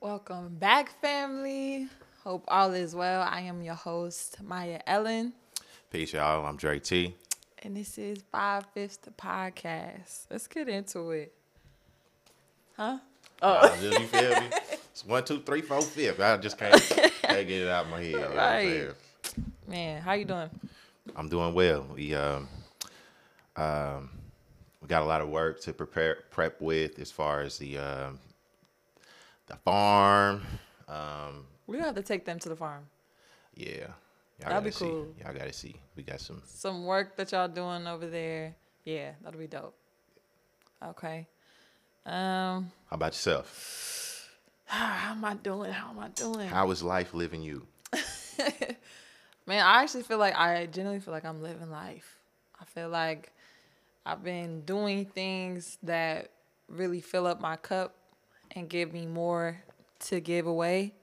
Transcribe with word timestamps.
Welcome 0.00 0.56
back, 0.56 0.98
family. 1.00 1.88
Hope 2.24 2.44
all 2.48 2.72
is 2.72 2.94
well. 2.94 3.22
I 3.22 3.40
am 3.42 3.62
your 3.62 3.74
host, 3.74 4.42
Maya 4.42 4.80
Ellen, 4.86 5.32
Peace, 5.90 6.12
y'all. 6.12 6.46
I'm 6.46 6.56
Dre 6.56 6.78
T. 6.78 7.14
and 7.62 7.76
this 7.76 7.98
is 7.98 8.18
Five 8.32 8.64
Fifths 8.72 8.96
the 8.98 9.10
podcast. 9.10 10.26
Let's 10.30 10.46
get 10.46 10.68
into 10.68 11.10
it. 11.10 11.34
Huh? 12.76 12.98
Oh. 13.42 13.78
you 13.82 13.90
feel 14.06 14.40
me? 14.40 14.48
It's 14.90 15.04
one, 15.04 15.24
two, 15.24 15.40
three, 15.40 15.60
four, 15.62 15.82
fifth. 15.82 16.20
I 16.20 16.36
just 16.38 16.56
can't, 16.58 16.80
can't 17.22 17.48
get 17.48 17.62
it 17.62 17.68
out 17.68 17.84
of 17.86 17.90
my 17.90 17.98
head. 18.00 18.10
You 18.10 18.20
know 18.20 18.34
Right. 18.34 18.88
Man, 19.66 20.00
how 20.02 20.12
you 20.12 20.24
doing? 20.24 20.50
I'm 21.14 21.28
doing 21.28 21.52
well. 21.54 21.86
We 21.94 22.14
um, 22.14 22.48
um, 23.56 24.10
we 24.80 24.88
got 24.88 25.02
a 25.02 25.06
lot 25.06 25.20
of 25.20 25.28
work 25.28 25.60
to 25.62 25.72
prepare 25.72 26.18
prep 26.30 26.60
with 26.60 26.98
as 26.98 27.10
far 27.10 27.42
as 27.42 27.58
the 27.58 27.78
um, 27.78 28.18
the 29.50 29.56
farm. 29.56 30.42
Um, 30.88 31.46
We 31.66 31.76
gonna 31.76 31.86
have 31.88 31.96
to 31.96 32.02
take 32.02 32.24
them 32.24 32.38
to 32.38 32.48
the 32.48 32.56
farm. 32.56 32.86
yeah, 33.54 33.66
y'all 34.40 34.48
That'd 34.48 34.64
be 34.64 34.70
gotta 34.70 34.72
see. 34.72 34.84
cool. 34.86 35.14
Y'all 35.22 35.34
gotta 35.34 35.52
see. 35.52 35.74
We 35.96 36.02
got 36.02 36.20
some. 36.20 36.42
Some 36.46 36.84
work 36.86 37.16
that 37.16 37.32
y'all 37.32 37.48
doing 37.48 37.86
over 37.86 38.06
there. 38.06 38.54
Yeah, 38.84 39.12
that'll 39.22 39.38
be 39.38 39.46
dope. 39.46 39.76
Okay. 40.82 41.26
Um, 42.06 42.72
How 42.88 42.94
about 42.94 43.12
yourself? 43.12 44.28
how 44.64 45.12
am 45.12 45.24
I 45.24 45.34
doing? 45.34 45.72
How 45.72 45.90
am 45.90 45.98
I 45.98 46.08
doing? 46.08 46.48
How 46.48 46.70
is 46.70 46.82
life 46.82 47.12
living 47.12 47.42
you? 47.42 47.66
Man, 49.46 49.64
I 49.64 49.82
actually 49.82 50.04
feel 50.04 50.18
like 50.18 50.34
I 50.36 50.66
genuinely 50.66 51.00
feel 51.00 51.12
like 51.12 51.24
I'm 51.24 51.42
living 51.42 51.70
life. 51.70 52.18
I 52.60 52.64
feel 52.64 52.88
like 52.88 53.32
I've 54.06 54.22
been 54.22 54.62
doing 54.62 55.06
things 55.06 55.76
that 55.82 56.30
really 56.68 57.00
fill 57.00 57.26
up 57.26 57.40
my 57.40 57.56
cup 57.56 57.96
and 58.52 58.68
give 58.68 58.92
me 58.92 59.06
more 59.06 59.62
to 60.06 60.20
give 60.20 60.46
away. 60.46 60.94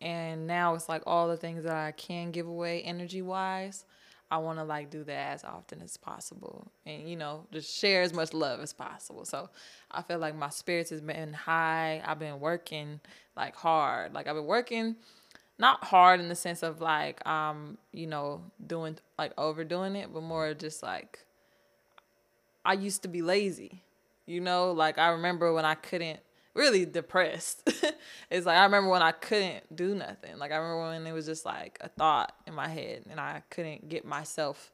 And 0.00 0.46
now 0.46 0.74
it's 0.74 0.88
like 0.88 1.02
all 1.06 1.28
the 1.28 1.36
things 1.36 1.64
that 1.64 1.76
I 1.76 1.92
can 1.92 2.30
give 2.30 2.46
away 2.46 2.82
energy 2.82 3.20
wise, 3.20 3.84
I 4.30 4.38
want 4.38 4.58
to 4.58 4.64
like 4.64 4.90
do 4.90 5.04
that 5.04 5.32
as 5.34 5.44
often 5.44 5.82
as 5.82 5.96
possible 5.96 6.70
and 6.86 7.08
you 7.08 7.16
know, 7.16 7.46
just 7.52 7.76
share 7.76 8.02
as 8.02 8.14
much 8.14 8.32
love 8.32 8.60
as 8.60 8.72
possible. 8.72 9.24
So, 9.24 9.50
I 9.90 10.02
feel 10.02 10.18
like 10.18 10.36
my 10.36 10.50
spirits 10.50 10.90
has 10.90 11.00
been 11.00 11.32
high. 11.32 12.00
I've 12.06 12.20
been 12.20 12.40
working 12.40 13.00
like 13.36 13.56
hard. 13.56 14.14
Like 14.14 14.28
I've 14.28 14.36
been 14.36 14.46
working 14.46 14.96
not 15.60 15.84
hard 15.84 16.20
in 16.20 16.28
the 16.28 16.34
sense 16.34 16.62
of 16.62 16.80
like 16.80 17.24
um 17.26 17.76
you 17.92 18.06
know 18.06 18.42
doing 18.66 18.96
like 19.18 19.32
overdoing 19.36 19.94
it 19.94 20.12
but 20.12 20.22
more 20.22 20.54
just 20.54 20.82
like 20.82 21.20
i 22.64 22.72
used 22.72 23.02
to 23.02 23.08
be 23.08 23.20
lazy 23.20 23.82
you 24.26 24.40
know 24.40 24.72
like 24.72 24.96
i 24.98 25.08
remember 25.08 25.52
when 25.52 25.66
i 25.66 25.74
couldn't 25.74 26.18
really 26.54 26.84
depressed 26.84 27.62
it's 28.30 28.46
like 28.46 28.58
i 28.58 28.64
remember 28.64 28.90
when 28.90 29.02
i 29.02 29.12
couldn't 29.12 29.74
do 29.74 29.94
nothing 29.94 30.36
like 30.38 30.50
i 30.52 30.56
remember 30.56 30.82
when 30.90 31.06
it 31.06 31.12
was 31.12 31.26
just 31.26 31.44
like 31.44 31.78
a 31.80 31.88
thought 31.88 32.32
in 32.46 32.54
my 32.54 32.68
head 32.68 33.04
and 33.10 33.20
i 33.20 33.42
couldn't 33.50 33.88
get 33.88 34.04
myself 34.04 34.72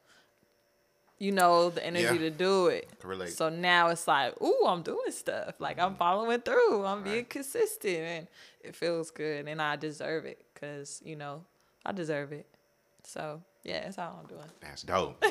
you 1.19 1.32
know 1.32 1.70
the 1.70 1.84
energy 1.84 2.04
Yeah. 2.04 2.19
to 2.19 2.30
do 2.30 2.66
it 2.69 2.88
relate. 3.02 3.32
so 3.32 3.48
now 3.48 3.88
it's 3.88 4.06
like 4.08 4.41
ooh 4.42 4.64
i'm 4.66 4.82
doing 4.82 5.10
stuff 5.10 5.60
like 5.60 5.78
i'm 5.78 5.91
mm-hmm. 5.91 5.98
following 5.98 6.41
through 6.41 6.84
i'm 6.84 7.02
being 7.02 7.16
Right. 7.16 7.30
consistent 7.30 7.97
and 7.98 8.27
it 8.62 8.74
feels 8.74 9.10
good 9.10 9.47
and 9.47 9.60
i 9.62 9.77
deserve 9.77 10.24
it 10.24 10.44
because 10.52 11.00
you 11.04 11.16
know 11.16 11.44
i 11.84 11.92
deserve 11.92 12.32
it 12.32 12.47
so 13.02 13.42
yeah 13.64 13.84
that's 13.84 13.97
how 13.97 14.19
i'm 14.20 14.27
doing 14.28 14.42
That's 14.60 14.82
dope. 14.82 15.22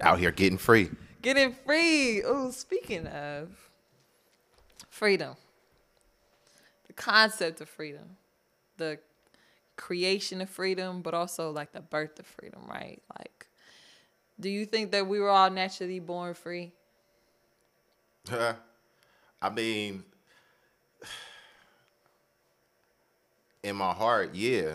Out 0.00 0.18
here 0.18 0.30
getting 0.30 0.58
free. 0.58 0.90
getting 1.22 1.52
free 1.52 2.22
oh 2.24 2.50
speaking 2.50 3.06
of 3.08 3.48
freedom 4.88 5.34
concept 6.98 7.60
of 7.60 7.68
freedom 7.68 8.16
the 8.76 8.98
creation 9.76 10.40
of 10.40 10.50
freedom 10.50 11.02
but 11.02 11.14
also 11.14 11.50
like 11.50 11.72
the 11.72 11.80
birth 11.80 12.18
of 12.18 12.26
freedom 12.26 12.60
right 12.68 13.00
like 13.18 13.46
do 14.40 14.48
you 14.48 14.66
think 14.66 14.90
that 14.90 15.06
we 15.06 15.20
were 15.20 15.30
all 15.30 15.50
naturally 15.50 16.00
born 16.00 16.34
free 16.34 16.72
I 19.40 19.50
mean, 19.50 20.04
in 23.62 23.76
my 23.76 23.92
heart, 23.92 24.34
yeah. 24.34 24.74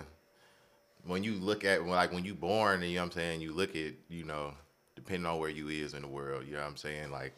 When 1.05 1.23
you 1.23 1.33
look 1.33 1.65
at 1.65 1.85
like 1.85 2.13
when 2.13 2.23
you 2.23 2.33
born, 2.33 2.81
and 2.81 2.89
you 2.89 2.95
know 2.95 3.01
what 3.01 3.05
I'm 3.07 3.11
saying, 3.11 3.41
you 3.41 3.53
look 3.53 3.75
at 3.75 3.93
you 4.07 4.23
know, 4.23 4.53
depending 4.95 5.25
on 5.25 5.37
where 5.37 5.49
you 5.49 5.67
is 5.67 5.93
in 5.93 6.01
the 6.01 6.07
world, 6.07 6.45
you 6.47 6.53
know 6.53 6.59
what 6.59 6.67
I'm 6.67 6.77
saying. 6.77 7.11
Like, 7.11 7.33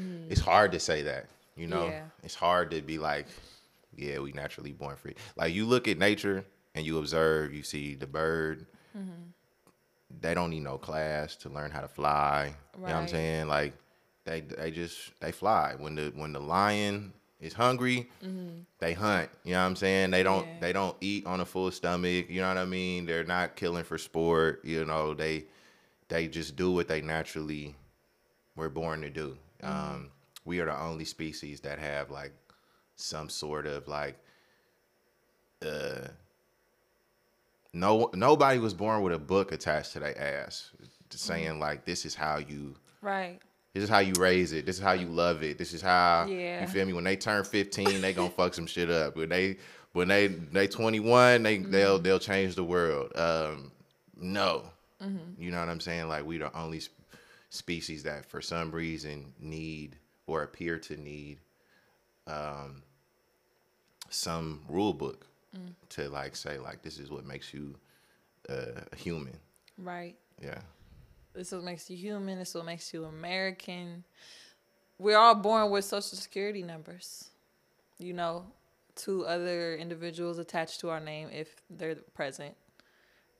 mm. 0.00 0.30
it's 0.30 0.40
hard 0.40 0.72
to 0.72 0.80
say 0.80 1.02
that. 1.02 1.26
You 1.54 1.66
know, 1.66 1.88
Yeah. 1.88 2.04
it's 2.22 2.34
hard 2.34 2.70
to 2.70 2.80
be 2.80 2.96
like, 2.96 3.26
yeah, 3.96 4.18
we 4.18 4.32
naturally 4.32 4.72
born 4.72 4.96
free. 4.96 5.14
Like 5.36 5.54
you 5.54 5.66
look 5.66 5.88
at 5.88 5.98
nature 5.98 6.44
and 6.74 6.86
you 6.86 6.98
observe, 6.98 7.52
you 7.52 7.62
see 7.62 7.94
the 7.94 8.06
bird. 8.06 8.66
Mm-hmm. 8.96 9.30
They 10.20 10.34
don't 10.34 10.50
need 10.50 10.64
no 10.64 10.78
class 10.78 11.36
to 11.36 11.48
learn 11.48 11.70
how 11.70 11.80
to 11.80 11.88
fly. 11.88 12.54
You 12.74 12.80
know 12.80 12.86
what 12.86 12.94
I'm 12.94 13.08
saying? 13.08 13.48
Like 13.48 13.74
they 14.24 14.40
they 14.40 14.70
just 14.70 15.12
they 15.20 15.32
fly. 15.32 15.74
When 15.78 15.94
the 15.94 16.12
when 16.14 16.32
the 16.32 16.40
lion 16.40 17.12
is 17.40 17.52
hungry, 17.52 18.10
mm-hmm. 18.24 18.60
they 18.78 18.92
hunt. 18.92 19.30
You 19.44 19.52
know 19.52 19.60
what 19.60 19.66
I'm 19.66 19.76
saying? 19.76 20.10
They 20.10 20.22
don't 20.22 20.46
Yeah. 20.46 20.60
they 20.60 20.72
don't 20.72 20.96
eat 21.00 21.26
on 21.26 21.40
a 21.40 21.44
full 21.44 21.70
stomach. 21.70 22.28
You 22.28 22.40
know 22.40 22.48
what 22.48 22.58
I 22.58 22.64
mean? 22.64 23.06
They're 23.06 23.24
not 23.24 23.56
killing 23.56 23.84
for 23.84 23.98
sport. 23.98 24.64
You 24.64 24.84
know 24.84 25.14
they 25.14 25.44
they 26.08 26.26
just 26.26 26.56
do 26.56 26.72
what 26.72 26.88
they 26.88 27.00
naturally 27.00 27.76
were 28.56 28.68
born 28.68 29.00
to 29.02 29.10
do. 29.10 29.38
Mm-hmm. 29.62 29.94
Um, 29.94 30.10
we 30.44 30.60
are 30.60 30.66
the 30.66 30.78
only 30.78 31.04
species 31.04 31.60
that 31.60 31.78
have 31.78 32.10
like 32.10 32.32
some 33.00 33.28
sort 33.28 33.66
of 33.66 33.88
like 33.88 34.16
uh 35.64 36.06
no 37.72 38.10
nobody 38.14 38.58
was 38.58 38.74
born 38.74 39.02
with 39.02 39.12
a 39.12 39.18
book 39.18 39.52
attached 39.52 39.92
to 39.92 40.00
their 40.00 40.18
ass 40.18 40.70
saying 41.10 41.58
like 41.58 41.84
this 41.84 42.04
is 42.04 42.14
how 42.14 42.38
you 42.38 42.74
right 43.02 43.40
this 43.72 43.84
is 43.84 43.88
how 43.88 44.00
you 44.00 44.12
raise 44.18 44.52
it. 44.52 44.66
This 44.66 44.78
is 44.78 44.82
how 44.82 44.94
you 44.94 45.06
love 45.06 45.44
it. 45.44 45.56
This 45.56 45.72
is 45.72 45.80
how 45.80 46.26
Yeah. 46.28 46.60
you 46.62 46.66
feel 46.66 46.84
me. 46.84 46.92
When 46.92 47.04
they 47.04 47.14
turn 47.14 47.44
fifteen, 47.44 48.00
they 48.00 48.12
gonna 48.12 48.28
fuck 48.28 48.52
some 48.52 48.66
shit 48.66 48.90
up. 48.90 49.14
When 49.14 49.28
they 49.28 49.58
when 49.92 50.08
they 50.08 50.26
they 50.26 50.66
twenty 50.66 50.98
one, 50.98 51.44
they 51.44 51.58
they'll 51.58 52.00
they'll 52.00 52.18
change 52.18 52.56
the 52.56 52.64
world. 52.64 53.12
Um, 53.16 53.70
no, 54.16 54.64
you 55.38 55.52
know 55.52 55.60
what 55.60 55.68
I'm 55.68 55.78
saying. 55.78 56.08
Like 56.08 56.26
we 56.26 56.38
the 56.38 56.52
only 56.58 56.80
sp- 56.82 56.98
species 57.50 58.02
that 58.02 58.26
for 58.26 58.42
some 58.42 58.72
reason 58.72 59.32
need 59.38 59.94
or 60.26 60.42
appear 60.42 60.76
to 60.80 60.96
need 60.96 61.38
um, 62.26 62.82
some 64.10 64.60
rule 64.68 64.92
book 64.92 65.26
to 65.88 66.08
like 66.08 66.36
say 66.36 66.58
like 66.58 66.82
this 66.82 66.98
is 66.98 67.10
what 67.10 67.24
makes 67.26 67.52
you 67.52 67.74
uh, 68.48 68.82
a 68.92 68.96
human. 68.96 69.36
right 69.78 70.16
Yeah. 70.42 70.60
This 71.34 71.48
is 71.48 71.54
what 71.54 71.64
makes 71.64 71.88
you 71.88 71.96
human. 71.96 72.38
This 72.38 72.50
is 72.50 72.54
what 72.56 72.64
makes 72.64 72.92
you 72.92 73.04
American. 73.04 74.04
We're 74.98 75.16
all 75.16 75.34
born 75.34 75.70
with 75.70 75.84
social 75.84 76.18
security 76.18 76.62
numbers. 76.62 77.30
You 77.98 78.14
know, 78.14 78.46
two 78.96 79.24
other 79.26 79.76
individuals 79.76 80.38
attached 80.38 80.80
to 80.80 80.90
our 80.90 81.00
name 81.00 81.28
if 81.32 81.54
they're 81.70 81.96
present. 82.14 82.54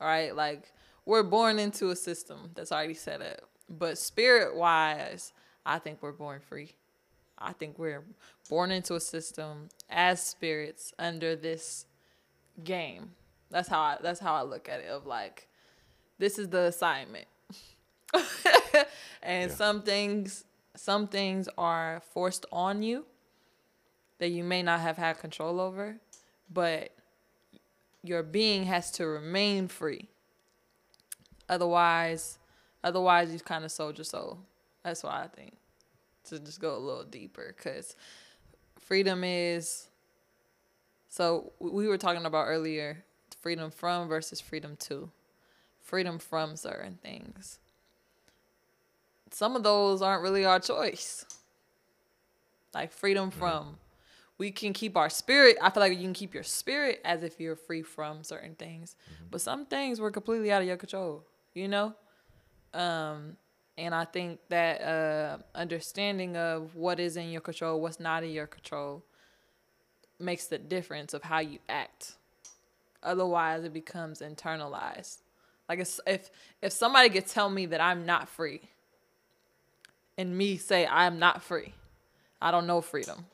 All 0.01 0.07
right, 0.07 0.35
like 0.35 0.73
we're 1.05 1.23
born 1.23 1.59
into 1.59 1.91
a 1.91 1.97
system 1.97 2.51
that's 2.55 2.73
already 2.73 2.95
set 2.95 3.21
up. 3.21 3.41
But 3.69 3.99
spirit 3.99 4.57
wise, 4.57 5.33
I 5.67 5.79
think 5.79 6.03
we're 6.03 6.13
born 6.13 6.41
free. 6.41 6.73
I 7.41 7.53
think 7.53 7.79
we're 7.79 8.05
born 8.49 8.71
into 8.71 8.95
a 8.95 9.01
system 9.01 9.69
as 9.89 10.23
spirits 10.23 10.93
under 10.99 11.35
this 11.37 11.87
game. 12.65 13.13
That's 13.51 13.69
how 13.69 13.81
I 13.81 13.97
that's 14.03 14.21
how 14.21 14.35
I 14.35 14.43
look 14.43 14.69
at 14.69 14.81
it 14.81 14.89
of 14.89 15.07
like 15.07 15.49
this 16.19 16.39
is 16.39 16.49
the 16.49 16.63
assignment. 16.65 17.27
and 19.23 19.51
Yeah. 19.51 19.57
some 19.57 19.83
things 19.83 20.45
some 20.77 21.09
things 21.09 21.49
are 21.59 22.03
forced 22.13 22.47
on 22.53 22.83
you 22.83 23.05
that 24.19 24.29
you 24.29 24.45
may 24.45 24.63
not 24.63 24.81
have 24.81 24.97
had 24.99 25.19
control 25.19 25.61
over, 25.61 25.97
but 26.53 26.91
your 28.03 28.23
being 28.23 28.65
has 28.65 28.91
to 28.93 29.07
remain 29.07 29.67
free. 29.69 30.09
Otherwise, 31.49 32.39
otherwise 32.85 33.33
you 33.33 33.39
kind 33.41 33.65
of 33.65 33.73
sold 33.73 33.99
your 33.99 34.05
soul. 34.05 34.39
That's 34.83 35.03
why 35.03 35.23
I 35.25 35.27
think 35.29 35.55
to 36.31 36.41
just 36.41 36.61
go 36.61 36.77
a 36.77 36.79
little 36.79 37.05
deeper 37.05 37.55
because 37.57 37.95
freedom 38.79 39.23
is. 39.25 39.89
So 41.09 41.53
we 41.59 41.87
were 41.87 41.99
talking 41.99 42.25
about 42.25 42.47
earlier 42.47 43.05
freedom 43.41 43.71
from 43.71 44.09
versus 44.09 44.41
freedom 44.41 44.77
to. 44.81 45.11
Freedom 45.81 46.19
from 46.19 46.57
certain 46.57 46.99
things. 47.03 47.59
Some 49.33 49.57
of 49.57 49.63
those 49.63 50.03
aren't 50.03 50.23
really 50.23 50.45
our 50.45 50.61
choice. 50.61 51.25
Like 52.75 52.93
freedom 52.93 53.31
from. 53.31 53.79
We 54.39 54.51
can 54.51 54.73
keep 54.73 54.97
our 54.97 55.11
spirit. 55.11 55.57
I 55.61 55.71
feel 55.71 55.83
like 55.83 55.93
you 55.93 55.99
can 55.99 56.13
keep 56.13 56.33
your 56.33 56.45
spirit 56.45 57.01
as 57.05 57.23
if 57.23 57.39
you're 57.41 57.57
free 57.57 57.83
from 57.83 58.25
certain 58.25 58.55
things. 58.55 58.97
But 59.31 59.41
some 59.41 59.67
things 59.67 60.01
were 60.01 60.11
completely 60.11 60.51
out 60.53 60.63
of 60.63 60.69
your 60.69 60.77
control, 60.77 61.25
you 61.53 61.69
know? 61.69 61.95
Um, 62.73 63.37
and 63.81 63.95
I 63.95 64.05
think 64.05 64.41
that 64.51 64.83
uh, 64.83 65.39
understanding 65.55 66.37
of 66.37 66.77
what 66.77 67.01
is 67.01 67.17
in 67.17 67.31
your 67.31 67.41
control, 67.41 67.81
what's 67.81 67.99
not 67.99 68.23
in 68.23 68.31
your 68.31 68.47
control, 68.47 69.03
makes 70.19 70.47
the 70.47 70.59
difference 70.59 71.15
of 71.15 71.23
how 71.23 71.39
you 71.39 71.59
act. 71.67 72.13
Otherwise, 73.03 73.65
it 73.65 73.73
becomes 73.73 74.21
internalized. 74.21 75.23
Like 75.67 75.79
if 75.79 75.99
if, 76.07 76.73
somebody 76.73 77.09
could 77.09 77.27
tell 77.27 77.49
me 77.49 77.65
that 77.67 77.81
I'm 77.81 78.05
not 78.05 78.29
free, 78.29 78.61
and 80.19 80.37
me 80.37 80.59
say 80.59 80.87
I'm 80.87 81.19
not 81.19 81.43
free, 81.43 81.73
I 82.43 82.51
don't 82.51 82.67
know 82.67 82.83
freedom. 82.83 83.25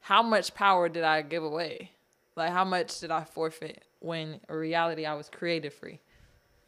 How 0.00 0.22
much 0.22 0.52
power 0.52 0.88
did 0.88 1.04
I 1.04 1.22
give 1.22 1.44
away? 1.44 1.92
Like 2.34 2.50
how 2.50 2.64
much 2.64 2.98
did 2.98 3.12
I 3.12 3.22
forfeit 3.22 3.84
when 4.00 4.40
in 4.48 4.54
reality 4.56 5.06
I 5.06 5.14
was 5.14 5.28
created 5.28 5.72
free? 5.72 6.00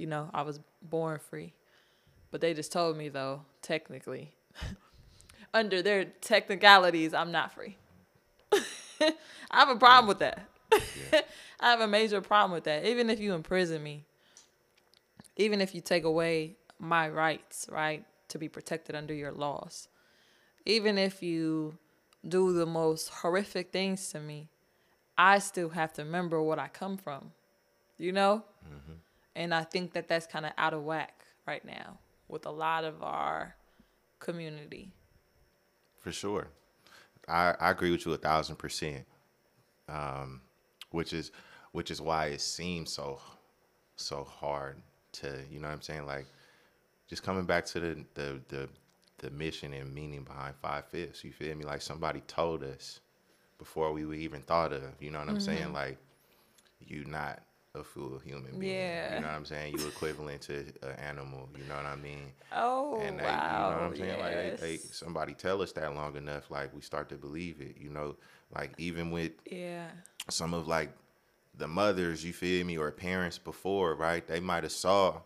You 0.03 0.09
know, 0.09 0.29
I 0.35 0.43
was 0.43 0.59
born 0.83 1.21
free. 1.21 1.53
But 2.33 2.41
they 2.41 2.55
just 2.55 2.73
told 2.73 2.97
me 2.97 3.09
though, 3.09 3.43
technically, 3.63 4.33
under 5.55 5.81
their 5.81 6.07
technicalities, 6.07 7.15
I'm 7.15 7.31
not 7.31 7.53
free. 7.53 7.77
I 8.53 9.13
have 9.53 9.69
a 9.69 9.77
problem 9.77 10.09
with 10.09 10.19
that. 10.19 10.43
Yeah. 10.73 11.21
I 11.61 11.71
have 11.71 11.81
a 11.83 11.87
major 11.87 12.21
problem 12.21 12.51
with 12.51 12.65
that. 12.65 12.85
Even 12.85 13.11
if 13.11 13.21
you 13.21 13.33
imprison 13.33 13.81
me, 13.81 14.05
even 15.37 15.61
if 15.61 15.73
you 15.73 15.81
take 15.81 16.03
away 16.03 16.57
my 16.81 17.09
rights, 17.09 17.69
right, 17.71 18.05
to 18.27 18.39
be 18.39 18.49
protected 18.49 18.97
under 18.97 19.15
your 19.15 19.31
laws, 19.31 19.87
even 20.67 20.99
if 20.99 21.23
you 21.23 21.79
do 22.27 22.53
the 22.53 22.67
most 22.67 23.09
horrific 23.09 23.71
things 23.71 24.09
to 24.09 24.19
me, 24.19 24.49
I 25.17 25.39
still 25.39 25.69
have 25.69 25.93
to 25.93 26.03
remember 26.03 26.43
what 26.43 26.59
I 26.59 26.67
come 26.67 26.97
from, 26.97 27.31
you 27.99 28.11
know? 28.11 28.43
Mm-hmm. 28.67 28.95
And 29.35 29.55
I 29.55 29.65
think 29.65 29.93
that 29.95 30.09
that's 30.09 30.27
kind 30.27 30.45
of 30.45 30.53
out 30.59 30.75
of 30.75 30.83
whack 30.83 31.25
right 31.47 31.65
now 31.65 31.99
with 32.29 32.47
a 32.47 32.51
lot 32.51 32.85
of 32.85 33.03
our 33.03 33.55
community. 34.19 34.93
For 36.01 36.13
sure. 36.13 36.49
I, 37.29 37.55
I 37.61 37.71
agree 37.71 37.91
with 37.91 38.05
you 38.05 38.13
a 38.13 38.19
thousand 38.19 38.57
percent. 38.57 39.05
Um, 39.89 40.41
which 40.93 41.13
is 41.13 41.33
which 41.73 41.91
is 41.91 42.01
why 42.01 42.27
it 42.27 42.41
seems 42.41 42.93
so 42.93 43.19
so 43.97 44.25
hard 44.25 44.77
to 45.13 45.41
you 45.51 45.59
know 45.59 45.69
what 45.69 45.75
I'm 45.75 45.83
saying 45.83 46.07
like 46.07 46.27
just 47.09 47.23
coming 47.23 47.45
back 47.45 47.67
to 47.67 47.81
the 47.81 48.05
the 48.15 48.41
the, 48.49 48.69
the 49.19 49.31
mission 49.31 49.73
and 49.73 49.93
meaning 49.93 50.23
behind 50.23 50.55
five 50.63 50.87
fifths 50.87 51.25
you 51.25 51.33
feel 51.33 51.55
me 51.57 51.65
like 51.65 51.83
somebody 51.83 52.21
told 52.27 52.63
us 52.63 53.01
before 53.59 53.93
we 53.93 54.19
even 54.19 54.43
thought 54.43 54.73
of 54.73 54.83
you 55.01 55.11
know 55.11 55.19
what 55.19 55.29
I'm 55.29 55.37
mm-hmm. 55.37 55.45
saying 55.45 55.73
like 55.73 55.99
you 56.81 57.05
not 57.05 57.43
a 57.75 57.83
full 57.83 58.19
human 58.19 58.59
being. 58.59 58.75
Yeah. 58.75 59.15
You 59.15 59.21
know 59.21 59.29
what 59.29 59.35
I'm 59.35 59.45
saying? 59.45 59.79
You 59.79 59.87
equivalent 59.87 60.43
to 60.43 60.59
an 60.83 60.99
animal. 60.99 61.49
You 61.57 61.65
know 61.69 61.77
what 61.77 61.87
I 61.87 61.97
mean? 61.97 62.33
Oh, 62.55 63.01
and 63.01 63.19
they, 63.19 63.25
wow. 63.25 63.71
You 63.71 63.75
know 63.75 63.81
what 63.81 63.91
I'm 63.91 63.97
saying? 63.97 64.19
Yes. 64.19 64.21
Like 64.21 64.61
they, 64.61 64.67
they, 64.67 64.77
somebody 64.77 65.35
tell 65.35 65.63
us 65.63 65.73
that 65.73 65.95
long 65.95 66.17
enough, 66.17 66.51
like 66.51 66.75
we 66.75 66.83
start 66.83 67.09
to 67.11 67.17
believe 67.17 67.61
it. 67.61 67.77
You 67.81 67.91
know, 67.91 68.17
like 68.55 68.73
even 68.79 69.11
with 69.11 69.33
yeah 69.51 69.87
some 70.29 70.53
of 70.53 70.69
like 70.69 70.91
the 71.57 71.67
mothers, 71.67 72.25
you 72.25 72.33
feel 72.33 72.65
me, 72.67 72.77
or 72.77 72.91
parents 72.91 73.39
before, 73.39 73.95
right? 73.95 74.27
They 74.27 74.41
might 74.41 74.65
have 74.65 74.73
saw, 74.73 75.21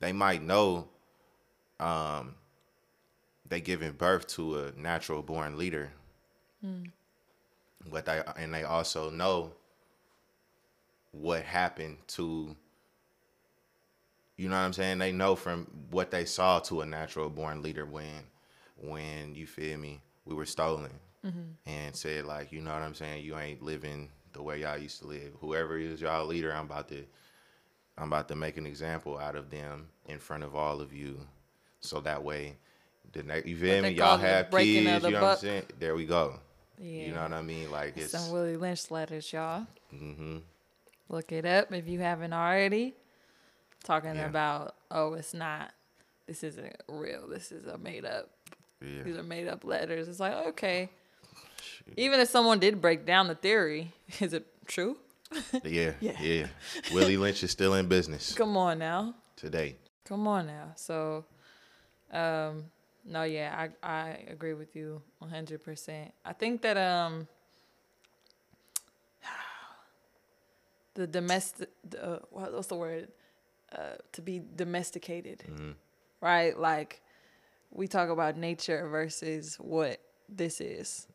they 0.00 0.12
might 0.12 0.42
know, 0.42 0.88
um, 1.78 2.34
they 3.48 3.60
giving 3.60 3.92
birth 3.92 4.26
to 4.28 4.58
a 4.58 4.72
natural 4.72 5.22
born 5.22 5.58
leader. 5.58 5.90
Mm. 6.64 6.90
But 7.90 8.06
they 8.06 8.22
and 8.36 8.54
they 8.54 8.62
also 8.62 9.10
know 9.10 9.54
what 11.12 11.42
happened 11.42 11.98
to 12.08 12.56
you 14.36 14.48
know 14.48 14.56
what 14.56 14.62
I'm 14.62 14.72
saying? 14.72 14.98
They 14.98 15.12
know 15.12 15.36
from 15.36 15.66
what 15.90 16.10
they 16.10 16.24
saw 16.24 16.58
to 16.60 16.80
a 16.80 16.86
natural 16.86 17.30
born 17.30 17.62
leader 17.62 17.84
when 17.84 18.24
when 18.76 19.34
you 19.34 19.46
feel 19.46 19.78
me, 19.78 20.00
we 20.24 20.34
were 20.34 20.46
stolen 20.46 20.90
mm-hmm. 21.24 21.52
and 21.66 21.94
said 21.94 22.24
like, 22.24 22.50
you 22.50 22.60
know 22.60 22.72
what 22.72 22.82
I'm 22.82 22.94
saying, 22.94 23.24
you 23.24 23.38
ain't 23.38 23.62
living 23.62 24.08
the 24.32 24.42
way 24.42 24.60
y'all 24.60 24.78
used 24.78 25.00
to 25.02 25.06
live. 25.06 25.32
Whoever 25.40 25.78
is 25.78 26.00
y'all 26.00 26.26
leader, 26.26 26.52
I'm 26.52 26.64
about 26.64 26.88
to 26.88 27.04
I'm 27.98 28.08
about 28.08 28.28
to 28.28 28.36
make 28.36 28.56
an 28.56 28.66
example 28.66 29.18
out 29.18 29.36
of 29.36 29.50
them 29.50 29.88
in 30.06 30.18
front 30.18 30.42
of 30.42 30.56
all 30.56 30.80
of 30.80 30.92
you. 30.92 31.20
So 31.80 32.00
that 32.00 32.24
way 32.24 32.56
the 33.12 33.22
next 33.22 33.46
you 33.46 33.56
feel 33.56 33.82
me, 33.82 33.90
y'all 33.90 34.18
have 34.18 34.50
kids, 34.50 34.66
you 34.66 34.84
know 34.84 35.00
buck. 35.00 35.12
what 35.12 35.22
I'm 35.22 35.36
saying? 35.38 35.64
There 35.78 35.94
we 35.94 36.06
go. 36.06 36.40
Yeah. 36.78 37.06
You 37.06 37.12
know 37.12 37.22
what 37.22 37.32
I 37.32 37.42
mean? 37.42 37.70
Like 37.70 37.96
it's 37.96 38.12
some 38.12 38.32
Willie 38.32 38.56
Lynch 38.56 38.90
letters, 38.90 39.32
y'all. 39.32 39.66
Mm-hmm. 39.94 40.38
Look 41.12 41.30
it 41.30 41.44
up 41.44 41.72
if 41.72 41.86
you 41.86 42.00
haven't 42.00 42.32
already. 42.32 42.94
Talking 43.84 44.16
yeah. 44.16 44.26
about, 44.26 44.76
oh, 44.90 45.12
it's 45.12 45.34
not, 45.34 45.70
this 46.26 46.42
isn't 46.42 46.74
real. 46.88 47.28
This 47.28 47.52
is 47.52 47.66
a 47.66 47.76
made 47.76 48.06
up. 48.06 48.30
Yeah. 48.80 49.02
These 49.02 49.18
are 49.18 49.22
made 49.22 49.46
up 49.46 49.62
letters. 49.62 50.08
It's 50.08 50.18
like, 50.18 50.32
okay. 50.48 50.88
Shoot. 51.60 51.94
Even 51.98 52.18
if 52.18 52.30
someone 52.30 52.58
did 52.58 52.80
break 52.80 53.04
down 53.04 53.28
the 53.28 53.34
theory, 53.34 53.92
is 54.20 54.32
it 54.32 54.46
true? 54.66 54.96
yeah, 55.64 55.92
yeah. 56.00 56.16
Yeah. 56.20 56.46
Willie 56.92 57.18
Lynch 57.18 57.42
is 57.42 57.50
still 57.50 57.74
in 57.74 57.88
business. 57.88 58.32
Come 58.32 58.56
on 58.56 58.78
now. 58.78 59.14
Today. 59.36 59.76
Come 60.06 60.26
on 60.26 60.46
now. 60.46 60.72
So, 60.76 61.26
um, 62.10 62.64
no, 63.04 63.24
yeah, 63.24 63.68
I 63.82 63.86
I 63.86 64.08
agree 64.28 64.54
with 64.54 64.76
you 64.76 65.02
100%. 65.22 66.12
I 66.24 66.32
think 66.32 66.62
that 66.62 66.76
um 66.76 67.26
the 70.94 71.06
domestic, 71.06 71.70
uh, 72.00 72.18
what's 72.30 72.68
the 72.68 72.76
word? 72.76 73.08
Uh, 73.76 73.96
to 74.12 74.20
be 74.20 74.42
domesticated, 74.56 75.42
mm-hmm. 75.48 75.70
right? 76.20 76.58
Like 76.58 77.00
we 77.70 77.88
talk 77.88 78.10
about 78.10 78.36
nature 78.36 78.86
versus 78.86 79.56
what 79.56 79.98
this 80.28 80.60
is, 80.60 81.06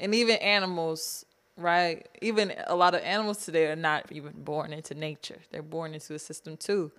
and 0.00 0.14
even 0.14 0.36
animals, 0.36 1.26
right? 1.58 2.08
Even 2.22 2.54
a 2.66 2.74
lot 2.74 2.94
of 2.94 3.02
animals 3.02 3.44
today 3.44 3.66
are 3.66 3.76
not 3.76 4.10
even 4.10 4.32
born 4.32 4.72
into 4.72 4.94
nature; 4.94 5.38
they're 5.50 5.62
born 5.62 5.92
into 5.92 6.14
a 6.14 6.18
system 6.18 6.56
too. 6.56 6.90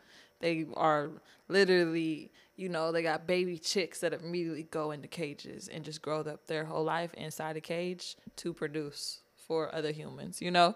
They 0.42 0.68
are 0.75 1.09
literally, 1.48 2.30
you 2.56 2.69
know, 2.69 2.92
they 2.92 3.01
got 3.01 3.25
baby 3.25 3.57
chicks 3.57 4.00
that 4.01 4.13
immediately 4.13 4.68
go 4.69 4.92
into 4.92 5.07
cages 5.07 5.69
and 5.69 5.83
just 5.83 6.04
grow 6.04 6.19
up 6.19 6.45
their 6.45 6.66
whole 6.66 6.83
life 6.83 7.16
inside 7.16 7.57
a 7.57 7.62
cage 7.62 8.16
to 8.36 8.54
produce 8.54 9.23
for 9.54 9.74
other 9.76 9.92
humans, 9.92 10.42
you 10.42 10.50
know? 10.50 10.74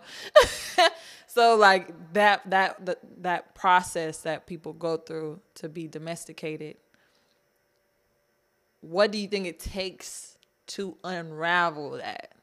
so 1.27 1.55
like 1.55 2.13
that 2.13 2.47
that 2.51 2.85
that 2.85 2.99
that 3.23 3.55
process 3.55 4.19
that 4.19 4.45
people 4.45 4.71
go 4.71 4.97
through 4.97 5.39
to 5.55 5.67
be 5.67 5.87
domesticated. 5.87 6.77
What 8.81 9.11
do 9.11 9.17
you 9.17 9.27
think 9.27 9.47
it 9.47 9.59
takes 9.59 10.37
to 10.67 10.95
unravel 11.03 11.91
that? 11.97 12.35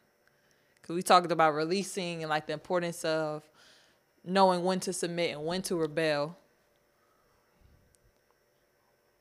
Cuz 0.82 0.96
we 0.96 1.04
talked 1.04 1.30
about 1.30 1.54
releasing 1.54 2.24
and 2.24 2.30
like 2.30 2.48
the 2.48 2.52
importance 2.52 3.04
of 3.04 3.48
knowing 4.24 4.64
when 4.64 4.80
to 4.80 4.92
submit 4.92 5.36
and 5.36 5.46
when 5.46 5.62
to 5.62 5.76
rebel. 5.76 6.36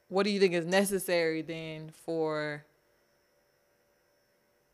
What 0.08 0.24
do 0.24 0.32
you 0.32 0.40
think 0.40 0.56
is 0.56 0.66
necessary 0.66 1.44
then 1.44 1.92
for 1.92 2.66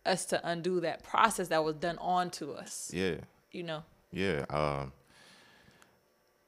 us 0.09 0.25
to 0.25 0.47
undo 0.47 0.81
that 0.81 1.03
process 1.03 1.47
that 1.49 1.63
was 1.63 1.75
done 1.75 1.97
onto 1.99 2.51
us. 2.51 2.91
Yeah. 2.93 3.15
You 3.51 3.63
know. 3.63 3.83
Yeah. 4.11 4.45
Um. 4.49 4.91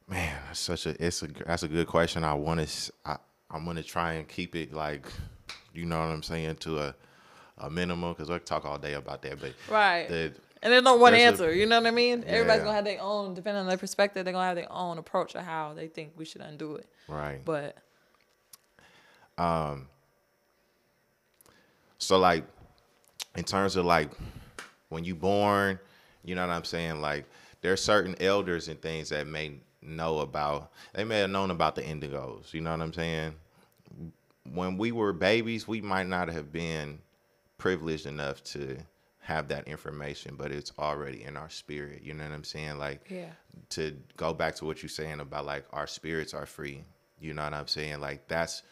Man, 0.08 0.36
that's 0.48 0.60
such 0.60 0.86
a 0.88 1.06
it's 1.06 1.22
a 1.24 1.28
that's 1.28 1.64
a 1.64 1.68
good 1.68 1.88
question. 1.88 2.24
I 2.24 2.34
want 2.34 2.68
to 2.68 2.92
I 3.06 3.18
I'm 3.50 3.66
gonna 3.66 3.84
try 3.84 4.14
and 4.14 4.28
keep 4.28 4.56
it 4.56 4.74
like, 4.74 5.06
you 5.74 5.86
know 5.86 6.00
what 6.00 6.06
I'm 6.06 6.24
saying, 6.24 6.56
to 6.58 6.80
a 6.80 6.96
a 7.60 7.70
minimum 7.70 8.14
because 8.14 8.30
I 8.30 8.40
talk 8.40 8.66
all 8.66 8.78
day 8.78 8.94
about 8.94 9.22
that. 9.22 9.40
But 9.40 9.54
right. 9.70 10.10
The, 10.10 10.34
and 10.64 10.72
there's 10.72 10.84
no 10.84 10.96
one 10.96 11.14
answer. 11.14 11.50
A, 11.50 11.56
you 11.56 11.66
know 11.66 11.80
what 11.80 11.88
I 11.88 11.92
mean? 11.92 12.24
Yeah. 12.24 12.34
Everybody's 12.34 12.64
gonna 12.64 12.76
have 12.76 12.86
their 12.86 13.02
own, 13.02 13.34
depending 13.34 13.62
on 13.62 13.68
their 13.68 13.78
perspective, 13.78 14.26
they're 14.26 14.34
gonna 14.34 14.48
have 14.48 14.56
their 14.56 14.72
own 14.72 14.98
approach 14.98 15.36
of 15.36 15.44
how 15.44 15.74
they 15.74 15.88
think 15.88 16.14
we 16.18 16.26
should 16.26 16.42
undo 16.42 16.76
it. 16.76 16.88
Right. 17.08 17.40
But 17.44 17.78
um 19.38 19.88
so 21.98 22.18
like 22.20 22.44
in 23.36 23.44
terms 23.44 23.76
of 23.76 23.86
like 23.86 24.10
when 24.90 25.04
you 25.04 25.16
born, 25.16 25.80
you 26.24 26.36
know 26.36 26.46
what 26.46 26.54
I'm 26.54 26.64
saying? 26.64 27.02
Like 27.02 27.26
there 27.62 27.72
are 27.72 27.78
certain 27.78 28.16
elders 28.20 28.68
and 28.68 28.82
things 28.82 29.10
that 29.10 29.28
may 29.28 29.60
know 29.82 30.20
about. 30.20 30.72
They 30.94 31.04
may 31.04 31.20
have 31.20 31.30
known 31.30 31.52
about 31.52 31.76
the 31.76 31.82
indigos. 31.82 32.54
You 32.54 32.62
know 32.62 32.72
what 32.72 32.82
I'm 32.82 32.94
saying? 32.94 33.34
When 34.54 34.78
we 34.78 34.92
were 34.92 35.14
babies, 35.14 35.68
we 35.68 35.82
might 35.82 36.08
not 36.08 36.28
have 36.30 36.52
been 36.52 37.00
privileged 37.58 38.06
enough 38.06 38.44
to 38.44 38.78
have 39.20 39.48
that 39.50 39.68
information, 39.68 40.36
but 40.36 40.52
it's 40.52 40.72
already 40.80 41.24
in 41.24 41.38
our 41.38 41.50
spirit. 41.50 42.02
You 42.04 42.14
know 42.14 42.24
what 42.24 42.34
I'm 42.34 42.44
saying? 42.44 42.80
Like, 42.80 43.02
yeah. 43.10 43.30
to 43.70 43.96
go 44.18 44.34
back 44.34 44.56
to 44.56 44.66
what 44.66 44.82
you're 44.82 44.90
saying 44.90 45.20
about 45.20 45.46
like 45.46 45.66
our 45.72 45.88
spirits 45.88 46.34
are 46.34 46.46
free. 46.46 46.84
You 47.20 47.34
know 47.34 47.44
what 47.44 47.54
I'm 47.54 47.68
saying? 47.68 48.02
Like 48.02 48.28
that's 48.28 48.64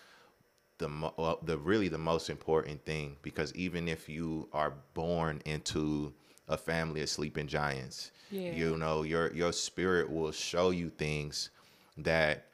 the 0.80 1.12
well, 1.18 1.40
the 1.44 1.58
really 1.58 1.88
the 1.88 1.98
most 1.98 2.30
important 2.30 2.84
thing 2.86 3.16
because 3.22 3.54
even 3.54 3.88
if 3.88 4.10
you 4.10 4.48
are 4.52 4.74
born 4.94 5.42
into 5.46 6.12
a 6.48 6.58
family 6.58 7.02
of 7.02 7.10
sleeping 7.10 7.48
giants, 7.48 8.12
yeah. 8.32 8.52
you 8.52 8.76
know 8.78 9.04
your 9.04 9.32
your 9.34 9.52
spirit 9.52 10.12
will 10.12 10.32
show 10.32 10.72
you 10.72 10.90
things 10.90 11.52
that 11.98 12.46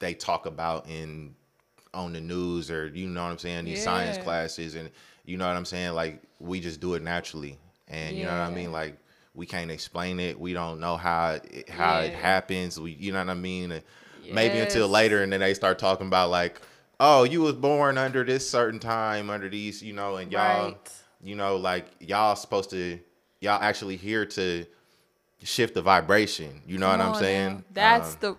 they 0.00 0.12
talk 0.12 0.46
about 0.46 0.88
in 0.88 1.34
on 1.94 2.12
the 2.12 2.20
news 2.20 2.70
or 2.70 2.88
you 2.88 3.08
know 3.08 3.22
what 3.22 3.30
I'm 3.30 3.38
saying 3.38 3.64
these 3.64 3.78
yeah. 3.78 3.84
science 3.84 4.18
classes 4.18 4.74
and 4.74 4.90
you 5.24 5.38
know 5.38 5.46
what 5.46 5.56
I'm 5.56 5.64
saying? 5.64 5.94
Like 5.94 6.22
we 6.38 6.60
just 6.60 6.80
do 6.80 6.94
it 6.94 7.02
naturally, 7.02 7.58
and 7.86 8.16
you 8.16 8.24
know 8.24 8.32
what 8.32 8.40
I 8.40 8.50
mean. 8.50 8.72
Like 8.72 8.98
we 9.34 9.46
can't 9.46 9.70
explain 9.70 10.20
it. 10.20 10.38
We 10.38 10.52
don't 10.52 10.80
know 10.80 10.96
how 10.96 11.38
it, 11.44 11.68
how 11.68 12.00
it 12.00 12.12
happens. 12.12 12.78
We, 12.80 12.92
you 12.92 13.12
know 13.12 13.18
what 13.18 13.30
I 13.30 13.34
mean. 13.34 13.72
And 13.72 13.84
Maybe 14.32 14.58
until 14.58 14.88
later, 14.88 15.22
and 15.22 15.32
then 15.32 15.40
they 15.40 15.54
start 15.54 15.78
talking 15.78 16.06
about 16.06 16.30
like, 16.30 16.60
oh, 17.00 17.24
you 17.24 17.40
was 17.42 17.54
born 17.54 17.96
under 17.98 18.24
this 18.24 18.48
certain 18.48 18.80
time, 18.80 19.30
under 19.30 19.48
these, 19.48 19.82
you 19.82 19.92
know, 19.92 20.16
and 20.16 20.32
y'all, 20.32 20.66
Right. 20.66 20.92
you 21.22 21.34
know, 21.36 21.56
like 21.56 21.86
y'all 22.00 22.36
supposed 22.36 22.70
to, 22.70 22.98
y'all 23.40 23.62
actually 23.62 23.96
here 23.96 24.24
to 24.26 24.66
shift 25.42 25.74
the 25.74 25.82
vibration. 25.82 26.62
You 26.66 26.78
know 26.78 26.88
Come 26.90 26.98
what 26.98 27.06
I'm 27.08 27.14
saying? 27.14 27.52
now. 27.56 27.62
That's 27.72 28.12
Um, 28.14 28.18
the 28.20 28.36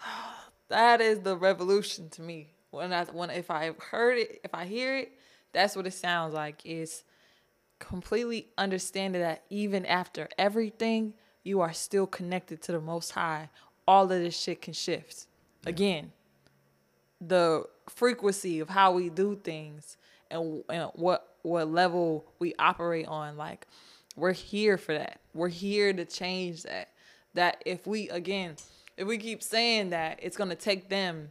that 0.68 1.00
is 1.00 1.20
the 1.20 1.36
revolution 1.36 2.08
to 2.10 2.22
me. 2.22 2.52
When 2.70 2.92
I 2.92 3.04
when 3.04 3.30
if 3.30 3.50
I 3.50 3.72
heard 3.90 4.18
it, 4.18 4.40
if 4.44 4.54
I 4.54 4.64
hear 4.64 4.96
it, 4.96 5.12
that's 5.52 5.76
what 5.76 5.86
it 5.86 5.92
sounds 5.94 6.34
like. 6.34 6.64
Is 6.64 7.04
completely 7.78 8.48
understanding 8.56 9.20
that 9.22 9.42
even 9.50 9.84
after 9.86 10.28
everything, 10.38 11.14
you 11.42 11.60
are 11.60 11.72
still 11.72 12.06
connected 12.06 12.62
to 12.62 12.72
the 12.72 12.80
Most 12.80 13.10
High. 13.12 13.50
All 13.86 14.04
of 14.04 14.10
this 14.10 14.38
shit 14.38 14.62
can 14.62 14.72
shift. 14.72 15.26
Again, 15.66 16.12
the 17.20 17.64
frequency 17.88 18.60
of 18.60 18.68
how 18.68 18.92
we 18.92 19.08
do 19.08 19.36
things 19.36 19.96
and, 20.30 20.62
and 20.68 20.90
what 20.94 21.28
what 21.42 21.68
level 21.68 22.24
we 22.38 22.54
operate 22.58 23.06
on 23.06 23.36
like 23.36 23.66
we're 24.16 24.32
here 24.32 24.76
for 24.76 24.94
that. 24.94 25.20
We're 25.34 25.48
here 25.48 25.92
to 25.92 26.04
change 26.04 26.64
that. 26.64 26.88
That 27.34 27.62
if 27.64 27.86
we 27.86 28.08
again 28.10 28.56
if 28.96 29.06
we 29.06 29.18
keep 29.18 29.42
saying 29.42 29.90
that 29.90 30.18
it's 30.22 30.36
going 30.36 30.50
to 30.50 30.56
take 30.56 30.88
them 30.88 31.30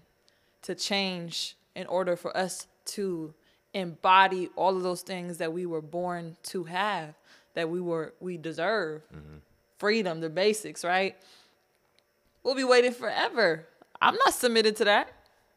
to 0.63 0.73
change 0.75 1.55
in 1.75 1.85
order 1.87 2.15
for 2.15 2.35
us 2.35 2.67
to 2.83 3.33
embody 3.73 4.49
all 4.55 4.75
of 4.75 4.83
those 4.83 5.01
things 5.01 5.37
that 5.37 5.53
we 5.53 5.65
were 5.65 5.81
born 5.81 6.35
to 6.43 6.63
have 6.65 7.13
that 7.53 7.69
we 7.69 7.79
were 7.79 8.13
we 8.19 8.37
deserve. 8.37 9.03
Mm-hmm. 9.15 9.37
Freedom 9.77 10.21
the 10.21 10.29
basics 10.29 10.83
right? 10.83 11.15
We'll 12.43 12.55
be 12.55 12.63
waiting 12.63 12.93
forever. 12.93 13.67
I'm 14.01 14.15
not 14.15 14.33
submitted 14.33 14.75
to 14.77 14.85
that 14.85 15.11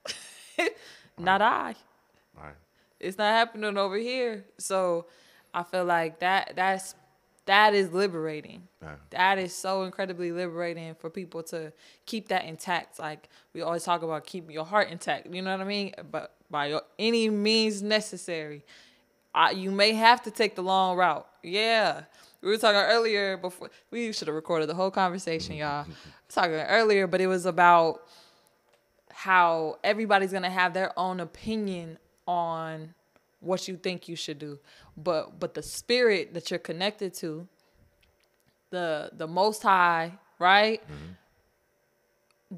not 1.19 1.41
i. 1.43 1.75
Right. 2.37 2.55
it's 3.01 3.17
not 3.19 3.33
happening 3.33 3.77
over 3.79 3.97
here. 3.97 4.45
So 4.59 5.07
i 5.53 5.63
feel 5.63 5.85
like 5.85 6.19
that 6.21 6.53
that's 6.57 6.95
that 7.47 7.75
is 7.75 7.93
liberating. 7.93 8.67
Right. 8.81 8.97
that 9.11 9.39
is 9.39 9.55
so 9.55 9.83
incredibly 9.85 10.33
liberating 10.33 10.95
for 10.95 11.11
people 11.11 11.43
to 11.45 11.73
keep 12.07 12.29
that 12.29 12.45
intact. 12.45 12.99
Like 12.99 13.29
we 13.53 13.61
always 13.63 13.85
talk 13.85 14.03
about 14.03 14.25
keep 14.27 14.51
your 14.51 14.65
heart 14.65 14.89
intact 14.91 15.27
you 15.33 15.43
know 15.43 15.53
what 15.53 15.61
i 15.61 15.65
mean? 15.65 15.93
But 16.11 16.33
by 16.51 16.67
your- 16.67 16.83
any 16.99 17.29
means 17.31 17.83
necessary. 17.83 18.65
I, 19.37 19.51
you 19.51 19.73
may 19.73 19.93
have 19.95 20.23
to 20.23 20.31
take 20.31 20.55
the 20.55 20.63
long 20.63 20.97
route. 20.97 21.27
Yeah. 21.43 22.03
We 22.41 22.51
were 22.51 22.57
talking 22.57 22.79
earlier 22.79 23.37
before 23.37 23.69
we 23.91 24.13
should 24.13 24.29
have 24.29 24.35
recorded 24.37 24.69
the 24.69 24.75
whole 24.75 24.91
conversation 24.93 25.57
y'all. 25.57 25.87
Talking 26.29 26.55
earlier 26.55 27.07
but 27.07 27.21
it 27.21 27.27
was 27.27 27.45
about 27.47 28.03
how 29.25 29.79
everybody's 29.83 30.33
gonna 30.33 30.51
have 30.51 30.75
their 30.75 30.93
own 30.99 31.19
opinion 31.19 31.97
on 32.29 32.93
what 33.41 33.67
you 33.67 33.75
think 33.79 34.07
you 34.07 34.17
should 34.17 34.39
do. 34.39 34.59
But 34.99 35.41
but 35.41 35.55
the 35.55 35.63
spirit 35.63 36.35
that 36.35 36.51
you're 36.51 36.59
connected 36.59 37.15
to 37.15 37.49
the 38.69 39.11
the 39.17 39.27
most 39.27 39.63
high 39.63 40.19
right? 40.39 40.83
Mm-hmm. 40.83 41.13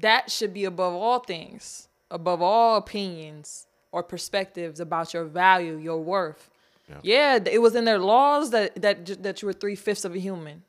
That 0.01 0.29
should 0.29 0.53
be 0.53 0.65
above 0.65 0.93
all 0.93 1.19
things 1.19 1.87
above 2.11 2.41
all 2.41 2.75
opinions 2.75 3.67
or 3.93 4.03
perspectives 4.03 4.81
about 4.81 5.13
your 5.13 5.23
value 5.23 5.77
your 5.77 6.01
worth. 6.01 6.49
Yeah, 7.01 7.39
it 7.45 7.61
was 7.61 7.75
in 7.75 7.85
their 7.85 7.99
laws 7.99 8.49
that 8.51 8.81
that 8.81 9.23
that 9.23 9.41
you 9.41 9.45
were 9.45 9.53
three 9.53 9.75
fifths 9.75 10.03
of 10.03 10.15
a 10.15 10.19
human. 10.19 10.63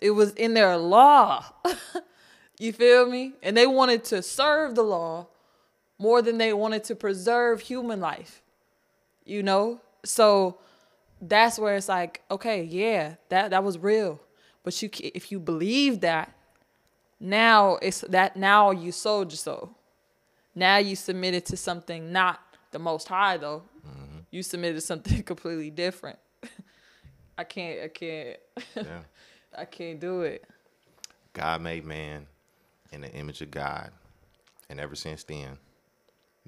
It 0.00 0.10
was 0.10 0.34
in 0.34 0.54
their 0.54 0.76
law 0.76 1.44
you 2.58 2.72
feel 2.72 3.06
me? 3.06 3.32
And 3.42 3.56
they 3.56 3.66
wanted 3.66 4.04
to 4.04 4.22
serve 4.22 4.74
the 4.74 4.82
law 4.82 5.26
more 5.98 6.22
than 6.22 6.38
they 6.38 6.52
wanted 6.52 6.84
to 6.84 6.94
preserve 6.96 7.60
human 7.60 8.00
life 8.00 8.42
you 9.24 9.42
know? 9.42 9.80
So 10.04 10.58
that's 11.20 11.58
where 11.58 11.74
it's 11.76 11.88
like 11.88 12.20
okay 12.30 12.64
yeah 12.64 13.14
that 13.30 13.50
that 13.50 13.64
was 13.64 13.78
real. 13.78 14.20
But 14.62 14.80
you 14.82 14.90
if 15.00 15.32
you 15.32 15.40
believe 15.40 16.00
that 16.00 16.34
now 17.18 17.76
it's 17.80 18.02
that 18.02 18.36
now 18.36 18.70
you 18.70 18.92
sold 18.92 19.30
your 19.30 19.38
soul 19.38 19.70
now 20.54 20.76
you 20.76 20.96
submitted 20.96 21.46
to 21.46 21.56
something 21.56 22.12
not 22.12 22.40
the 22.72 22.78
most 22.78 23.08
high 23.08 23.36
though. 23.38 23.62
Mm-hmm. 23.86 24.18
You 24.30 24.42
submitted 24.42 24.74
to 24.74 24.80
something 24.80 25.22
completely 25.32 25.70
different. 25.70 26.18
I 27.38 27.44
can't 27.44 27.80
i 27.82 27.88
can't. 27.88 28.36
Yeah. 28.76 28.98
i 29.56 29.64
can't 29.64 30.00
do 30.00 30.22
it. 30.22 30.44
God 31.32 31.62
made 31.62 31.84
man 31.84 32.26
in 32.94 33.02
the 33.02 33.12
image 33.12 33.42
of 33.42 33.50
God, 33.50 33.90
and 34.70 34.80
ever 34.80 34.94
since 34.94 35.24
then, 35.24 35.58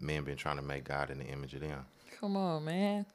men 0.00 0.24
been 0.24 0.36
trying 0.36 0.56
to 0.56 0.62
make 0.62 0.84
God 0.84 1.10
in 1.10 1.18
the 1.18 1.26
image 1.26 1.54
of 1.54 1.60
them. 1.60 1.84
come 2.20 2.36
on 2.36 2.64
man 2.64 3.06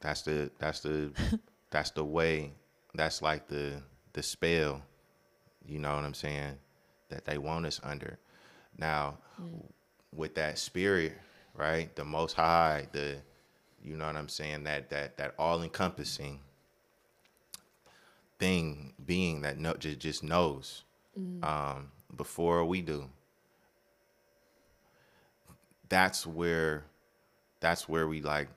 That's 0.00 0.22
the 0.22 0.50
that's 0.58 0.80
the 0.80 1.12
that's 1.70 1.90
the 1.92 2.04
way. 2.04 2.52
That's 2.94 3.22
like 3.22 3.48
the 3.48 3.82
the 4.12 4.22
spell. 4.22 4.82
You 5.66 5.78
know 5.78 5.94
what 5.94 6.04
I'm 6.04 6.14
saying? 6.14 6.58
That 7.08 7.24
they 7.24 7.38
want 7.38 7.66
us 7.66 7.80
under. 7.84 8.18
Now, 8.78 9.18
with 10.14 10.34
that 10.36 10.58
spirit, 10.58 11.14
right? 11.54 11.94
The 11.96 12.04
Most 12.04 12.34
High, 12.34 12.88
the 12.92 13.18
you 13.82 13.96
know 13.96 14.06
what 14.06 14.16
I'm 14.16 14.28
saying? 14.28 14.64
That 14.64 14.90
that 14.90 15.16
that 15.18 15.34
all 15.38 15.62
encompassing 15.62 16.40
thing, 18.38 18.94
being 19.06 19.42
that 19.42 19.58
no 19.58 19.74
just 19.74 20.00
just 20.00 20.22
knows 20.24 20.82
um, 21.42 21.90
before 22.16 22.64
we 22.64 22.82
do. 22.82 23.08
That's 25.88 26.26
where 26.26 26.84
that's 27.60 27.88
where 27.88 28.08
we 28.08 28.22
like 28.22 28.48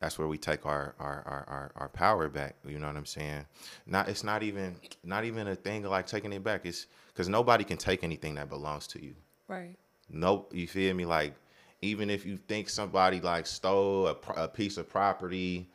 that's 0.00 0.18
where 0.18 0.28
we 0.28 0.38
take 0.38 0.64
our 0.64 0.94
our, 0.98 1.22
our, 1.26 1.44
our, 1.48 1.72
our 1.76 1.88
power 1.88 2.28
back. 2.28 2.56
You 2.66 2.78
know 2.78 2.86
what 2.86 2.96
I'm 2.96 3.06
saying? 3.06 3.44
Not 3.86 4.08
it's 4.08 4.24
not 4.24 4.42
even 4.42 4.76
not 5.04 5.24
even 5.24 5.48
a 5.48 5.54
thing 5.54 5.84
of 5.84 5.90
like 5.90 6.06
taking 6.06 6.32
it 6.32 6.42
back. 6.42 6.62
It's 6.64 6.86
because 7.08 7.28
nobody 7.28 7.64
can 7.64 7.76
take 7.76 8.02
anything 8.02 8.34
that 8.36 8.48
belongs 8.48 8.86
to 8.88 9.04
you. 9.04 9.14
right 9.48 9.76
Nope, 10.12 10.52
you 10.54 10.66
feel 10.66 10.94
me? 10.94 11.04
Like 11.04 11.34
even 11.82 12.10
if 12.10 12.26
you 12.26 12.36
think 12.36 12.68
somebody 12.68 13.20
like 13.20 13.46
stole 13.46 14.08
a, 14.08 14.16
a 14.36 14.48
piece 14.48 14.76
of 14.76 14.88
property, 14.88 15.68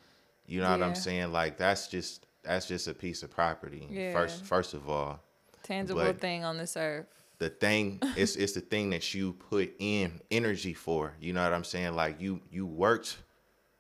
you 0.48 0.62
know 0.62 0.70
what 0.70 0.84
I'm 0.84 0.96
saying? 0.96 1.32
Like 1.32 1.58
that's 1.58 1.88
just 1.88 2.26
that's 2.44 2.68
just 2.68 2.88
a 2.88 2.94
piece 2.94 3.24
of 3.24 3.32
property. 3.32 3.88
Yeah. 3.90 4.14
First 4.14 4.46
first 4.46 4.74
of 4.74 4.90
all, 4.90 5.20
tangible 5.66 6.02
But- 6.02 6.22
thing 6.22 6.44
on 6.44 6.58
this 6.58 6.78
earth 6.78 7.08
the 7.38 7.50
thing 7.50 8.00
it's 8.16 8.36
it's 8.36 8.54
the 8.54 8.62
thing 8.62 8.92
that 8.92 9.14
you 9.14 9.34
put 9.34 9.74
in 9.80 10.22
energy 10.32 10.74
for. 10.74 11.14
You 11.20 11.34
know 11.34 11.44
what 11.44 11.54
I'm 11.54 11.64
saying? 11.66 11.94
Like 11.96 12.22
you 12.22 12.40
you 12.50 12.66
worked 12.66 13.18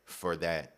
for 0.03 0.35
that. 0.37 0.75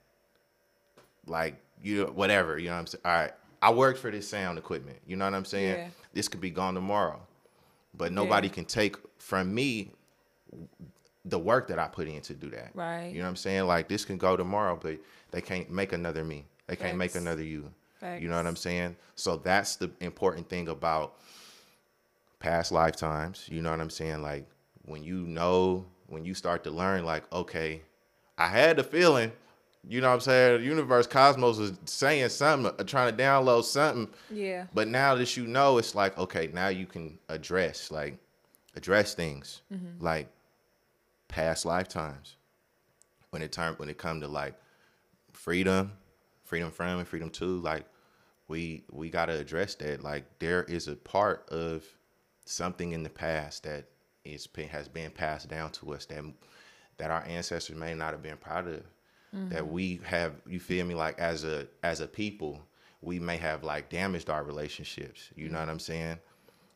Like 1.25 1.55
you 1.81 2.05
whatever, 2.05 2.57
you 2.57 2.67
know 2.67 2.73
what 2.75 2.79
I'm 2.81 2.87
saying? 2.87 3.01
All 3.05 3.11
right. 3.11 3.31
I 3.61 3.71
worked 3.73 3.99
for 3.99 4.11
this 4.11 4.29
sound 4.29 4.57
equipment. 4.59 4.99
You 5.07 5.15
know 5.15 5.25
what 5.25 5.33
I'm 5.33 5.45
saying? 5.45 5.75
Yeah. 5.75 5.87
This 6.13 6.27
could 6.27 6.41
be 6.41 6.51
gone 6.51 6.75
tomorrow. 6.75 7.19
But 7.95 8.11
nobody 8.11 8.47
Yeah. 8.47 8.53
can 8.53 8.65
take 8.65 8.95
from 9.17 9.53
me 9.53 9.91
the 11.25 11.39
work 11.39 11.67
that 11.69 11.79
I 11.79 11.87
put 11.87 12.07
in 12.07 12.21
to 12.21 12.33
do 12.33 12.49
that. 12.51 12.71
Right. 12.75 13.07
You 13.07 13.17
know 13.17 13.23
what 13.23 13.29
I'm 13.29 13.35
saying? 13.37 13.65
Like 13.65 13.87
this 13.87 14.05
can 14.05 14.17
go 14.17 14.37
tomorrow, 14.37 14.77
but 14.79 14.99
they 15.31 15.41
can't 15.41 15.69
make 15.71 15.93
another 15.93 16.23
me. 16.23 16.45
They 16.67 16.75
can't 16.75 16.97
make 16.97 17.15
another 17.15 17.43
you. 17.43 17.73
You 18.21 18.29
know 18.29 18.37
what 18.37 18.45
I'm 18.47 18.55
saying? 18.55 18.95
So 19.15 19.37
that's 19.37 19.75
the 19.75 19.91
important 19.99 20.49
thing 20.49 20.67
about 20.67 21.15
past 22.39 22.71
lifetimes. 22.71 23.47
You 23.49 23.61
know 23.61 23.71
what 23.71 23.81
I'm 23.81 23.89
saying? 23.89 24.21
Like 24.21 24.47
when 24.85 25.03
you 25.03 25.21
know, 25.21 25.85
when 26.07 26.23
you 26.25 26.33
start 26.33 26.63
to 26.63 26.71
learn, 26.71 27.03
like, 27.05 27.31
okay, 27.33 27.81
I 28.37 28.47
had 28.47 28.77
the 28.77 28.83
feeling, 28.83 29.31
you 29.87 30.01
know 30.01 30.07
what 30.07 30.15
I'm 30.15 30.19
saying? 30.21 30.61
The 30.61 30.65
universe, 30.65 31.07
cosmos 31.07 31.59
is 31.59 31.73
saying 31.85 32.29
something, 32.29 32.71
uh, 32.79 32.83
trying 32.83 33.15
to 33.15 33.23
download 33.23 33.63
something. 33.63 34.07
yeah 34.29 34.65
But 34.73 34.87
now 34.87 35.15
that 35.15 35.35
you 35.35 35.47
know, 35.47 35.77
it's 35.77 35.95
like, 35.95 36.17
okay, 36.17 36.49
now 36.53 36.67
you 36.67 36.85
can 36.85 37.17
address, 37.29 37.91
like, 37.91 38.17
address 38.75 39.13
things 39.15 39.61
like 39.99 40.27
past 41.27 41.65
lifetimes. 41.65 42.35
When 43.31 43.41
it 43.41 43.51
turn 43.51 43.73
when 43.75 43.89
it 43.89 43.97
come 43.97 44.21
to 44.21 44.27
like 44.27 44.53
freedom, 45.33 45.91
freedom 46.47 46.71
from 46.71 46.99
and 46.99 47.07
freedom 47.07 47.29
to, 47.29 47.59
like 47.59 47.85
we 48.47 48.83
we 48.91 49.09
gotta 49.09 49.37
address 49.37 49.75
that. 49.75 50.01
Like 50.01 50.25
there 50.39 50.63
is 50.63 50.87
a 50.87 50.95
part 50.95 51.47
of 51.49 51.85
something 52.45 52.93
in 52.93 53.03
the 53.03 53.09
past 53.09 53.63
that 53.63 53.85
is 54.23 54.47
has 54.71 54.87
been 54.87 55.11
passed 55.11 55.49
down 55.49 55.71
to 55.71 55.93
us 55.93 56.05
that 56.05 56.23
that 56.97 57.11
our 57.11 57.23
ancestors 57.27 57.75
may 57.75 57.93
not 57.93 58.13
have 58.13 58.23
been 58.23 58.37
proud 58.37 58.67
of. 58.67 58.83
That 59.33 59.63
mm-hmm. 59.63 59.71
we 59.71 59.99
have, 60.05 60.33
you 60.47 60.59
feel 60.59 60.85
me? 60.85 60.95
Like 60.95 61.19
as 61.19 61.43
a 61.43 61.67
as 61.83 61.99
a 61.99 62.07
people, 62.07 62.61
we 63.01 63.19
may 63.19 63.37
have 63.37 63.63
like 63.63 63.89
damaged 63.89 64.29
our 64.29 64.43
relationships. 64.43 65.29
You 65.35 65.49
know 65.49 65.59
what 65.59 65.69
I'm 65.69 65.79
saying? 65.79 66.17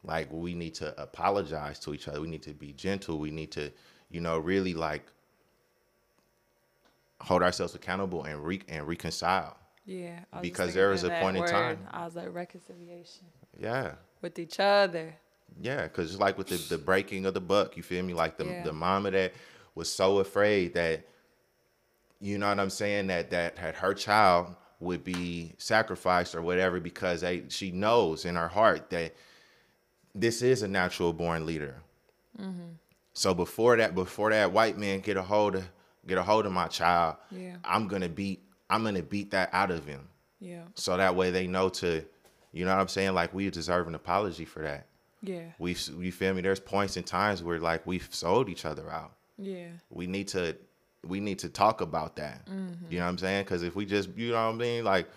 Like 0.04 0.28
we 0.32 0.54
need 0.54 0.76
to 0.76 1.00
apologize 1.02 1.80
to 1.80 1.94
each 1.94 2.08
other. 2.08 2.22
We 2.22 2.28
need 2.28 2.44
to 2.44 2.54
be 2.54 2.74
gentle. 2.74 3.20
We 3.20 3.32
need 3.32 3.52
to, 3.54 3.72
you 4.10 4.20
know, 4.20 4.38
really 4.38 4.74
like 4.74 5.06
hold 7.22 7.42
ourselves 7.42 7.74
accountable 7.74 8.26
and 8.26 8.44
re- 8.44 8.62
and 8.68 8.86
reconcile. 8.86 9.58
Yeah. 9.92 10.20
I 10.32 10.38
was 10.38 10.42
just 10.42 10.42
Because 10.42 10.74
there 10.74 10.90
was 10.90 11.04
a 11.04 11.10
point 11.10 11.38
in 11.38 11.46
time- 11.46 11.88
I 11.92 12.06
was 12.06 12.16
like 12.16 12.34
reconciliation 12.34 13.26
Yeah. 13.60 13.96
with 14.22 14.40
each 14.40 14.60
other. 14.60 15.16
Yeah, 15.60 15.84
because 15.84 16.08
just 16.10 16.20
like 16.22 16.38
with 16.38 16.48
the, 16.48 16.56
the 16.58 16.78
breaking 16.78 17.26
of 17.26 17.34
the 17.34 17.42
buck, 17.42 17.76
you 17.76 17.84
feel 17.84 18.04
me? 18.04 18.14
Like 18.14 18.38
the 18.38 18.46
Yeah. 18.46 18.64
the 18.64 18.72
mama 18.74 19.12
that 19.12 19.34
was 19.76 19.92
so 19.92 20.20
afraid 20.20 20.74
that, 20.76 21.06
you 22.22 22.38
know 22.38 22.48
what 22.48 22.60
I'm 22.60 22.70
saying, 22.70 23.08
that 23.08 23.30
that 23.32 23.58
had 23.58 23.76
her 23.76 23.94
child 23.94 24.56
would 24.80 25.04
be 25.04 25.54
sacrificed 25.58 26.36
or 26.36 26.42
whatever 26.42 26.80
because 26.80 27.22
they 27.22 27.44
she 27.50 27.70
knows 27.72 28.24
in 28.26 28.36
her 28.36 28.48
heart 28.48 28.90
that 28.92 29.14
this 30.16 30.42
is 30.42 30.62
a 30.64 30.68
natural 30.68 31.12
born 31.14 31.46
leader. 31.46 31.76
Mm-hmm. 32.40 32.70
So 33.14 33.34
before 33.34 33.76
that, 33.78 33.94
before 33.94 34.30
that 34.30 34.52
white 34.54 34.78
man 34.78 35.02
get 35.02 35.18
a 35.18 35.22
hold 35.22 35.56
of 35.56 35.70
get 36.08 36.18
a 36.18 36.24
hold 36.24 36.46
of 36.46 36.52
my 36.54 36.68
child, 36.68 37.18
Yeah. 37.30 37.58
I'm 37.66 37.88
gonna 37.90 38.10
beat 38.10 38.42
I'm 38.72 38.84
gonna 38.84 39.04
beat 39.04 39.32
that 39.32 39.50
out 39.54 39.70
of 39.72 39.86
him. 39.86 40.08
Yeah. 40.40 40.64
So 40.76 40.98
that 40.98 41.16
way 41.16 41.30
they 41.30 41.46
know 41.48 41.70
to, 41.70 42.04
you 42.52 42.66
know 42.66 42.74
what 42.74 42.82
I'm 42.82 42.88
saying? 42.88 43.14
Like 43.14 43.34
we 43.34 43.50
deserve 43.52 43.88
an 43.88 43.94
apology 43.96 44.46
for 44.46 44.64
that 44.64 44.88
Yeah. 45.22 45.44
we 45.60 45.76
you 46.00 46.12
feel 46.12 46.34
me 46.34 46.42
there's 46.42 46.60
points 46.60 46.98
and 46.98 47.06
times 47.06 47.44
where 47.44 47.60
like 47.60 47.86
we've 47.86 48.08
sold 48.12 48.50
each 48.50 48.66
other 48.66 48.90
out 48.90 49.12
Yeah. 49.38 49.68
we 49.92 50.08
need 50.08 50.28
to 50.30 50.56
we 51.06 51.20
need 51.20 51.40
to 51.40 51.50
talk 51.50 51.82
about 51.82 52.16
that 52.18 52.46
mm-hmm. 52.48 52.74
you 52.92 53.00
know 53.00 53.06
what 53.06 53.10
i'm 53.10 53.18
saying 53.18 53.44
because 53.44 53.64
if 53.64 53.76
we 53.76 53.86
just 53.88 54.10
you 54.16 54.30
know 54.32 54.48
what 54.48 54.54
i 54.56 54.58
mean 54.58 54.84
like 54.84 55.08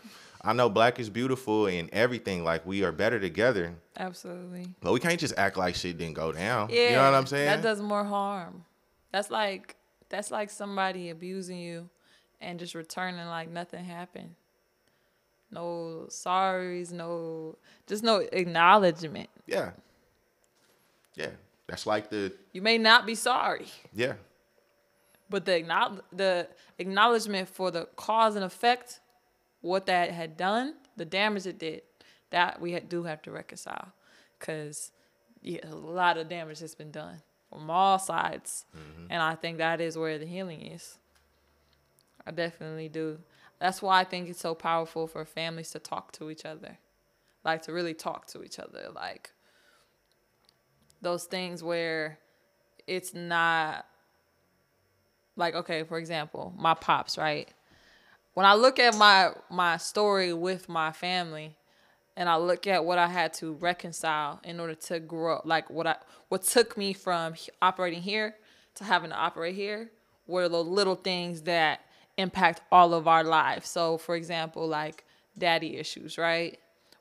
i 0.42 0.50
know 0.54 0.68
black 0.70 0.98
is 0.98 1.10
beautiful 1.10 1.66
and 1.66 1.90
everything 1.92 2.42
like 2.42 2.64
we 2.66 2.84
are 2.84 2.92
better 2.92 3.20
together 3.20 3.74
Absolutely. 3.98 4.66
but 4.80 4.92
we 4.92 5.00
can't 5.00 5.20
just 5.20 5.34
act 5.36 5.56
like 5.58 5.74
shit 5.74 5.98
didn't 5.98 6.14
go 6.14 6.32
down 6.32 6.68
Yeah. 6.70 6.88
you 6.90 6.96
know 6.96 7.04
what 7.04 7.14
i'm 7.14 7.26
saying 7.26 7.46
That 7.46 7.62
does 7.62 7.80
more 7.82 8.04
harm. 8.04 8.64
That's 9.12 9.30
like 9.30 9.76
that's 10.08 10.30
like 10.30 10.48
somebody 10.50 11.10
abusing 11.10 11.58
you 11.58 11.88
and 12.40 12.58
just 12.58 12.74
returning 12.74 13.26
like 13.26 13.50
nothing 13.50 13.84
happened. 13.84 14.34
No 15.50 16.06
sorries, 16.08 16.92
no 16.92 17.56
just 17.86 18.02
no 18.02 18.16
acknowledgement. 18.32 19.28
yeah 19.46 19.70
yeah 21.14 21.30
that's 21.66 21.86
like 21.86 22.10
the 22.10 22.32
You 22.52 22.62
may 22.62 22.78
not 22.78 23.06
be 23.06 23.14
sorry, 23.14 23.66
yeah 23.94 24.14
but 25.30 25.44
the 25.44 25.56
acknowledge, 25.56 26.02
the 26.12 26.48
acknowledgement 26.78 27.48
for 27.48 27.70
the 27.70 27.86
cause 27.96 28.36
and 28.36 28.44
effect, 28.44 29.00
what 29.60 29.86
that 29.86 30.10
had 30.10 30.36
done, 30.36 30.74
the 30.96 31.04
damage 31.04 31.46
it 31.46 31.58
did, 31.58 31.82
that 32.30 32.60
we 32.60 32.78
do 32.80 33.04
have 33.04 33.22
to 33.22 33.30
reconcile, 33.30 33.92
because 34.38 34.92
yeah, 35.42 35.58
a 35.64 35.74
lot 35.74 36.18
of 36.18 36.28
damage 36.28 36.60
has 36.60 36.74
been 36.74 36.90
done 36.90 37.22
from 37.50 37.70
all 37.70 37.98
sides, 37.98 38.66
mm-hmm. 38.76 39.06
and 39.10 39.22
I 39.22 39.34
think 39.34 39.58
that 39.58 39.80
is 39.80 39.96
where 39.96 40.18
the 40.18 40.26
healing 40.26 40.62
is. 40.62 40.98
I 42.26 42.30
definitely 42.30 42.88
do. 42.88 43.18
That's 43.58 43.82
why 43.82 44.00
I 44.00 44.04
think 44.04 44.28
it's 44.28 44.40
so 44.40 44.54
powerful 44.54 45.06
for 45.06 45.24
families 45.24 45.70
to 45.72 45.78
talk 45.78 46.12
to 46.12 46.30
each 46.30 46.44
other, 46.44 46.78
like 47.44 47.62
to 47.62 47.72
really 47.72 47.94
talk 47.94 48.26
to 48.28 48.42
each 48.42 48.58
other, 48.58 48.88
like 48.94 49.30
those 51.04 51.24
things 51.24 51.62
where 51.62 52.18
it's 52.86 53.14
not 53.14 53.86
like 55.36 55.54
okay 55.54 55.82
for 55.84 55.98
example 55.98 56.52
my 56.58 56.74
pops 56.74 57.16
right? 57.16 57.48
When 58.32 58.46
i 58.46 58.54
look 58.54 58.80
at 58.80 58.96
my 58.96 59.30
my 59.48 59.76
story 59.76 60.32
with 60.32 60.68
my 60.68 60.90
family 60.90 61.54
and 62.16 62.28
i 62.28 62.36
look 62.36 62.66
at 62.66 62.84
what 62.84 62.98
i 62.98 63.06
had 63.06 63.32
to 63.34 63.52
reconcile 63.54 64.40
in 64.42 64.58
order 64.58 64.74
to 64.74 64.98
grow 64.98 65.40
like 65.44 65.70
what 65.70 65.86
i 65.86 65.96
what 66.28 66.42
took 66.42 66.76
me 66.76 66.92
from 66.92 67.34
operating 67.62 68.02
here 68.02 68.34
to 68.74 68.84
having 68.84 69.10
to 69.10 69.16
operate 69.16 69.54
here 69.54 69.90
were 70.26 70.48
the 70.48 70.64
little 70.64 70.96
things 70.96 71.42
that 71.42 71.80
impact 72.16 72.60
all 72.70 72.94
of 72.94 73.08
our 73.08 73.24
lives 73.24 73.68
so 73.68 73.98
for 73.98 74.14
example 74.14 74.66
like 74.66 75.04
daddy 75.36 75.76
issues 75.76 76.16
right 76.16 76.58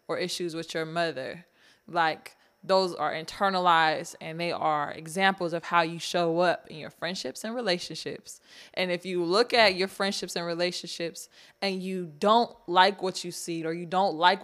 or 0.07 0.17
issues 0.17 0.55
with 0.55 0.73
your 0.73 0.85
mother 0.85 1.45
like 1.87 2.35
those 2.63 2.95
are 2.95 3.13
internalized 3.13 4.15
and 4.21 4.39
they 4.39 4.51
are 4.51 4.91
examples 4.91 5.53
of 5.53 5.65
how 5.65 5.81
you 5.81 5.99
show 5.99 6.39
up 6.39 6.67
in 6.69 6.77
your 6.77 6.89
friendships 6.89 7.43
and 7.43 7.53
relationships. 7.53 8.39
And 8.73 8.89
if 8.89 9.05
you 9.05 9.23
look 9.23 9.53
at 9.53 9.75
your 9.75 9.89
friendships 9.89 10.35
and 10.35 10.45
relationships 10.45 11.27
and 11.61 11.83
you 11.83 12.11
don't 12.19 12.55
like 12.67 13.03
what 13.03 13.23
you 13.23 13.31
see 13.31 13.65
or 13.65 13.73
you 13.73 13.85
don't 13.85 14.15
like 14.15 14.41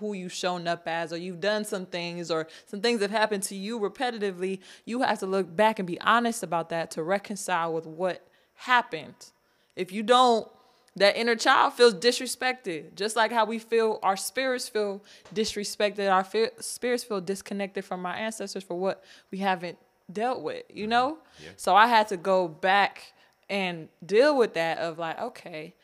who 0.00 0.14
you've 0.14 0.32
shown 0.32 0.66
up 0.66 0.88
as 0.88 1.12
or 1.12 1.18
you've 1.18 1.40
done 1.40 1.64
some 1.64 1.86
things 1.86 2.30
or 2.30 2.48
some 2.66 2.80
things 2.80 3.02
have 3.02 3.10
happened 3.10 3.42
to 3.44 3.54
you 3.54 3.78
repetitively, 3.78 4.60
you 4.86 5.02
have 5.02 5.18
to 5.18 5.26
look 5.26 5.54
back 5.54 5.78
and 5.78 5.86
be 5.86 6.00
honest 6.00 6.42
about 6.42 6.70
that 6.70 6.90
to 6.92 7.02
reconcile 7.02 7.72
with 7.74 7.86
what 7.86 8.26
happened. 8.54 9.30
If 9.78 9.92
you 9.92 10.02
don't 10.02 10.48
that 10.96 11.16
inner 11.16 11.36
child 11.36 11.74
feels 11.74 11.94
disrespected 11.94 12.94
just 12.96 13.14
like 13.14 13.30
how 13.30 13.44
we 13.44 13.58
feel 13.58 14.00
our 14.02 14.16
spirits 14.16 14.68
feel 14.68 15.00
disrespected 15.32 16.12
our 16.12 16.24
fe- 16.24 16.50
spirits 16.58 17.04
feel 17.04 17.20
disconnected 17.20 17.84
from 17.84 18.04
our 18.04 18.14
ancestors 18.14 18.64
for 18.64 18.76
what 18.76 19.04
we 19.30 19.38
haven't 19.38 19.78
dealt 20.10 20.42
with 20.42 20.64
you 20.68 20.84
mm-hmm. 20.84 20.90
know? 20.90 21.18
Yeah. 21.40 21.50
so 21.56 21.76
i 21.76 21.86
had 21.86 22.08
to 22.08 22.16
go 22.16 22.48
back 22.48 23.12
and 23.48 23.88
deal 24.04 24.36
with 24.36 24.54
that 24.54 24.78
of 24.78 24.98
like 24.98 25.20
okay 25.20 25.74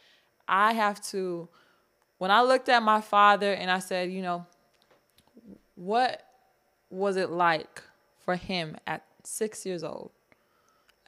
i 0.48 0.72
have 0.72 1.00
to 1.10 1.48
when 2.18 2.32
i 2.32 2.42
looked 2.42 2.68
at 2.68 2.82
my 2.82 3.00
father 3.00 3.52
and 3.52 3.70
i 3.70 3.78
said 3.78 4.10
you 4.10 4.20
know 4.20 4.44
what 5.76 6.24
was 6.90 7.16
it 7.16 7.30
like 7.30 7.82
for 8.24 8.36
him 8.36 8.76
at 8.86 9.04
six 9.24 9.66
years 9.66 9.82
old? 9.82 10.10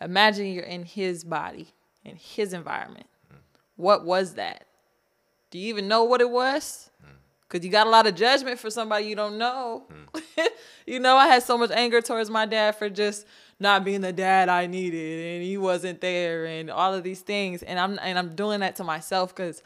Imagine 0.01 0.47
you're 0.47 0.65
in 0.65 0.85
his 0.85 1.25
body 1.25 1.69
in 2.07 2.17
his 2.17 2.53
environment 2.53 3.07
what 3.77 4.05
was 4.05 4.35
that? 4.35 4.67
Do 5.51 5.59
you 5.59 5.69
even 5.69 5.87
know 5.89 6.05
what 6.05 6.21
it 6.21 6.31
was? 6.31 6.91
Because 7.49 7.65
you 7.65 7.71
got 7.71 7.87
a 7.87 7.91
lot 7.91 8.07
of 8.07 8.17
judgment 8.17 8.59
for 8.59 8.71
somebody 8.71 9.07
you 9.07 9.15
don't 9.15 9.39
know. 9.39 9.85
you 10.87 10.99
know, 10.99 11.17
I 11.17 11.29
had 11.29 11.45
so 11.45 11.57
much 11.57 11.71
anger 11.71 12.01
towards 12.01 12.29
my 12.29 12.45
dad 12.45 12.73
for 12.75 12.89
just 12.89 13.25
not 13.61 13.85
being 13.85 14.01
the 14.01 14.13
dad 14.13 14.49
I 14.49 14.67
needed 14.67 15.37
and 15.37 15.45
he 15.45 15.57
wasn't 15.57 16.01
there 16.01 16.47
and 16.47 16.71
all 16.71 16.93
of 16.93 17.05
these 17.05 17.21
things. 17.21 17.63
And 17.63 17.79
I'm 17.79 17.99
and 18.03 18.19
I'm 18.19 18.35
doing 18.35 18.61
that 18.61 18.77
to 18.77 18.85
myself 18.85 19.35
because 19.35 19.63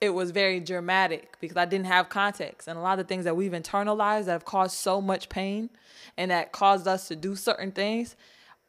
it 0.00 0.10
was 0.10 0.32
very 0.32 0.58
dramatic 0.58 1.36
because 1.40 1.56
I 1.56 1.66
didn't 1.66 1.86
have 1.86 2.08
context. 2.08 2.66
And 2.66 2.76
a 2.76 2.82
lot 2.82 2.98
of 2.98 3.06
things 3.06 3.24
that 3.24 3.36
we've 3.36 3.52
internalized 3.52 4.24
that 4.24 4.32
have 4.32 4.44
caused 4.44 4.76
so 4.76 5.00
much 5.00 5.28
pain 5.28 5.70
and 6.16 6.30
that 6.32 6.50
caused 6.50 6.88
us 6.88 7.06
to 7.08 7.16
do 7.16 7.36
certain 7.36 7.70
things 7.70 8.16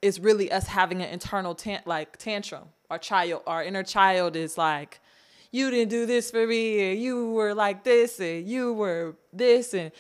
is 0.02 0.20
really 0.20 0.52
us 0.52 0.68
having 0.68 1.02
an 1.02 1.10
internal 1.10 1.56
tan- 1.56 1.82
like 1.86 2.18
tantrum. 2.18 2.66
Our 2.92 3.00
child, 3.00 3.44
our 3.48 3.64
inner 3.64 3.84
child 3.84 4.36
is 4.36 4.58
like, 4.58 5.00
you 5.50 5.72
didn't 5.72 5.92
do 5.92 6.06
this 6.06 6.30
for 6.30 6.46
me, 6.46 6.92
and 6.92 7.02
you 7.02 7.32
were 7.32 7.54
like 7.54 7.86
this, 7.86 8.20
and 8.20 8.46
you 8.46 8.74
were 8.74 9.16
this, 9.32 9.74
and 9.74 9.94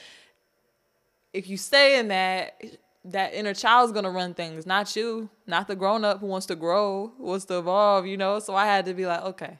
if 1.32 1.48
you 1.48 1.56
stay 1.56 1.98
in 1.98 2.10
that, 2.10 2.62
that 3.06 3.34
inner 3.34 3.54
child's 3.54 3.94
gonna 3.94 4.12
run 4.12 4.34
things, 4.34 4.66
not 4.66 4.94
you, 4.94 5.30
not 5.48 5.70
the 5.70 5.76
grown 5.76 6.04
up 6.04 6.20
who 6.20 6.26
wants 6.26 6.48
to 6.48 6.56
grow, 6.58 7.14
wants 7.18 7.46
to 7.46 7.60
evolve, 7.60 8.06
you 8.06 8.18
know. 8.18 8.40
So 8.40 8.56
I 8.56 8.66
had 8.66 8.84
to 8.88 8.94
be 8.94 9.06
like, 9.06 9.22
okay, 9.24 9.60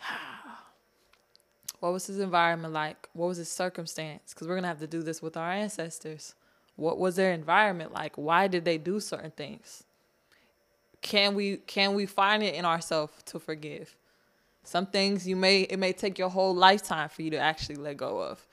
what 1.78 1.92
was 1.92 2.08
his 2.08 2.18
environment 2.18 2.74
like? 2.74 3.08
What 3.12 3.28
was 3.28 3.38
his 3.38 3.48
circumstance? 3.48 4.34
Because 4.34 4.48
we're 4.48 4.56
gonna 4.56 4.66
have 4.66 4.80
to 4.80 4.88
do 4.88 5.04
this 5.04 5.22
with 5.22 5.36
our 5.36 5.52
ancestors. 5.52 6.34
What 6.74 6.98
was 6.98 7.14
their 7.14 7.32
environment 7.32 7.92
like? 7.92 8.16
Why 8.16 8.48
did 8.48 8.64
they 8.64 8.78
do 8.78 8.98
certain 8.98 9.30
things? 9.30 9.84
Can 11.04 11.34
we 11.34 11.58
can 11.58 11.92
we 11.92 12.06
find 12.06 12.42
it 12.42 12.54
in 12.54 12.64
ourselves 12.64 13.12
to 13.26 13.38
forgive? 13.38 13.94
Some 14.64 14.86
things 14.86 15.28
you 15.28 15.36
may 15.36 15.60
it 15.60 15.78
may 15.78 15.92
take 15.92 16.18
your 16.18 16.30
whole 16.30 16.54
lifetime 16.54 17.10
for 17.10 17.20
you 17.20 17.30
to 17.32 17.36
actually 17.36 17.76
let 17.76 17.98
go 17.98 18.22
of. 18.22 18.46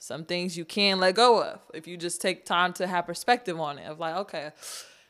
Some 0.00 0.24
things 0.24 0.56
you 0.56 0.64
can 0.64 0.98
let 0.98 1.14
go 1.14 1.40
of 1.40 1.60
if 1.72 1.86
you 1.86 1.96
just 1.96 2.20
take 2.20 2.44
time 2.44 2.72
to 2.72 2.88
have 2.88 3.06
perspective 3.06 3.58
on 3.60 3.78
it. 3.78 3.86
Of 3.86 4.00
like, 4.00 4.16
okay, 4.16 4.50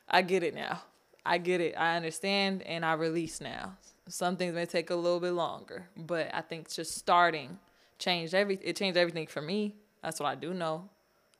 I 0.07 0.21
get 0.21 0.43
it 0.43 0.55
now. 0.55 0.83
I 1.25 1.39
get 1.39 1.63
it. 1.63 1.75
I 1.79 1.97
understand 1.97 2.63
and 2.65 2.85
I 2.85 2.93
release 2.93 3.41
now. 3.41 3.73
Some 4.07 4.37
things 4.37 4.55
may 4.55 4.67
take 4.67 4.91
a 4.91 4.95
little 4.95 5.21
bit 5.21 5.33
longer, 5.33 5.87
but 5.97 6.29
I 6.35 6.43
think 6.43 6.71
just 6.71 6.95
starting 6.95 7.59
changed 7.99 8.35
every 8.35 8.57
it 8.63 8.77
changed 8.77 8.99
everything 8.99 9.29
for 9.29 9.41
me. 9.41 9.77
That's 10.03 10.21
what 10.21 10.27
I 10.27 10.35
do 10.35 10.53
know. 10.53 10.91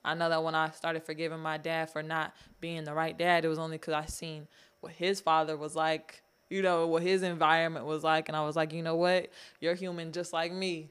I 0.03 0.15
know 0.15 0.31
that 0.31 0.43
when 0.43 0.55
I 0.55 0.71
started 0.71 1.03
forgiving 1.03 1.41
my 1.41 1.59
dad 1.59 1.91
for 1.91 2.03
not 2.03 2.35
being 2.59 2.85
the 2.85 2.95
right 2.95 3.17
dad, 3.17 3.45
it 3.45 3.49
was 3.49 3.59
only 3.59 3.77
because 3.77 3.93
I 3.93 4.07
seen 4.07 4.49
what 4.83 4.93
his 4.93 5.21
father 5.21 5.57
was 5.57 5.75
like, 5.75 6.23
you 6.51 6.61
know, 6.61 6.87
what 6.87 7.03
his 7.03 7.23
environment 7.23 7.87
was 7.87 8.05
like. 8.05 8.29
And 8.29 8.37
I 8.37 8.45
was 8.45 8.57
like, 8.57 8.73
you 8.73 8.83
know 8.83 8.97
what? 8.97 9.31
You're 9.61 9.75
human 9.75 10.13
just 10.13 10.33
like 10.33 10.53
me. 10.53 10.91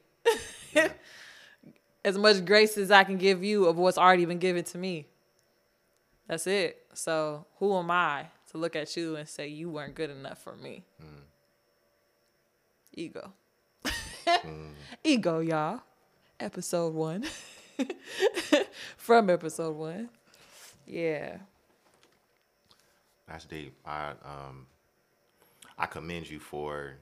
as 2.04 2.18
much 2.18 2.44
grace 2.44 2.76
as 2.78 2.90
I 2.90 3.04
can 3.04 3.18
give 3.18 3.44
you 3.44 3.66
of 3.66 3.76
what's 3.76 3.98
already 3.98 4.24
been 4.24 4.38
given 4.38 4.64
to 4.64 4.78
me. 4.78 5.06
That's 6.26 6.46
it. 6.46 6.84
So 6.94 7.46
who 7.58 7.76
am 7.76 7.90
I 7.90 8.26
to 8.50 8.58
look 8.58 8.74
at 8.74 8.96
you 8.96 9.16
and 9.16 9.28
say 9.28 9.48
you 9.48 9.68
weren't 9.70 9.94
good 9.94 10.10
enough 10.10 10.38
for 10.42 10.56
me? 10.56 10.84
Mm. 11.00 11.22
Ego. 12.94 13.32
Mm. 14.26 14.72
Ego, 15.04 15.40
y'all. 15.40 15.80
Episode 16.40 16.94
one. 16.94 17.24
From 18.96 19.28
episode 19.30 19.76
one. 19.76 20.08
Yeah. 20.86 21.36
That's 23.32 23.46
deep. 23.46 23.74
I 23.86 24.10
um 24.24 24.66
I 25.78 25.86
commend 25.86 26.28
you 26.28 26.38
for 26.38 26.92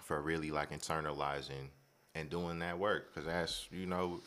for 0.00 0.22
really 0.22 0.50
like 0.50 0.70
internalizing 0.70 1.68
and 2.14 2.30
doing 2.30 2.58
that 2.60 2.78
work 2.78 3.12
because 3.12 3.26
that's 3.26 3.66
you 3.70 3.84
know 3.84 4.20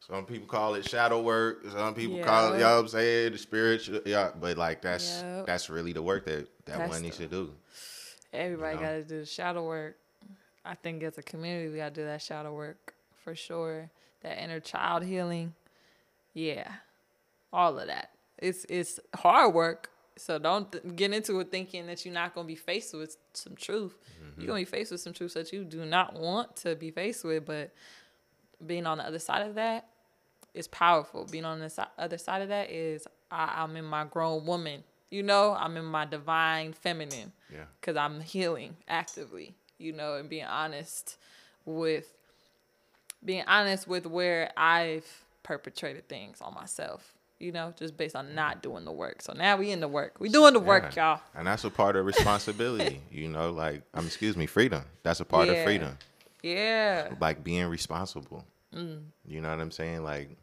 some 0.00 0.24
people 0.24 0.46
call 0.46 0.74
it 0.74 0.88
shadow 0.88 1.20
work. 1.20 1.66
Some 1.70 1.94
people 1.94 2.20
call 2.20 2.54
it 2.54 2.56
you 2.56 2.64
know 2.64 2.76
what 2.76 2.80
i'm 2.80 2.88
saying? 2.88 3.32
The 3.32 3.38
spiritual 3.38 4.00
yeah 4.06 4.30
but 4.40 4.56
like 4.56 4.80
that's 4.80 5.20
yep. 5.22 5.46
that's 5.46 5.68
really 5.68 5.92
the 5.92 6.02
work 6.02 6.24
that 6.24 6.48
that 6.64 6.78
that's 6.78 6.90
one 6.90 7.02
needs 7.02 7.18
the, 7.18 7.24
to 7.24 7.30
do 7.30 7.50
everybody 8.32 8.76
you 8.76 8.80
know? 8.80 8.86
gotta 8.86 9.04
do 9.04 9.20
the 9.20 9.26
shadow 9.26 9.66
work. 9.66 9.98
I 10.64 10.76
think 10.76 11.02
as 11.02 11.18
a 11.18 11.22
community 11.22 11.68
we 11.68 11.76
gotta 11.76 11.94
do 11.94 12.04
that 12.06 12.22
shadow 12.22 12.54
work 12.54 12.94
for 13.22 13.34
sure. 13.34 13.90
That 14.22 14.42
inner 14.42 14.60
child 14.60 15.02
healing 15.02 15.52
yeah 16.32 16.70
all 17.52 17.78
of 17.78 17.88
that 17.88 18.12
it's 18.42 18.66
it's 18.68 19.00
hard 19.14 19.54
work 19.54 19.88
so 20.16 20.38
don't 20.38 20.70
th- 20.70 20.84
get 20.96 21.12
into 21.12 21.40
it 21.40 21.50
thinking 21.50 21.86
that 21.86 22.04
you're 22.04 22.14
not 22.14 22.34
gonna 22.34 22.46
be 22.46 22.54
faced 22.54 22.94
with 22.94 23.16
some 23.32 23.56
truth. 23.56 23.96
Mm-hmm. 24.22 24.40
You're 24.40 24.48
gonna 24.48 24.60
be 24.60 24.64
faced 24.66 24.92
with 24.92 25.00
some 25.00 25.12
truth 25.12 25.34
that 25.34 25.52
you 25.52 25.64
do 25.64 25.84
not 25.84 26.14
want 26.14 26.54
to 26.56 26.74
be 26.76 26.90
faced 26.90 27.24
with. 27.24 27.46
But 27.46 27.72
being 28.64 28.86
on 28.86 28.98
the 28.98 29.04
other 29.04 29.18
side 29.18 29.46
of 29.46 29.54
that 29.54 29.88
is 30.54 30.68
powerful. 30.68 31.26
Being 31.30 31.44
on 31.46 31.60
the 31.60 31.70
si- 31.70 31.82
other 31.98 32.18
side 32.18 32.42
of 32.42 32.48
that 32.48 32.70
is 32.70 33.06
I- 33.30 33.62
I'm 33.62 33.74
in 33.76 33.84
my 33.86 34.04
grown 34.04 34.44
woman. 34.44 34.84
You 35.10 35.22
know, 35.22 35.54
I'm 35.58 35.76
in 35.76 35.84
my 35.86 36.04
divine 36.04 36.72
feminine. 36.74 37.32
Yeah. 37.50 37.64
Because 37.80 37.96
I'm 37.96 38.20
healing 38.20 38.76
actively. 38.88 39.54
You 39.78 39.92
know, 39.92 40.16
and 40.16 40.28
being 40.28 40.44
honest 40.44 41.16
with 41.64 42.12
being 43.24 43.44
honest 43.46 43.88
with 43.88 44.04
where 44.06 44.50
I've 44.56 45.24
perpetrated 45.42 46.08
things 46.08 46.40
on 46.40 46.54
myself 46.54 47.14
you 47.42 47.50
know, 47.50 47.74
just 47.76 47.96
based 47.96 48.14
on 48.14 48.34
not 48.34 48.62
doing 48.62 48.84
the 48.84 48.92
work. 48.92 49.20
So 49.20 49.32
now 49.32 49.56
we 49.56 49.70
in 49.70 49.80
the 49.80 49.88
work. 49.88 50.16
We 50.20 50.28
doing 50.28 50.52
the 50.52 50.60
work, 50.60 50.94
y'all. 50.94 51.20
And 51.34 51.46
that's 51.46 51.64
a 51.64 51.70
part 51.70 51.96
of 51.96 52.06
responsibility, 52.06 53.02
you 53.10 53.28
know, 53.28 53.50
like 53.50 53.82
um 53.94 54.06
excuse 54.06 54.36
me, 54.36 54.46
freedom. 54.46 54.84
That's 55.02 55.20
a 55.20 55.24
part 55.24 55.48
yeah. 55.48 55.54
of 55.54 55.64
freedom. 55.64 55.98
Yeah. 56.42 57.12
Like 57.20 57.42
being 57.42 57.66
responsible. 57.66 58.44
Mm. 58.74 59.02
You 59.26 59.40
know 59.40 59.50
what 59.50 59.60
I'm 59.60 59.72
saying? 59.72 60.04
Like 60.04 60.36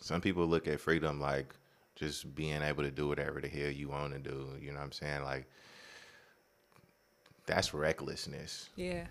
some 0.00 0.20
people 0.20 0.46
look 0.46 0.68
at 0.68 0.80
freedom 0.80 1.20
like 1.20 1.52
just 1.96 2.34
being 2.34 2.62
able 2.62 2.84
to 2.84 2.90
do 2.90 3.08
whatever 3.08 3.40
the 3.40 3.48
hell 3.48 3.70
you 3.70 3.88
want 3.88 4.12
to 4.12 4.18
do. 4.18 4.46
You 4.60 4.70
know 4.70 4.78
what 4.78 4.84
I'm 4.84 4.92
saying? 4.92 5.24
Like 5.24 5.46
that's 7.46 7.74
recklessness. 7.74 8.70
Yeah. 8.76 9.06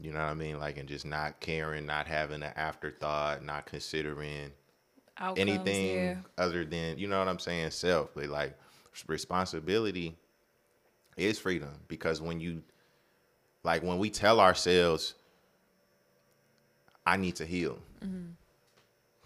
You 0.00 0.12
know 0.12 0.20
what 0.20 0.30
I 0.30 0.34
mean? 0.34 0.58
Like 0.58 0.78
and 0.78 0.88
just 0.88 1.04
not 1.04 1.38
caring, 1.40 1.84
not 1.84 2.06
having 2.06 2.42
an 2.42 2.52
afterthought, 2.56 3.44
not 3.44 3.66
considering 3.66 4.52
Outcomes, 5.18 5.38
anything 5.38 5.96
yeah. 5.96 6.16
other 6.36 6.64
than 6.64 6.98
you 6.98 7.08
know 7.08 7.18
what 7.18 7.28
I'm 7.28 7.38
saying, 7.38 7.70
self. 7.70 8.10
But 8.14 8.26
like 8.26 8.56
responsibility 9.06 10.16
is 11.16 11.38
freedom 11.38 11.70
because 11.88 12.20
when 12.20 12.40
you 12.40 12.62
like 13.62 13.82
when 13.82 13.98
we 13.98 14.10
tell 14.10 14.40
ourselves, 14.40 15.14
I 17.06 17.16
need 17.16 17.36
to 17.36 17.46
heal. 17.46 17.78
Mm-hmm. 18.04 18.30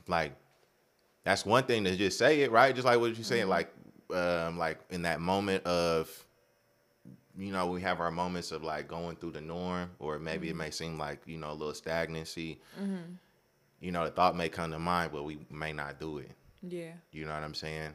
Like 0.07 0.33
that's 1.25 1.45
one 1.45 1.65
thing 1.65 1.85
to 1.85 1.97
just 1.97 2.19
say 2.19 2.43
it, 2.43 2.51
right? 2.51 2.75
Just 2.75 2.87
like 2.87 2.99
what 3.01 3.15
you're 3.15 3.25
saying, 3.25 3.49
mm-hmm. 3.49 3.51
like 3.51 3.73
um, 4.15 4.59
like 4.59 4.79
in 4.91 5.03
that 5.03 5.21
moment 5.21 5.65
of 5.65 6.25
you 7.39 7.53
know, 7.53 7.67
we 7.67 7.81
have 7.81 8.01
our 8.01 8.11
moments 8.11 8.53
of 8.53 8.63
like 8.63 8.87
going 8.87 9.17
through 9.17 9.33
the 9.33 9.41
norm, 9.41 9.91
or 9.99 10.19
maybe 10.19 10.49
mm-hmm. 10.49 10.61
it 10.61 10.65
may 10.65 10.71
seem 10.71 10.99
like, 10.99 11.21
you 11.27 11.39
know, 11.39 11.51
a 11.51 11.55
little 11.55 11.75
stagnancy. 11.75 12.61
You 13.81 13.93
know, 13.93 14.05
the 14.05 14.11
thought 14.11 14.37
may 14.37 14.49
come 14.49 14.71
to 14.73 14.79
mind, 14.79 15.13
but 15.13 15.25
we 15.25 15.39
may 15.51 15.73
not 15.73 15.99
do 15.99 16.19
it. 16.19 16.31
Yeah. 16.63 16.93
You 17.13 17.25
know 17.25 17.33
what 17.33 17.43
I'm 17.43 17.55
saying? 17.55 17.93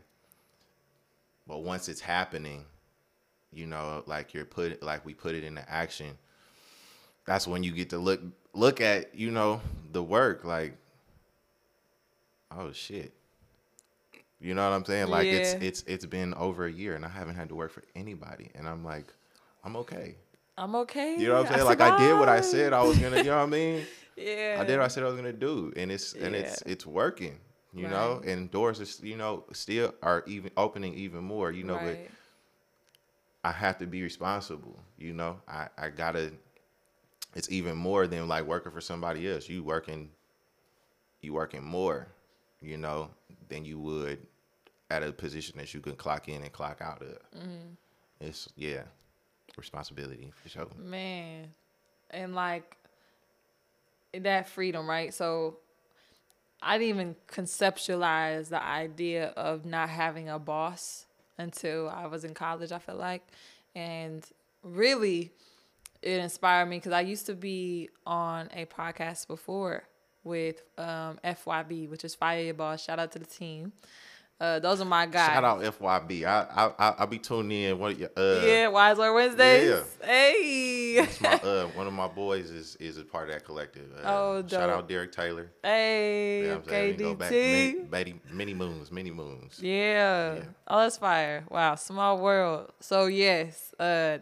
But 1.48 1.60
once 1.60 1.88
it's 1.90 2.02
happening, 2.02 2.66
you 3.54 3.68
know, 3.68 4.04
like 4.08 4.34
you're 4.34 4.46
put 4.46 4.82
like 4.82 5.06
we 5.06 5.14
put 5.14 5.36
it 5.36 5.44
into 5.44 5.68
action, 5.70 6.18
that's 7.26 7.48
when 7.48 7.64
you 7.64 7.72
get 7.72 7.92
to 7.92 8.00
look 8.00 8.22
look 8.54 8.82
at, 8.82 9.14
you 9.14 9.30
know, 9.30 9.62
the 9.92 10.02
work 10.02 10.44
like 10.44 10.76
oh 12.52 12.72
shit. 12.72 13.14
You 14.42 14.54
know 14.54 14.68
what 14.68 14.76
I'm 14.76 14.86
saying? 14.86 15.08
Like 15.08 15.28
yeah. 15.28 15.34
it's 15.34 15.54
it's 15.54 15.84
it's 15.84 16.06
been 16.06 16.34
over 16.34 16.66
a 16.66 16.72
year 16.72 16.96
and 16.96 17.06
I 17.06 17.10
haven't 17.10 17.36
had 17.36 17.50
to 17.50 17.56
work 17.56 17.72
for 17.72 17.84
anybody 17.96 18.50
and 18.56 18.68
I'm 18.68 18.84
like 18.84 19.14
I'm 19.64 19.76
okay. 19.78 20.16
I'm 20.58 20.76
okay. 20.76 21.16
You 21.18 21.28
know 21.28 21.34
what 21.36 21.48
I'm 21.48 21.54
saying? 21.54 21.62
I 21.62 21.64
like 21.64 21.82
I 21.82 21.98
did 21.98 22.18
what 22.18 22.30
I 22.30 22.42
said 22.42 22.74
I 22.74 22.82
was 22.82 22.98
gonna. 22.98 23.18
You 23.18 23.26
know 23.26 23.38
what 23.38 23.44
I 23.44 23.46
mean? 23.48 23.86
Yeah. 24.16 24.58
I 24.60 24.64
did 24.64 24.78
what 24.78 24.86
I 24.86 24.88
said 24.88 25.04
I 25.04 25.08
was 25.08 25.16
gonna 25.16 25.34
do, 25.34 25.74
and 25.76 25.92
it's 25.92 26.16
yeah. 26.16 26.26
and 26.26 26.36
it's 26.36 26.62
it's 26.64 26.86
working. 26.86 27.38
You 27.74 27.86
right. 27.86 27.92
know, 27.92 28.22
and 28.26 28.50
doors 28.50 28.80
are 28.80 29.06
you 29.06 29.18
know 29.18 29.44
still 29.52 29.94
are 30.02 30.24
even 30.28 30.52
opening 30.56 30.94
even 30.94 31.24
more. 31.24 31.52
You 31.52 31.66
know, 31.66 31.76
right. 31.76 32.10
but 33.44 33.50
I 33.50 33.52
have 33.52 33.78
to 33.80 33.86
be 33.86 34.02
responsible. 34.02 34.80
You 34.98 35.14
know, 35.14 35.40
I 35.48 35.68
I 35.78 35.90
gotta. 35.90 36.32
It's 37.36 37.52
even 37.52 37.76
more 37.76 38.08
than 38.08 38.30
like 38.30 38.46
working 38.46 38.72
for 38.72 38.82
somebody 38.82 39.30
else. 39.30 39.50
You 39.50 39.64
working. 39.64 40.10
You 41.22 41.34
working 41.34 41.64
more, 41.64 42.08
you 42.62 42.78
know, 42.78 43.10
than 43.50 43.66
you 43.66 43.80
would 43.80 44.20
at 44.90 45.04
a 45.04 45.12
position 45.12 45.58
that 45.58 45.74
you 45.74 45.80
can 45.80 45.96
clock 45.96 46.30
in 46.30 46.44
and 46.44 46.52
clock 46.52 46.82
out 46.82 47.02
of. 47.02 47.18
Mm-hmm. 47.36 47.74
It's 48.22 48.48
yeah, 48.56 48.84
responsibility 49.58 50.32
for 50.42 50.50
sure. 50.50 50.68
Man, 50.78 51.48
and 52.12 52.36
like 52.36 52.78
that 54.24 54.48
freedom, 54.50 54.90
right? 54.90 55.14
So 55.14 55.58
I 56.62 56.78
didn't 56.78 56.96
even 56.96 57.16
conceptualize 57.28 58.50
the 58.50 58.64
idea 58.64 59.28
of 59.30 59.66
not 59.66 59.90
having 59.90 60.30
a 60.30 60.40
boss 60.40 61.06
until 61.38 61.90
I 61.90 62.08
was 62.08 62.24
in 62.24 62.34
college, 62.34 62.72
I 62.72 62.80
feel 62.80 62.96
like. 62.96 63.24
And 63.76 64.26
really, 64.64 65.32
it 66.02 66.20
inspired 66.20 66.68
me 66.68 66.78
because 66.78 66.94
I 66.94 67.02
used 67.02 67.26
to 67.28 67.34
be 67.34 67.90
on 68.06 68.50
a 68.54 68.66
podcast 68.66 69.28
before 69.28 69.84
with 70.24 70.64
um, 70.78 71.20
FYB, 71.24 71.90
which 71.90 72.04
is 72.04 72.16
Fire 72.16 72.42
Your 72.42 72.54
Boss. 72.54 72.84
Shout 72.84 73.00
out 73.00 73.12
to 73.14 73.20
the 73.20 73.26
team. 73.26 73.74
Uh, 74.38 74.60
those 74.60 74.82
are 74.82 74.86
my 74.86 75.06
guys. 75.06 75.28
Shout 75.28 75.44
out 75.46 75.62
FYB. 75.62 76.26
I 76.26 76.72
I 76.78 76.94
I 77.00 77.06
be 77.06 77.20
tuning 77.20 77.64
in. 77.64 77.80
What 77.80 77.94
uh, 77.94 78.42
yeah, 78.44 78.68
Wise 78.68 78.98
Word 78.98 79.14
Wednesdays. 79.14 79.70
Yeah. 79.70 80.06
Hey. 80.06 81.08
my, 81.22 81.34
uh, 81.44 81.68
one 81.68 81.88
of 81.88 81.94
my 81.94 82.10
boys 82.10 82.52
is 82.52 82.76
is 82.76 82.98
a 82.98 83.04
part 83.04 83.30
of 83.30 83.36
that 83.36 83.46
collective. 83.46 83.90
Uh, 83.98 84.02
oh, 84.04 84.42
dope. 84.42 84.52
shout 84.52 84.70
out 84.70 84.90
Derek 84.90 85.14
Taylor. 85.14 85.52
Hey, 85.64 86.48
yeah, 86.48 86.58
KDT. 86.58 87.18
Many, 87.18 87.76
many, 87.90 88.22
many 88.30 88.54
moons, 88.54 88.92
many 88.92 89.12
moons. 89.12 89.58
Yeah. 89.62 90.36
yeah. 90.36 90.44
Oh, 90.68 90.82
that's 90.82 90.98
fire. 90.98 91.46
Wow, 91.50 91.76
small 91.76 92.18
world. 92.18 92.74
So 92.82 93.06
yes, 93.06 93.74
uh, 93.80 94.18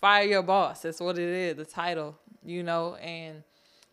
fire 0.00 0.24
your 0.24 0.42
boss. 0.44 0.82
That's 0.82 1.00
what 1.00 1.18
it 1.18 1.28
is. 1.28 1.56
The 1.56 1.64
title, 1.64 2.16
you 2.44 2.62
know, 2.62 2.94
and 2.94 3.42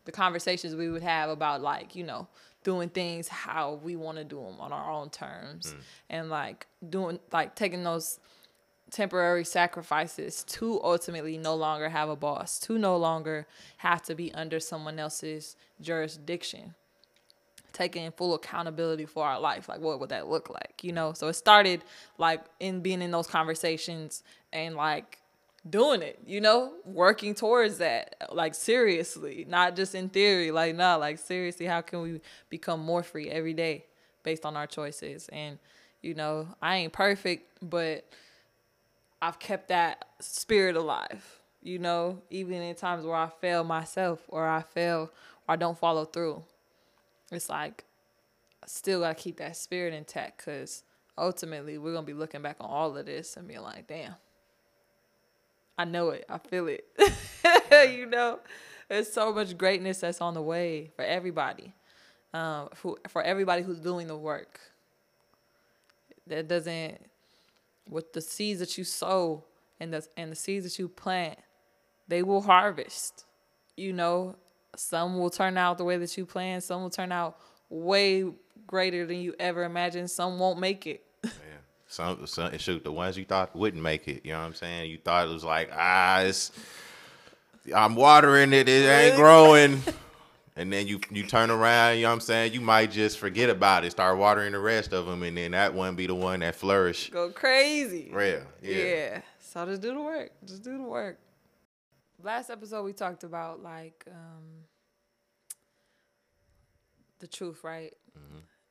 the 0.05 0.11
conversations 0.11 0.75
we 0.75 0.89
would 0.91 1.03
have 1.03 1.31
about 1.31 1.61
like 1.61 1.95
you 1.95 2.03
know 2.03 2.27
doing 2.63 2.89
things 2.89 3.27
how 3.27 3.79
we 3.83 3.95
want 3.95 4.17
to 4.17 4.23
do 4.23 4.37
them 4.37 4.59
on 4.59 4.71
our 4.71 4.91
own 4.91 5.09
terms 5.09 5.73
mm. 5.73 5.81
and 6.09 6.29
like 6.29 6.67
doing 6.89 7.19
like 7.31 7.55
taking 7.55 7.83
those 7.83 8.19
temporary 8.91 9.43
sacrifices 9.43 10.43
to 10.43 10.79
ultimately 10.83 11.37
no 11.37 11.55
longer 11.55 11.89
have 11.89 12.09
a 12.09 12.15
boss 12.15 12.59
to 12.59 12.77
no 12.77 12.95
longer 12.95 13.47
have 13.77 14.01
to 14.01 14.13
be 14.13 14.33
under 14.33 14.59
someone 14.59 14.99
else's 14.99 15.55
jurisdiction 15.81 16.75
taking 17.71 18.11
full 18.11 18.35
accountability 18.35 19.05
for 19.05 19.25
our 19.25 19.39
life 19.39 19.67
like 19.67 19.79
what 19.79 19.99
would 19.99 20.09
that 20.09 20.29
look 20.29 20.49
like 20.49 20.83
you 20.83 20.91
know 20.91 21.11
so 21.11 21.27
it 21.27 21.33
started 21.33 21.83
like 22.19 22.43
in 22.59 22.81
being 22.81 23.01
in 23.01 23.09
those 23.09 23.25
conversations 23.25 24.23
and 24.53 24.75
like 24.75 25.17
doing 25.69 26.01
it, 26.01 26.19
you 26.25 26.41
know, 26.41 26.73
working 26.85 27.33
towards 27.33 27.77
that, 27.77 28.15
like 28.31 28.53
seriously, 28.53 29.45
not 29.47 29.75
just 29.75 29.95
in 29.95 30.09
theory, 30.09 30.51
like, 30.51 30.75
nah, 30.75 30.95
like 30.95 31.17
seriously, 31.17 31.65
how 31.65 31.81
can 31.81 32.01
we 32.01 32.21
become 32.49 32.81
more 32.81 33.03
free 33.03 33.29
every 33.29 33.53
day 33.53 33.85
based 34.23 34.45
on 34.45 34.57
our 34.57 34.67
choices? 34.67 35.29
And, 35.31 35.57
you 36.01 36.15
know, 36.15 36.47
I 36.61 36.77
ain't 36.77 36.93
perfect, 36.93 37.49
but 37.61 38.05
I've 39.21 39.39
kept 39.39 39.69
that 39.69 40.05
spirit 40.19 40.75
alive, 40.75 41.39
you 41.61 41.79
know, 41.79 42.21
even 42.29 42.61
in 42.61 42.75
times 42.75 43.05
where 43.05 43.15
I 43.15 43.29
fail 43.39 43.63
myself 43.63 44.19
or 44.27 44.47
I 44.47 44.63
fail 44.63 45.11
or 45.47 45.53
I 45.53 45.55
don't 45.55 45.77
follow 45.77 46.03
through. 46.03 46.43
It's 47.31 47.49
like, 47.49 47.85
I 48.61 48.67
still 48.67 48.99
gotta 48.99 49.15
keep 49.15 49.37
that 49.37 49.55
spirit 49.55 49.93
intact 49.93 50.37
because 50.39 50.83
ultimately 51.17 51.77
we're 51.77 51.93
gonna 51.93 52.05
be 52.05 52.13
looking 52.13 52.41
back 52.41 52.57
on 52.59 52.69
all 52.69 52.97
of 52.97 53.05
this 53.05 53.37
and 53.37 53.47
being 53.47 53.61
like, 53.61 53.87
damn 53.87 54.15
I 55.77 55.85
know 55.85 56.09
it. 56.09 56.25
I 56.29 56.37
feel 56.37 56.67
it. 56.67 56.85
you 57.89 58.05
know, 58.05 58.39
there's 58.89 59.11
so 59.11 59.33
much 59.33 59.57
greatness 59.57 59.99
that's 59.99 60.21
on 60.21 60.33
the 60.33 60.41
way 60.41 60.91
for 60.95 61.03
everybody. 61.03 61.73
Um, 62.33 62.69
for, 62.73 62.97
for 63.09 63.21
everybody 63.21 63.61
who's 63.61 63.79
doing 63.79 64.07
the 64.07 64.17
work. 64.17 64.59
That 66.27 66.47
doesn't, 66.47 66.99
with 67.89 68.13
the 68.13 68.21
seeds 68.21 68.59
that 68.59 68.77
you 68.77 68.83
sow 68.83 69.43
and 69.79 69.93
the 69.93 70.07
and 70.15 70.31
the 70.31 70.35
seeds 70.35 70.63
that 70.63 70.79
you 70.79 70.87
plant, 70.87 71.37
they 72.07 72.23
will 72.23 72.41
harvest. 72.41 73.25
You 73.75 73.93
know, 73.93 74.35
some 74.75 75.19
will 75.19 75.29
turn 75.29 75.57
out 75.57 75.77
the 75.77 75.83
way 75.83 75.97
that 75.97 76.17
you 76.17 76.25
plan. 76.25 76.61
Some 76.61 76.81
will 76.81 76.89
turn 76.89 77.11
out 77.11 77.37
way 77.69 78.25
greater 78.65 79.05
than 79.05 79.17
you 79.17 79.35
ever 79.39 79.63
imagined. 79.63 80.09
Some 80.09 80.39
won't 80.39 80.59
make 80.59 80.87
it. 80.87 81.02
Some, 81.93 82.25
some 82.25 82.57
shoot 82.57 82.83
the 82.83 82.91
ones 82.91 83.17
you 83.17 83.23
thought 83.23 83.55
wouldn't 83.55 83.83
make 83.83 84.07
it. 84.07 84.25
You 84.25 84.31
know 84.33 84.39
what 84.39 84.45
I'm 84.45 84.53
saying? 84.55 84.89
You 84.89 84.97
thought 84.97 85.27
it 85.27 85.31
was 85.31 85.43
like 85.43 85.69
ah, 85.71 86.21
it's 86.21 86.51
I'm 87.73 87.95
watering 87.95 88.51
it, 88.51 88.67
it 88.67 88.85
ain't 88.89 89.15
growing. 89.15 89.81
And 90.55 90.71
then 90.71 90.85
you 90.85 90.99
you 91.09 91.25
turn 91.25 91.49
around, 91.49 91.95
you 91.95 92.03
know 92.03 92.09
what 92.09 92.13
I'm 92.13 92.19
saying? 92.19 92.53
You 92.53 92.61
might 92.61 92.91
just 92.91 93.17
forget 93.17 93.49
about 93.49 93.85
it, 93.85 93.91
start 93.91 94.19
watering 94.19 94.51
the 94.51 94.59
rest 94.59 94.93
of 94.93 95.07
them, 95.07 95.23
and 95.23 95.35
then 95.35 95.49
that 95.49 95.73
one 95.73 95.95
be 95.95 96.05
the 96.05 96.13
one 96.13 96.41
that 96.41 96.53
flourish. 96.53 97.09
Go 97.09 97.31
crazy. 97.31 98.11
Real, 98.13 98.43
yeah. 98.61 98.75
Yeah. 98.75 99.21
So 99.39 99.65
just 99.65 99.81
do 99.81 99.95
the 99.95 100.01
work. 100.01 100.29
Just 100.45 100.61
do 100.61 100.77
the 100.77 100.83
work. 100.83 101.17
Last 102.21 102.51
episode 102.51 102.83
we 102.83 102.93
talked 102.93 103.23
about 103.23 103.63
like 103.63 104.05
um 104.07 104.65
the 107.17 107.25
truth, 107.25 107.63
right? 107.63 107.93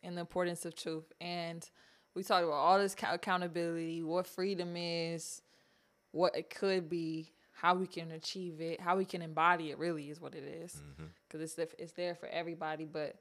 And 0.04 0.16
the 0.16 0.20
importance 0.20 0.64
of 0.64 0.76
truth. 0.76 1.12
And 1.20 1.68
we 2.14 2.22
talked 2.22 2.44
about 2.44 2.54
all 2.54 2.78
this 2.78 2.94
accountability, 2.94 4.02
what 4.02 4.26
freedom 4.26 4.74
is, 4.76 5.42
what 6.12 6.36
it 6.36 6.50
could 6.50 6.88
be, 6.88 7.30
how 7.52 7.74
we 7.74 7.86
can 7.86 8.12
achieve 8.12 8.60
it, 8.60 8.80
how 8.80 8.96
we 8.96 9.04
can 9.04 9.22
embody 9.22 9.70
it. 9.70 9.78
Really, 9.78 10.10
is 10.10 10.20
what 10.20 10.34
it 10.34 10.44
is. 10.44 10.72
Mm-hmm. 10.74 11.04
Because 11.26 11.58
it's 11.58 11.74
it's 11.78 11.92
there 11.92 12.14
for 12.14 12.28
everybody, 12.28 12.84
but 12.84 13.16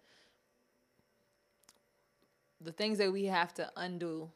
the 2.60 2.72
things 2.72 2.98
that 2.98 3.12
we 3.12 3.26
have 3.26 3.54
to 3.56 3.72
undo 3.76 4.30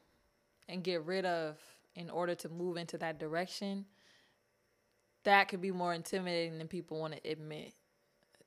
and 0.68 0.82
get 0.82 1.04
rid 1.04 1.24
of 1.24 1.56
in 1.94 2.10
order 2.10 2.34
to 2.34 2.48
move 2.48 2.76
into 2.76 2.98
that 2.98 3.18
direction, 3.18 3.84
that 5.24 5.48
could 5.48 5.60
be 5.60 5.70
more 5.70 5.94
intimidating 5.94 6.58
than 6.58 6.68
people 6.68 7.00
want 7.00 7.14
to 7.14 7.30
admit. 7.30 7.72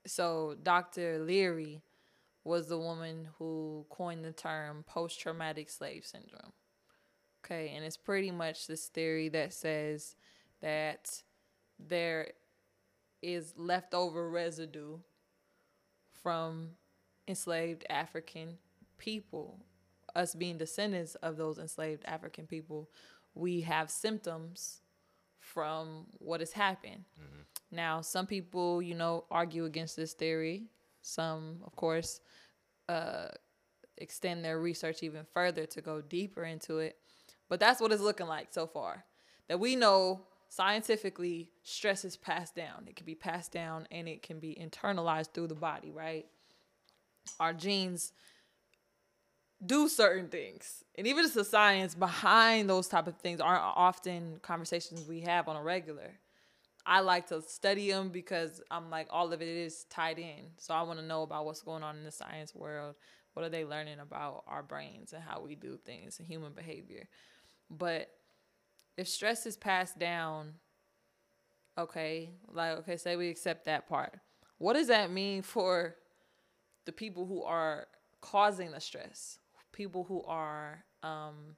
So, 0.05 0.55
Dr. 0.63 1.19
Leary 1.19 1.81
was 2.49 2.67
the 2.67 2.79
woman 2.79 3.27
who 3.37 3.85
coined 3.91 4.25
the 4.25 4.31
term 4.31 4.83
post 4.87 5.19
traumatic 5.19 5.69
slave 5.69 6.03
syndrome. 6.03 6.51
Okay, 7.45 7.73
and 7.75 7.85
it's 7.85 7.95
pretty 7.95 8.31
much 8.31 8.65
this 8.65 8.87
theory 8.87 9.29
that 9.29 9.53
says 9.53 10.15
that 10.61 11.21
there 11.77 12.31
is 13.21 13.53
leftover 13.55 14.29
residue 14.29 14.97
from 16.23 16.71
enslaved 17.27 17.85
African 17.87 18.57
people, 18.97 19.59
us 20.15 20.33
being 20.33 20.57
descendants 20.57 21.13
of 21.15 21.37
those 21.37 21.59
enslaved 21.59 22.03
African 22.05 22.47
people, 22.47 22.89
we 23.35 23.61
have 23.61 23.91
symptoms 23.91 24.81
from 25.39 26.07
what 26.17 26.39
has 26.39 26.53
happened. 26.53 27.05
Mm-hmm. 27.21 27.41
Now, 27.71 28.01
some 28.01 28.25
people, 28.25 28.81
you 28.81 28.95
know, 28.95 29.25
argue 29.29 29.65
against 29.65 29.95
this 29.95 30.13
theory. 30.13 30.63
Some, 31.09 31.57
of 31.65 31.75
course, 31.75 32.21
uh, 32.87 33.29
extend 33.97 34.43
their 34.43 34.59
research 34.59 35.03
even 35.03 35.25
further 35.33 35.65
to 35.65 35.81
go 35.81 36.01
deeper 36.01 36.43
into 36.43 36.77
it. 36.79 36.97
But 37.49 37.59
that's 37.59 37.81
what 37.81 37.91
it's 37.91 38.01
looking 38.01 38.27
like 38.27 38.47
so 38.51 38.67
far. 38.67 39.05
That 39.47 39.59
we 39.59 39.75
know 39.75 40.21
scientifically, 40.49 41.49
stress 41.63 42.05
is 42.05 42.15
passed 42.15 42.55
down. 42.55 42.85
It 42.87 42.95
can 42.95 43.05
be 43.05 43.15
passed 43.15 43.51
down 43.51 43.87
and 43.91 44.07
it 44.07 44.21
can 44.21 44.39
be 44.39 44.55
internalized 44.55 45.33
through 45.33 45.47
the 45.47 45.55
body, 45.55 45.91
right? 45.91 46.25
Our 47.39 47.53
genes 47.53 48.11
do 49.65 49.87
certain 49.89 50.29
things. 50.29 50.83
And 50.95 51.05
even 51.07 51.23
just 51.23 51.35
the 51.35 51.43
science 51.43 51.95
behind 51.95 52.69
those 52.69 52.87
type 52.87 53.07
of 53.07 53.17
things 53.17 53.41
aren't 53.41 53.61
often 53.61 54.39
conversations 54.41 55.07
we 55.07 55.21
have 55.21 55.47
on 55.47 55.55
a 55.55 55.61
regular. 55.61 56.19
I 56.85 57.01
like 57.01 57.27
to 57.27 57.41
study 57.41 57.91
them 57.91 58.09
because 58.09 58.61
I'm 58.71 58.89
like 58.89 59.07
all 59.09 59.31
of 59.33 59.41
it 59.41 59.47
is 59.47 59.85
tied 59.89 60.19
in. 60.19 60.51
So 60.57 60.73
I 60.73 60.81
want 60.83 60.99
to 60.99 61.05
know 61.05 61.23
about 61.23 61.45
what's 61.45 61.61
going 61.61 61.83
on 61.83 61.97
in 61.97 62.03
the 62.03 62.11
science 62.11 62.55
world. 62.55 62.95
What 63.33 63.45
are 63.45 63.49
they 63.49 63.65
learning 63.65 63.99
about 63.99 64.43
our 64.47 64.63
brains 64.63 65.13
and 65.13 65.23
how 65.23 65.41
we 65.41 65.55
do 65.55 65.77
things 65.85 66.19
and 66.19 66.27
human 66.27 66.53
behavior? 66.53 67.07
But 67.69 68.09
if 68.97 69.07
stress 69.07 69.45
is 69.45 69.55
passed 69.55 69.99
down, 69.99 70.55
okay, 71.77 72.31
like 72.51 72.77
okay, 72.79 72.97
say 72.97 73.15
we 73.15 73.29
accept 73.29 73.65
that 73.65 73.87
part. 73.87 74.19
What 74.57 74.73
does 74.73 74.87
that 74.87 75.11
mean 75.11 75.41
for 75.41 75.95
the 76.85 76.91
people 76.91 77.25
who 77.25 77.43
are 77.43 77.87
causing 78.21 78.71
the 78.71 78.81
stress? 78.81 79.39
People 79.71 80.03
who 80.03 80.23
are 80.23 80.83
um, 81.03 81.55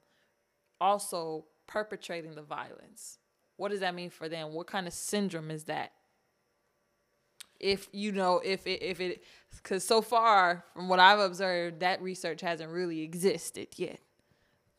also 0.80 1.46
perpetrating 1.68 2.36
the 2.36 2.44
violence. 2.44 3.18
What 3.62 3.70
does 3.70 3.82
that 3.82 3.94
mean 3.94 4.10
for 4.10 4.28
them? 4.28 4.54
What 4.54 4.66
kind 4.66 4.88
of 4.88 4.94
syndrome 4.94 5.52
is 5.52 5.66
that? 5.66 5.92
If 7.60 7.88
you 7.92 8.12
know, 8.12 8.42
if 8.44 8.66
it, 8.66 8.82
if 8.82 9.00
it, 9.00 9.24
because 9.56 9.84
so 9.84 10.02
far 10.02 10.66
from 10.74 10.90
what 10.90 11.00
I've 11.00 11.20
observed, 11.20 11.82
that 11.82 12.02
research 12.02 12.42
hasn't 12.42 12.72
really 12.72 13.02
existed 13.02 13.68
yet 13.76 14.00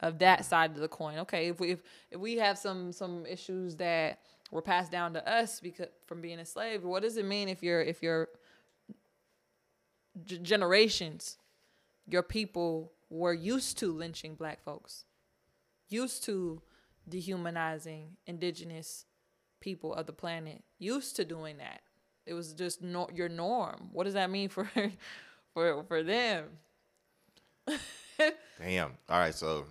of 0.01 0.18
that 0.18 0.45
side 0.45 0.73
of 0.73 0.79
the 0.79 0.88
coin. 0.88 1.18
Okay, 1.18 1.47
if 1.47 1.61
we 1.61 1.71
if, 1.71 1.83
if 2.11 2.18
we 2.18 2.38
have 2.38 2.59
some 2.59 2.90
some 2.90 3.25
issues 3.25 3.77
that 3.77 4.18
were 4.51 4.62
passed 4.62 4.90
down 4.90 5.12
to 5.12 5.33
us 5.33 5.61
because 5.61 5.87
from 6.07 6.21
being 6.21 6.40
enslaved, 6.40 6.83
what 6.83 7.03
does 7.03 7.16
it 7.16 7.25
mean 7.25 7.49
if 7.49 7.62
you're 7.62 7.83
if 7.83 8.03
you're 8.03 8.31
g- 10.27 10.38
generations, 10.38 11.38
your 12.09 12.25
people 12.25 12.90
were 13.11 13.33
used 13.33 13.79
to 13.79 13.92
lynching 13.92 14.35
black 14.35 14.61
folks, 14.61 15.05
used 15.88 16.25
to 16.25 16.61
dehumanizing 17.08 18.16
indigenous 18.26 19.06
people 19.60 19.94
of 19.94 20.06
the 20.06 20.12
planet, 20.12 20.62
used 20.78 21.16
to 21.16 21.24
doing 21.24 21.58
that. 21.58 21.82
It 22.26 22.34
was 22.34 22.52
just 22.52 22.82
no, 22.82 23.08
your 23.12 23.28
norm. 23.28 23.88
What 23.92 24.04
does 24.04 24.14
that 24.14 24.30
mean 24.30 24.48
for 24.48 24.68
for 25.54 25.84
for 25.84 26.02
them? 26.02 26.44
Damn. 28.60 28.92
All 29.08 29.18
right. 29.18 29.34
So, 29.34 29.64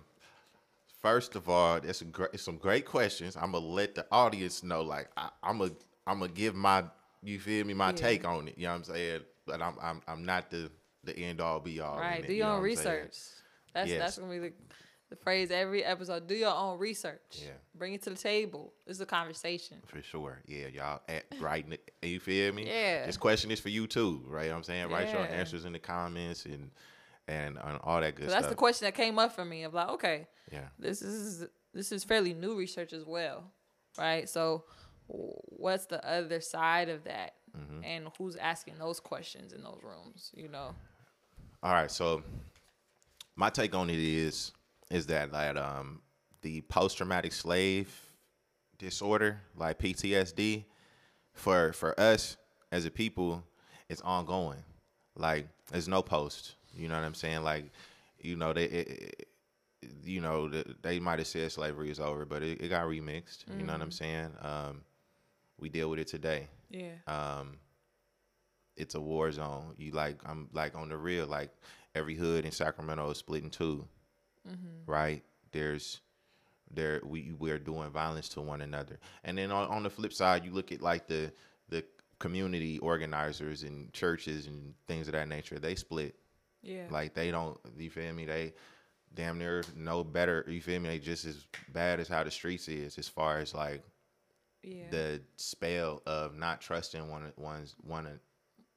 first 1.00 1.36
of 1.36 1.48
all, 1.48 1.76
it's 1.76 2.00
a 2.02 2.04
great, 2.04 2.38
some 2.38 2.56
great 2.56 2.84
questions. 2.86 3.36
I'm 3.36 3.52
gonna 3.52 3.64
let 3.66 3.94
the 3.94 4.06
audience 4.12 4.62
know. 4.62 4.82
Like, 4.82 5.08
I, 5.16 5.30
I'm 5.42 5.58
gonna, 5.58 5.72
I'm 6.06 6.18
gonna 6.20 6.32
give 6.32 6.54
my, 6.54 6.84
you 7.22 7.38
feel 7.38 7.64
me, 7.64 7.74
my 7.74 7.90
Yeah. 7.90 7.96
take 7.96 8.26
on 8.26 8.48
it. 8.48 8.54
You 8.58 8.64
know 8.64 8.70
what 8.72 8.76
I'm 8.78 8.84
saying? 8.84 9.20
But 9.46 9.62
I'm, 9.62 9.74
I'm, 9.82 10.02
I'm 10.06 10.24
not 10.24 10.50
the, 10.50 10.70
the 11.04 11.16
end 11.16 11.40
all 11.40 11.60
be 11.60 11.80
all. 11.80 11.98
Right. 11.98 12.22
it, 12.22 12.26
Do 12.28 12.32
you 12.32 12.40
your 12.40 12.48
know 12.48 12.56
own 12.56 12.62
research. 12.62 13.16
That's 13.74 13.88
Yes. 13.88 13.98
that's 13.98 14.18
gonna 14.18 14.30
be 14.32 14.38
the, 14.38 14.52
the 15.12 15.16
phrase 15.22 15.50
every 15.50 15.84
episode. 15.84 16.26
Do 16.26 16.34
your 16.34 16.54
own 16.54 16.78
research. 16.78 17.20
Yeah. 17.42 17.50
Bring 17.74 17.92
it 17.92 18.02
to 18.02 18.10
the 18.10 18.16
table. 18.16 18.72
This 18.86 18.96
is 18.96 19.00
a 19.02 19.06
conversation. 19.06 19.76
For 19.86 20.00
sure. 20.02 20.40
Yeah, 20.46 20.68
y'all 20.68 21.00
at 21.08 21.24
writing 21.38 21.72
it. 21.72 21.90
You 22.02 22.18
feel 22.18 22.52
me? 22.54 22.66
Yeah. 22.66 23.04
This 23.04 23.16
question 23.18 23.50
is 23.50 23.60
for 23.60 23.68
you 23.68 23.86
too, 23.86 24.24
right? 24.26 24.44
You 24.44 24.50
know 24.50 24.56
I'm 24.56 24.62
saying 24.62 24.88
write 24.90 25.12
your 25.12 25.20
answers 25.26 25.64
in 25.66 25.72
the 25.72 25.78
comments 25.78 26.46
and 26.46 26.70
and, 27.28 27.56
and 27.62 27.78
all 27.84 28.00
that 28.00 28.16
good 28.16 28.26
So 28.26 28.30
that's 28.34 28.48
the 28.48 28.54
question 28.56 28.86
that 28.86 28.94
came 28.94 29.18
up 29.18 29.32
for 29.32 29.44
me 29.44 29.62
of 29.62 29.74
like, 29.74 29.88
okay, 29.90 30.26
Yeah. 30.50 30.68
this 30.78 31.02
is 31.02 31.46
this 31.74 31.92
is 31.92 32.02
fairly 32.04 32.34
new 32.34 32.56
research 32.56 32.92
as 32.92 33.04
well, 33.04 33.44
right? 33.98 34.28
So, 34.28 34.64
what's 35.06 35.86
the 35.86 36.04
other 36.08 36.40
side 36.40 36.88
of 36.88 37.04
that, 37.04 37.34
Mm-hmm. 37.56 37.84
and 37.84 38.08
who's 38.16 38.36
asking 38.36 38.78
those 38.78 38.98
questions 38.98 39.52
in 39.52 39.62
those 39.62 39.80
rooms? 39.82 40.30
You 40.34 40.48
know, 40.48 40.74
All 41.62 41.72
right, 41.72 41.90
so 41.90 42.22
my 43.36 43.50
take 43.50 43.74
on 43.74 43.88
it 43.90 43.98
is 43.98 44.52
is 44.92 45.06
that 45.06 45.32
that 45.32 45.56
um 45.56 46.00
the 46.42 46.60
post 46.62 46.98
traumatic 46.98 47.32
slave 47.32 47.92
disorder, 48.78 49.40
like 49.56 49.78
PTSD, 49.78 50.64
for 51.32 51.72
for 51.72 51.98
us 51.98 52.36
as 52.70 52.84
a 52.84 52.90
people, 52.90 53.42
it's 53.88 54.00
ongoing. 54.02 54.62
Like 55.16 55.48
there's 55.70 55.88
no 55.88 56.02
post. 56.02 56.54
You 56.74 56.88
know 56.88 56.94
what 56.94 57.04
I'm 57.04 57.14
saying? 57.14 57.42
Like, 57.42 57.70
you 58.18 58.36
know 58.36 58.52
they. 58.52 58.64
It, 58.64 58.88
it, 58.88 59.28
you 60.04 60.20
know, 60.20 60.48
th- 60.48 60.66
they 60.80 61.00
might 61.00 61.18
have 61.18 61.26
said 61.26 61.50
slavery 61.50 61.90
is 61.90 61.98
over, 61.98 62.24
but 62.24 62.42
it, 62.42 62.60
it 62.60 62.68
got 62.68 62.86
remixed. 62.86 63.44
You 63.58 63.64
know 63.64 63.72
what 63.72 63.82
I'm 63.82 63.90
saying? 63.90 64.30
Um, 64.40 64.82
we 65.58 65.68
deal 65.68 65.90
with 65.90 65.98
it 65.98 66.06
today 66.06 66.48
yeah, 66.70 66.90
um 67.06 67.58
it's 68.76 68.94
a 68.94 69.00
war 69.00 69.30
zone 69.30 69.74
you 69.76 69.92
like 69.92 70.16
i'm 70.26 70.48
like 70.52 70.74
on 70.74 70.88
the 70.88 70.96
real 70.96 71.26
like 71.26 71.50
every 71.94 72.14
hood 72.14 72.44
in 72.44 72.50
sacramento 72.50 73.10
is 73.10 73.18
split 73.18 73.44
in 73.44 73.50
2 74.44 74.50
right? 74.86 75.22
There's 75.52 76.00
there 76.74 77.00
we 77.04 77.32
we're 77.38 77.58
doing 77.58 77.90
violence 77.90 78.28
to 78.30 78.40
one 78.40 78.62
another. 78.62 78.98
And 79.24 79.36
then 79.36 79.50
on, 79.50 79.68
on 79.68 79.82
the 79.82 79.90
flip 79.90 80.12
side 80.12 80.44
you 80.44 80.52
look 80.52 80.72
at 80.72 80.80
like 80.80 81.06
the 81.06 81.32
the 81.68 81.84
community 82.18 82.78
organizers 82.78 83.62
and 83.62 83.92
churches 83.92 84.46
and 84.46 84.74
things 84.86 85.08
of 85.08 85.12
that 85.12 85.28
nature 85.28 85.58
they 85.58 85.74
split. 85.74 86.14
Yeah, 86.62 86.84
like 86.90 87.14
they 87.14 87.30
don't 87.30 87.58
you 87.76 87.90
feel 87.90 88.12
me? 88.12 88.24
They 88.24 88.54
damn 89.14 89.38
near 89.38 89.62
no 89.76 90.04
better 90.04 90.44
you 90.48 90.62
feel 90.62 90.80
me? 90.80 90.88
They 90.88 90.98
just 90.98 91.24
as 91.24 91.46
bad 91.72 92.00
as 92.00 92.08
how 92.08 92.24
the 92.24 92.30
streets 92.30 92.68
is 92.68 92.98
as 92.98 93.08
far 93.08 93.38
as 93.38 93.54
like 93.54 93.82
yeah, 94.62 94.84
the 94.90 95.20
spell 95.36 96.02
of 96.06 96.36
not 96.36 96.60
trusting 96.60 97.10
one 97.10 97.32
one's 97.36 97.74
one 97.82 98.20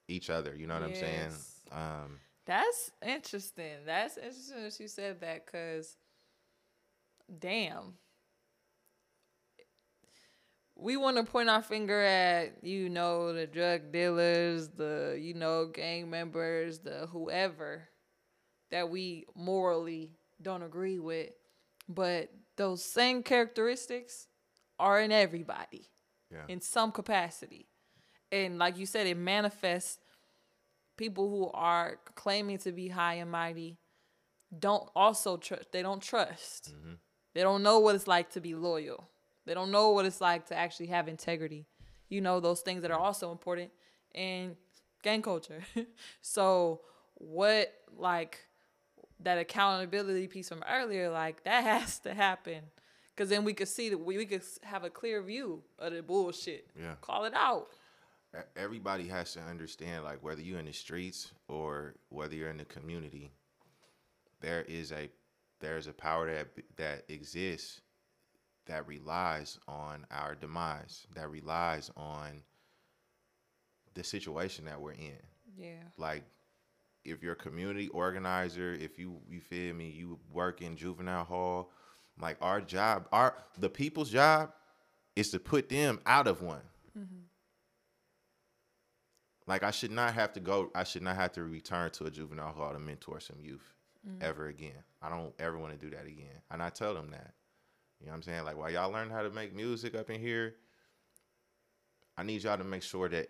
each 0.07 0.29
other. 0.29 0.55
You 0.55 0.67
know 0.67 0.73
what 0.75 0.83
I'm 0.83 0.95
saying? 0.95 1.31
Yes. 1.31 1.61
Um, 1.71 2.19
That's 2.45 2.91
interesting. 3.05 3.85
That's 3.85 4.17
interesting 4.17 4.63
that 4.63 4.79
you 4.79 4.87
said 4.87 5.21
that 5.21 5.45
because, 5.45 5.97
damn, 7.39 7.95
we 10.75 10.97
want 10.97 11.17
to 11.17 11.23
point 11.23 11.49
our 11.49 11.61
finger 11.61 12.01
at 12.01 12.63
you 12.63 12.89
know 12.89 13.33
the 13.33 13.47
drug 13.47 13.91
dealers, 13.91 14.69
the 14.69 15.17
you 15.19 15.33
know 15.33 15.65
gang 15.67 16.09
members, 16.09 16.79
the 16.79 17.07
whoever 17.11 17.89
that 18.71 18.89
we 18.89 19.25
morally 19.35 20.11
don't 20.41 20.63
agree 20.63 20.99
with, 20.99 21.29
but 21.87 22.29
those 22.57 22.83
same 22.83 23.23
characteristics 23.23 24.27
are 24.79 24.99
in 24.99 25.11
everybody 25.11 25.89
yeah. 26.31 26.43
in 26.47 26.61
some 26.61 26.91
capacity. 26.91 27.67
and 28.31 28.57
like 28.57 28.77
you 28.77 28.85
said, 28.85 29.07
it 29.07 29.17
manifests 29.17 29.97
people 30.97 31.29
who 31.29 31.49
are 31.53 31.97
claiming 32.15 32.57
to 32.59 32.71
be 32.71 32.89
high 32.89 33.15
and 33.15 33.31
mighty 33.31 33.77
don't 34.57 34.89
also 34.95 35.37
trust. 35.37 35.71
They 35.71 35.81
don't 35.81 36.01
trust. 36.01 36.73
Mm-hmm. 36.73 36.93
They 37.33 37.41
don't 37.41 37.63
know 37.63 37.79
what 37.79 37.95
it's 37.95 38.07
like 38.07 38.31
to 38.31 38.41
be 38.41 38.55
loyal. 38.55 39.09
They 39.45 39.53
don't 39.53 39.71
know 39.71 39.91
what 39.91 40.05
it's 40.05 40.21
like 40.21 40.47
to 40.47 40.57
actually 40.57 40.87
have 40.87 41.07
integrity. 41.07 41.65
You 42.09 42.21
know 42.21 42.39
those 42.39 42.61
things 42.61 42.81
that 42.81 42.91
are 42.91 42.99
also 42.99 43.31
important 43.31 43.71
in 44.13 44.55
gang 45.03 45.21
culture. 45.21 45.63
so 46.21 46.81
what 47.15 47.73
like 47.97 48.39
that 49.21 49.37
accountability 49.37 50.27
piece 50.27 50.49
from 50.49 50.63
earlier, 50.69 51.09
like 51.09 51.43
that 51.43 51.63
has 51.81 51.99
to 51.99 52.13
happen. 52.13 52.61
Cause 53.17 53.29
then 53.29 53.45
we 53.45 53.53
could 53.53 53.69
see 53.69 53.89
that 53.89 53.97
we, 53.97 54.17
we 54.17 54.25
could 54.25 54.43
have 54.63 54.83
a 54.83 54.89
clear 54.89 55.21
view 55.21 55.63
of 55.79 55.93
the 55.93 56.01
bullshit. 56.01 56.67
Yeah. 56.77 56.95
Call 57.01 57.23
it 57.23 57.33
out. 57.33 57.67
Everybody 58.55 59.07
has 59.07 59.33
to 59.33 59.41
understand, 59.41 60.03
like 60.03 60.23
whether 60.23 60.41
you're 60.41 60.59
in 60.59 60.65
the 60.65 60.73
streets 60.73 61.31
or 61.47 61.95
whether 62.09 62.35
you're 62.35 62.49
in 62.49 62.57
the 62.57 62.65
community, 62.65 63.31
there 64.41 64.63
is 64.63 64.91
a 64.91 65.09
there's 65.59 65.87
a 65.87 65.93
power 65.93 66.33
that 66.33 66.47
that 66.77 67.05
exists 67.09 67.81
that 68.65 68.87
relies 68.87 69.59
on 69.67 70.05
our 70.11 70.35
demise, 70.35 71.05
that 71.15 71.29
relies 71.29 71.91
on 71.95 72.41
the 73.93 74.03
situation 74.03 74.65
that 74.65 74.79
we're 74.81 74.93
in. 74.93 75.21
Yeah. 75.57 75.83
like 75.97 76.23
if 77.05 77.21
you're 77.23 77.33
a 77.33 77.37
community 77.37 77.87
organizer, 77.89 78.73
if 78.73 78.99
you 78.99 79.19
you 79.29 79.39
feel 79.39 79.73
me, 79.73 79.89
you 79.89 80.19
work 80.33 80.61
in 80.61 80.75
juvenile 80.75 81.23
hall, 81.23 81.71
like 82.19 82.37
our 82.41 82.59
job, 82.59 83.07
our 83.11 83.35
the 83.59 83.69
people's 83.69 84.09
job 84.09 84.51
is 85.15 85.29
to 85.29 85.39
put 85.39 85.69
them 85.69 85.99
out 86.05 86.27
of 86.27 86.41
one. 86.41 86.61
Mm-hmm. 86.97 87.21
Like 89.47 89.63
I 89.63 89.71
should 89.71 89.91
not 89.91 90.13
have 90.15 90.33
to 90.33 90.39
go. 90.39 90.71
I 90.73 90.83
should 90.83 91.03
not 91.03 91.15
have 91.15 91.31
to 91.33 91.43
return 91.43 91.91
to 91.91 92.05
a 92.05 92.11
juvenile 92.11 92.51
hall 92.53 92.73
to 92.73 92.79
mentor 92.79 93.19
some 93.19 93.37
youth 93.41 93.73
ever 94.21 94.47
again. 94.47 94.83
I 95.01 95.09
don't 95.09 95.33
ever 95.39 95.57
want 95.57 95.73
to 95.79 95.83
do 95.83 95.95
that 95.95 96.05
again. 96.05 96.41
And 96.51 96.61
I 96.61 96.69
tell 96.69 96.93
them 96.93 97.09
that. 97.11 97.33
You 97.99 98.07
know 98.07 98.11
what 98.11 98.17
I'm 98.17 98.23
saying? 98.23 98.43
Like 98.43 98.57
while 98.57 98.69
y'all 98.71 98.91
learn 98.91 99.09
how 99.09 99.21
to 99.23 99.29
make 99.29 99.55
music 99.55 99.95
up 99.95 100.09
in 100.09 100.19
here, 100.19 100.55
I 102.17 102.23
need 102.23 102.43
y'all 102.43 102.57
to 102.57 102.63
make 102.63 102.83
sure 102.83 103.09
that 103.09 103.29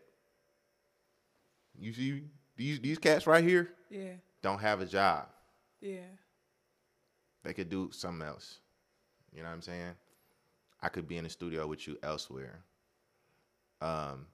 you 1.78 1.94
see 1.94 2.24
these 2.56 2.80
these 2.80 2.98
cats 2.98 3.28
right 3.28 3.44
here 3.44 3.70
Yeah. 3.90 4.14
don't 4.42 4.60
have 4.60 4.82
a 4.82 4.86
job. 4.86 5.28
Yeah. 5.82 6.00
They 7.44 7.54
could 7.54 7.70
do 7.70 7.90
something 7.92 8.26
else. 8.26 8.60
You 9.34 9.44
know 9.44 9.50
what 9.50 9.56
I'm 9.56 9.62
saying? 9.62 9.92
I 10.82 10.90
could 10.90 11.08
be 11.08 11.18
in 11.18 11.24
the 11.26 11.30
studio 11.30 11.68
with 11.68 11.88
you 11.88 11.98
elsewhere. 12.04 12.64
Um 13.82 14.28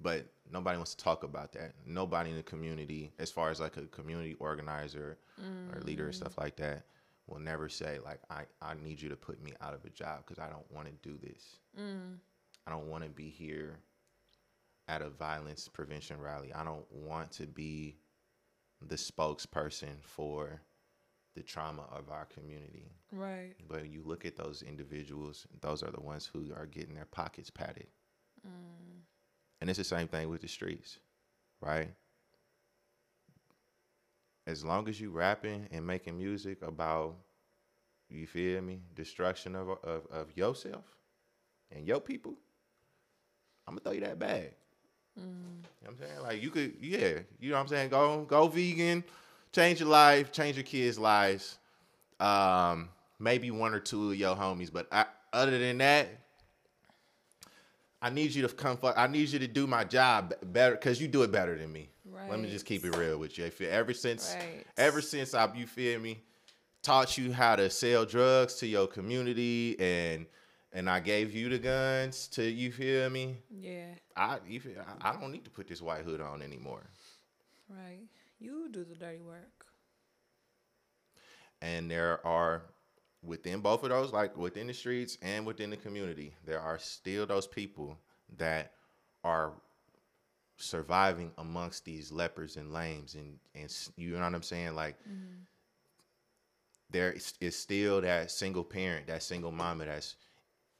but 0.00 0.26
nobody 0.50 0.76
wants 0.76 0.94
to 0.94 1.04
talk 1.04 1.22
about 1.22 1.52
that. 1.52 1.72
Nobody 1.86 2.30
in 2.30 2.36
the 2.36 2.42
community, 2.42 3.12
as 3.18 3.30
far 3.30 3.50
as 3.50 3.60
like 3.60 3.76
a 3.76 3.82
community 3.86 4.34
organizer 4.38 5.18
or 5.72 5.80
leader 5.82 6.06
and 6.06 6.14
stuff 6.14 6.38
like 6.38 6.56
that, 6.56 6.84
will 7.26 7.38
never 7.38 7.68
say 7.68 7.98
like 8.04 8.20
I, 8.30 8.42
I 8.60 8.74
need 8.82 9.00
you 9.00 9.08
to 9.08 9.16
put 9.16 9.42
me 9.42 9.52
out 9.60 9.74
of 9.74 9.84
a 9.84 9.90
job 9.90 10.24
because 10.26 10.38
I 10.38 10.48
don't 10.48 10.70
want 10.70 10.88
to 10.88 11.08
do 11.08 11.16
this. 11.22 11.56
Mm. 11.78 12.16
I 12.66 12.70
don't 12.70 12.88
want 12.88 13.04
to 13.04 13.10
be 13.10 13.28
here 13.30 13.78
at 14.88 15.02
a 15.02 15.08
violence 15.08 15.68
prevention 15.68 16.20
rally. 16.20 16.52
I 16.52 16.64
don't 16.64 16.90
want 16.92 17.30
to 17.32 17.46
be 17.46 17.96
the 18.86 18.96
spokesperson 18.96 20.02
for 20.02 20.60
the 21.36 21.42
trauma 21.42 21.84
of 21.92 22.10
our 22.10 22.24
community. 22.26 22.90
Right. 23.12 23.54
But 23.68 23.82
when 23.82 23.92
you 23.92 24.02
look 24.04 24.24
at 24.24 24.36
those 24.36 24.62
individuals, 24.62 25.46
those 25.60 25.82
are 25.82 25.90
the 25.90 26.00
ones 26.00 26.28
who 26.32 26.52
are 26.56 26.66
getting 26.66 26.94
their 26.94 27.04
pockets 27.04 27.50
padded. 27.50 27.86
Mm. 28.46 28.89
And 29.60 29.68
it's 29.68 29.78
the 29.78 29.84
same 29.84 30.08
thing 30.08 30.28
with 30.28 30.40
the 30.40 30.48
streets, 30.48 30.98
right? 31.60 31.90
As 34.46 34.64
long 34.64 34.88
as 34.88 35.00
you 35.00 35.10
rapping 35.10 35.68
and 35.70 35.86
making 35.86 36.16
music 36.16 36.62
about, 36.62 37.16
you 38.08 38.26
feel 38.26 38.60
me, 38.62 38.80
destruction 38.94 39.54
of 39.54 39.68
of, 39.84 40.06
of 40.10 40.36
yourself 40.36 40.84
and 41.70 41.86
your 41.86 42.00
people, 42.00 42.34
I'm 43.66 43.74
gonna 43.74 43.80
throw 43.80 43.92
you 43.92 44.00
that 44.00 44.18
bag. 44.18 44.52
You 45.16 45.22
know 45.22 45.30
what 45.80 45.90
I'm 45.90 45.98
saying? 45.98 46.22
Like 46.22 46.42
you 46.42 46.50
could, 46.50 46.74
yeah, 46.80 47.18
you 47.38 47.50
know 47.50 47.56
what 47.56 47.62
I'm 47.62 47.68
saying? 47.68 47.90
Go 47.90 48.24
go 48.24 48.48
vegan, 48.48 49.04
change 49.52 49.80
your 49.80 49.88
life, 49.88 50.32
change 50.32 50.56
your 50.56 50.64
kids' 50.64 50.98
lives. 50.98 51.58
Um, 52.18 52.88
maybe 53.18 53.50
one 53.50 53.74
or 53.74 53.80
two 53.80 54.10
of 54.10 54.16
your 54.16 54.34
homies, 54.34 54.72
but 54.72 54.86
I, 54.90 55.06
other 55.32 55.58
than 55.58 55.78
that, 55.78 56.08
I 58.02 58.10
need 58.10 58.34
you 58.34 58.42
to 58.46 58.48
come. 58.54 58.76
Fuck, 58.78 58.96
I 58.96 59.06
need 59.06 59.28
you 59.28 59.38
to 59.38 59.46
do 59.46 59.66
my 59.66 59.84
job 59.84 60.34
better 60.42 60.74
because 60.74 61.00
you 61.00 61.08
do 61.08 61.22
it 61.22 61.30
better 61.32 61.56
than 61.56 61.70
me. 61.72 61.90
Right. 62.04 62.30
Let 62.30 62.40
me 62.40 62.50
just 62.50 62.64
keep 62.66 62.84
it 62.84 62.96
real 62.96 63.18
with 63.18 63.36
you. 63.38 63.44
If 63.44 63.60
you 63.60 63.68
ever 63.68 63.92
since, 63.92 64.34
Right. 64.38 64.66
ever 64.76 65.00
since 65.02 65.34
I, 65.34 65.52
you 65.54 65.66
feel 65.66 66.00
me, 66.00 66.22
taught 66.82 67.18
you 67.18 67.32
how 67.32 67.56
to 67.56 67.68
sell 67.68 68.04
drugs 68.06 68.54
to 68.56 68.66
your 68.66 68.86
community 68.86 69.78
and 69.78 70.26
and 70.72 70.88
I 70.88 71.00
gave 71.00 71.34
you 71.34 71.48
the 71.48 71.58
guns 71.58 72.28
to 72.28 72.44
you 72.44 72.70
feel 72.72 73.10
me. 73.10 73.36
Yeah. 73.50 73.86
I 74.16 74.38
you 74.46 74.60
feel, 74.60 74.76
I 75.02 75.10
I 75.10 75.12
don't 75.20 75.32
need 75.32 75.44
to 75.44 75.50
put 75.50 75.68
this 75.68 75.82
white 75.82 76.02
hood 76.04 76.20
on 76.20 76.40
anymore. 76.42 76.82
Right. 77.68 78.00
You 78.38 78.68
do 78.70 78.84
the 78.84 78.94
dirty 78.94 79.20
work. 79.20 79.66
And 81.60 81.90
there 81.90 82.24
are 82.26 82.62
within 83.22 83.60
both 83.60 83.82
of 83.82 83.90
those, 83.90 84.12
like 84.12 84.36
within 84.36 84.66
the 84.66 84.74
streets 84.74 85.18
and 85.22 85.46
within 85.46 85.70
the 85.70 85.76
community, 85.76 86.34
there 86.44 86.60
are 86.60 86.78
still 86.78 87.26
those 87.26 87.46
people 87.46 87.96
that 88.38 88.72
are 89.24 89.52
surviving 90.56 91.32
amongst 91.38 91.84
these 91.84 92.12
lepers 92.12 92.56
and 92.56 92.72
lames 92.72 93.14
and 93.14 93.38
and 93.54 93.74
you 93.96 94.10
know 94.10 94.20
what 94.20 94.34
I'm 94.34 94.42
saying 94.42 94.74
like 94.74 94.94
mm-hmm. 95.08 95.40
there 96.90 97.12
is, 97.12 97.32
is 97.40 97.56
still 97.56 98.02
that 98.02 98.30
single 98.30 98.62
parent 98.62 99.06
that 99.06 99.22
single 99.22 99.52
mama 99.52 99.86
that's 99.86 100.16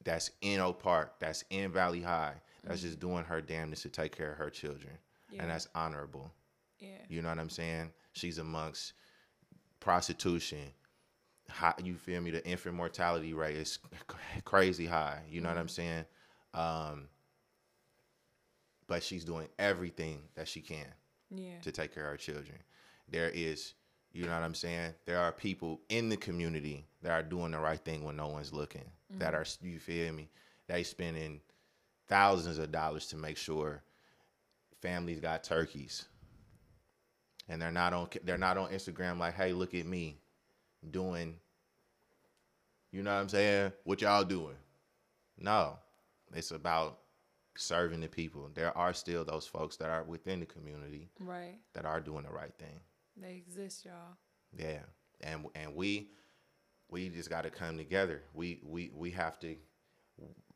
that's 0.04 0.32
in 0.42 0.60
Oak 0.60 0.82
Park 0.82 1.14
that's 1.18 1.44
in 1.48 1.72
Valley 1.72 2.02
High 2.02 2.34
that's 2.62 2.82
just 2.82 2.98
mm-hmm. 2.98 3.08
doing 3.08 3.24
her 3.24 3.40
damnedest 3.40 3.82
to 3.84 3.88
take 3.88 4.14
care 4.14 4.32
of 4.32 4.36
her 4.36 4.50
children 4.50 4.92
Yeah. 5.30 5.42
and 5.42 5.50
that's 5.50 5.66
honorable 5.74 6.30
Yeah. 6.78 6.88
you 7.08 7.22
know 7.22 7.30
what 7.30 7.38
I'm 7.38 7.48
saying? 7.48 7.90
She's 8.12 8.36
amongst 8.36 8.92
prostitution. 9.80 10.72
High, 11.50 11.74
you 11.82 11.96
feel 11.96 12.20
me? 12.20 12.30
The 12.30 12.46
infant 12.46 12.74
mortality 12.74 13.32
rate 13.34 13.56
is 13.56 13.78
crazy 14.44 14.86
high. 14.86 15.20
You 15.28 15.40
know 15.40 15.48
what 15.48 15.58
I'm 15.58 15.68
saying? 15.68 16.04
Um, 16.54 17.08
but 18.86 19.02
she's 19.02 19.24
doing 19.24 19.48
everything 19.58 20.22
that 20.34 20.48
she 20.48 20.60
can 20.60 20.86
Yeah. 21.30 21.60
to 21.62 21.70
take 21.72 21.94
care 21.94 22.04
of 22.06 22.10
her 22.12 22.16
children. 22.16 22.58
There 23.08 23.30
is, 23.30 23.74
you 24.12 24.24
know 24.24 24.32
what 24.32 24.42
I'm 24.42 24.54
saying? 24.54 24.94
There 25.06 25.18
are 25.18 25.32
people 25.32 25.80
in 25.88 26.08
the 26.08 26.16
community 26.16 26.86
that 27.02 27.12
are 27.12 27.22
doing 27.22 27.52
the 27.52 27.58
right 27.60 27.78
thing 27.78 28.04
when 28.04 28.16
no 28.16 28.28
one's 28.28 28.52
looking. 28.52 28.90
That 29.18 29.34
are, 29.34 29.44
you 29.60 29.78
feel 29.80 30.12
me? 30.12 30.30
They 30.68 30.84
spending 30.84 31.40
thousands 32.08 32.58
of 32.58 32.70
dollars 32.72 33.06
to 33.08 33.16
make 33.16 33.36
sure 33.36 33.82
families 34.80 35.20
got 35.20 35.42
turkeys. 35.44 36.06
And 37.48 37.60
they're 37.60 37.72
not 37.72 37.92
on 37.92 38.08
they're 38.22 38.38
not 38.38 38.56
on 38.56 38.70
Instagram 38.70 39.18
like, 39.18 39.34
"Hey, 39.34 39.52
look 39.52 39.74
at 39.74 39.84
me 39.84 40.20
doing 40.88 41.36
you 42.92 43.02
know 43.04 43.14
what 43.14 43.20
I'm 43.20 43.28
saying? 43.28 43.72
What 43.84 44.00
y'all 44.00 44.24
doing?" 44.24 44.56
No. 45.38 45.78
It's 46.34 46.50
about 46.50 46.98
serving 47.56 48.00
the 48.00 48.08
people. 48.08 48.50
There 48.54 48.76
are 48.76 48.92
still 48.94 49.24
those 49.24 49.46
folks 49.46 49.76
that 49.76 49.90
are 49.90 50.02
within 50.04 50.40
the 50.40 50.46
community 50.46 51.08
Right. 51.18 51.58
that 51.74 51.84
are 51.84 52.00
doing 52.00 52.24
the 52.24 52.30
right 52.30 52.52
thing. 52.58 52.80
They 53.16 53.34
exist, 53.34 53.84
y'all. 53.84 54.16
Yeah, 54.56 54.80
and 55.20 55.46
and 55.54 55.74
we 55.74 56.10
we 56.88 57.08
just 57.08 57.30
got 57.30 57.42
to 57.42 57.50
come 57.50 57.76
together. 57.76 58.22
We 58.34 58.60
we 58.64 58.90
we 58.94 59.10
have 59.12 59.38
to 59.40 59.56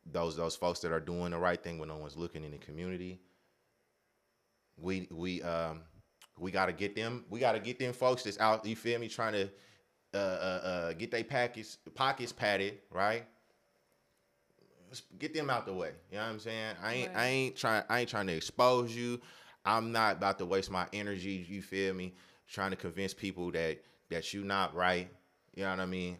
those 0.05 0.35
those 0.35 0.55
folks 0.55 0.79
that 0.81 0.91
are 0.91 0.99
doing 0.99 1.31
the 1.31 1.37
right 1.37 1.61
thing 1.61 1.77
when 1.79 1.89
no 1.89 1.97
one's 1.97 2.17
looking 2.17 2.43
in 2.43 2.51
the 2.51 2.57
community. 2.57 3.19
We 4.77 5.07
we 5.11 5.41
um 5.43 5.81
we 6.37 6.51
got 6.51 6.65
to 6.65 6.73
get 6.73 6.95
them. 6.95 7.25
We 7.29 7.39
got 7.39 7.53
to 7.53 7.59
get 7.59 7.79
them 7.79 7.93
folks 7.93 8.23
that's 8.23 8.39
out. 8.39 8.65
You 8.65 8.75
feel 8.75 8.99
me? 8.99 9.07
Trying 9.07 9.33
to 9.33 9.49
uh 10.15 10.17
uh, 10.63 10.67
uh 10.67 10.93
get 10.93 11.11
their 11.11 11.23
pockets 11.23 11.77
pockets 11.93 12.31
padded, 12.31 12.79
right? 12.91 13.25
Let's 14.87 15.03
get 15.19 15.33
them 15.33 15.49
out 15.49 15.65
the 15.65 15.73
way. 15.73 15.91
You 16.11 16.17
know 16.17 16.23
what 16.23 16.29
I'm 16.31 16.39
saying? 16.39 16.75
I 16.81 16.93
ain't 16.93 17.15
I 17.15 17.25
ain't 17.27 17.55
trying 17.55 17.83
I 17.89 17.99
ain't 18.01 18.09
trying 18.09 18.27
to 18.27 18.33
expose 18.33 18.95
you. 18.95 19.19
I'm 19.65 19.91
not 19.91 20.17
about 20.17 20.37
to 20.39 20.45
waste 20.45 20.69
my 20.69 20.85
energy, 20.93 21.45
you 21.49 21.61
feel 21.61 21.93
me, 21.93 22.13
trying 22.47 22.69
to 22.71 22.77
convince 22.77 23.13
people 23.13 23.51
that 23.51 23.79
that 24.09 24.33
you 24.33 24.43
not 24.43 24.75
right. 24.75 25.09
You 25.55 25.63
know 25.63 25.71
what 25.71 25.79
I 25.79 25.85
mean? 25.85 26.17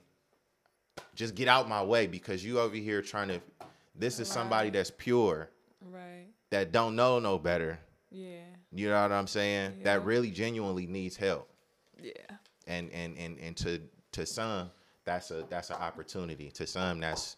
Just 1.13 1.35
get 1.35 1.47
out 1.47 1.69
my 1.69 1.83
way 1.83 2.07
because 2.07 2.43
you 2.43 2.59
over 2.59 2.75
here 2.75 3.01
trying 3.01 3.27
to 3.29 3.41
this 3.95 4.19
is 4.19 4.27
somebody 4.27 4.69
that's 4.69 4.91
pure, 4.91 5.49
Right. 5.89 6.25
that 6.49 6.71
don't 6.73 6.95
know 6.95 7.19
no 7.19 7.37
better. 7.37 7.79
Yeah. 8.11 8.39
You 8.73 8.89
know 8.89 9.01
what 9.01 9.11
I'm 9.11 9.27
saying? 9.27 9.75
Yeah. 9.77 9.83
That 9.85 10.05
really 10.05 10.31
genuinely 10.31 10.85
needs 10.85 11.15
help. 11.15 11.49
Yeah. 12.01 12.11
And 12.67 12.89
and 12.91 13.17
and 13.17 13.37
and 13.39 13.57
to 13.57 13.81
to 14.13 14.25
some 14.25 14.71
that's 15.05 15.31
a 15.31 15.45
that's 15.49 15.69
an 15.69 15.77
opportunity. 15.77 16.51
To 16.51 16.67
some 16.67 16.99
that's 16.99 17.37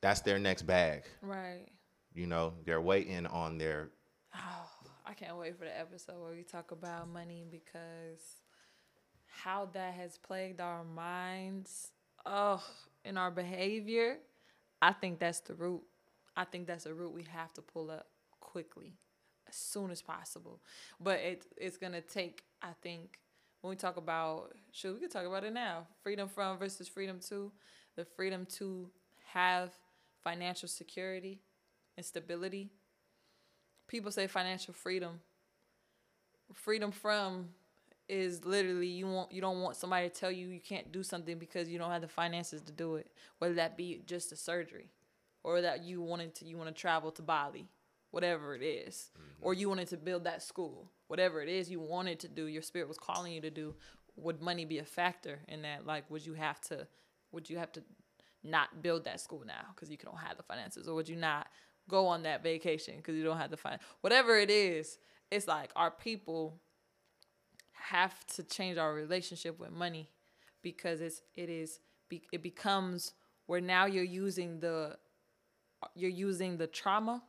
that's 0.00 0.20
their 0.20 0.38
next 0.38 0.62
bag. 0.62 1.02
Right. 1.20 1.66
You 2.14 2.26
know, 2.26 2.54
they're 2.64 2.80
waiting 2.80 3.26
on 3.26 3.58
their. 3.58 3.90
Oh, 4.34 4.70
I 5.06 5.14
can't 5.14 5.36
wait 5.36 5.58
for 5.58 5.64
the 5.64 5.78
episode 5.78 6.20
where 6.22 6.32
we 6.32 6.42
talk 6.42 6.70
about 6.70 7.08
money 7.08 7.44
because 7.50 8.42
how 9.26 9.68
that 9.72 9.94
has 9.94 10.18
plagued 10.18 10.60
our 10.60 10.84
minds, 10.84 11.92
oh, 12.26 12.62
in 13.04 13.16
our 13.16 13.30
behavior. 13.30 14.18
I 14.80 14.92
think 14.92 15.18
that's 15.18 15.40
the 15.40 15.54
root. 15.54 15.82
I 16.36 16.44
think 16.44 16.66
that's 16.66 16.86
a 16.86 16.94
root 16.94 17.12
we 17.12 17.24
have 17.32 17.52
to 17.54 17.62
pull 17.62 17.90
up 17.90 18.06
quickly, 18.38 18.94
as 19.48 19.56
soon 19.56 19.90
as 19.90 20.02
possible. 20.02 20.60
But 21.00 21.18
it 21.20 21.46
it's 21.56 21.78
gonna 21.78 22.00
take, 22.00 22.44
I 22.62 22.72
think, 22.82 23.18
when 23.68 23.76
we 23.76 23.78
talk 23.78 23.98
about, 23.98 24.54
sure, 24.72 24.94
we 24.94 25.00
could 25.00 25.10
talk 25.10 25.26
about 25.26 25.44
it 25.44 25.52
now. 25.52 25.86
Freedom 26.02 26.26
from 26.26 26.56
versus 26.56 26.88
freedom 26.88 27.20
to, 27.28 27.52
the 27.96 28.04
freedom 28.06 28.46
to 28.56 28.88
have 29.34 29.72
financial 30.24 30.66
security 30.66 31.42
and 31.98 32.06
stability. 32.06 32.70
People 33.86 34.10
say 34.10 34.26
financial 34.26 34.72
freedom. 34.72 35.20
Freedom 36.54 36.90
from 36.90 37.50
is 38.08 38.46
literally 38.46 38.86
you 38.86 39.06
want 39.06 39.30
you 39.30 39.42
don't 39.42 39.60
want 39.60 39.76
somebody 39.76 40.08
to 40.08 40.14
tell 40.14 40.32
you 40.32 40.46
you 40.46 40.60
can't 40.60 40.90
do 40.90 41.02
something 41.02 41.38
because 41.38 41.68
you 41.68 41.78
don't 41.78 41.90
have 41.90 42.00
the 42.00 42.08
finances 42.08 42.62
to 42.62 42.72
do 42.72 42.94
it. 42.94 43.08
Whether 43.38 43.54
that 43.56 43.76
be 43.76 44.00
just 44.06 44.32
a 44.32 44.36
surgery, 44.36 44.88
or 45.44 45.60
that 45.60 45.84
you 45.84 46.00
wanted 46.00 46.34
to 46.36 46.46
you 46.46 46.56
want 46.56 46.74
to 46.74 46.80
travel 46.80 47.10
to 47.12 47.22
Bali, 47.22 47.68
whatever 48.12 48.54
it 48.54 48.62
is. 48.62 49.10
Mm-hmm. 49.14 49.46
or 49.46 49.52
you 49.52 49.68
wanted 49.68 49.88
to 49.88 49.98
build 49.98 50.24
that 50.24 50.42
school, 50.42 50.88
whatever 51.08 51.42
it 51.42 51.48
is 51.48 51.70
you 51.70 51.80
wanted 51.80 52.20
to 52.20 52.28
do, 52.28 52.46
your 52.46 52.62
spirit 52.62 52.88
was 52.88 52.98
calling 52.98 53.32
you 53.32 53.40
to 53.40 53.50
do. 53.50 53.74
Would 54.16 54.40
money 54.40 54.64
be 54.64 54.78
a 54.78 54.84
factor 54.84 55.40
in 55.48 55.62
that? 55.62 55.86
Like, 55.86 56.10
would 56.10 56.24
you 56.24 56.34
have 56.34 56.60
to, 56.62 56.86
would 57.32 57.50
you 57.50 57.58
have 57.58 57.72
to 57.72 57.82
not 58.44 58.82
build 58.82 59.04
that 59.04 59.20
school 59.20 59.42
now 59.46 59.66
because 59.74 59.90
you 59.90 59.96
don't 59.96 60.18
have 60.18 60.36
the 60.36 60.42
finances, 60.42 60.88
or 60.88 60.94
would 60.94 61.08
you 61.08 61.16
not 61.16 61.48
go 61.88 62.06
on 62.06 62.22
that 62.22 62.42
vacation 62.42 62.96
because 62.96 63.16
you 63.16 63.24
don't 63.24 63.38
have 63.38 63.50
the 63.50 63.56
finance? 63.56 63.82
Whatever 64.00 64.38
it 64.38 64.50
is, 64.50 64.98
it's 65.30 65.46
like 65.46 65.70
our 65.76 65.90
people 65.90 66.58
have 67.72 68.26
to 68.26 68.42
change 68.42 68.78
our 68.78 68.92
relationship 68.92 69.58
with 69.58 69.70
money 69.70 70.10
because 70.62 71.00
it's 71.00 71.22
it 71.36 71.48
is 71.48 71.80
it 72.32 72.42
becomes 72.42 73.12
where 73.46 73.60
now 73.60 73.86
you're 73.86 74.04
using 74.04 74.60
the 74.60 74.96
you're 75.94 76.10
using 76.10 76.56
the 76.56 76.66
trauma 76.66 77.22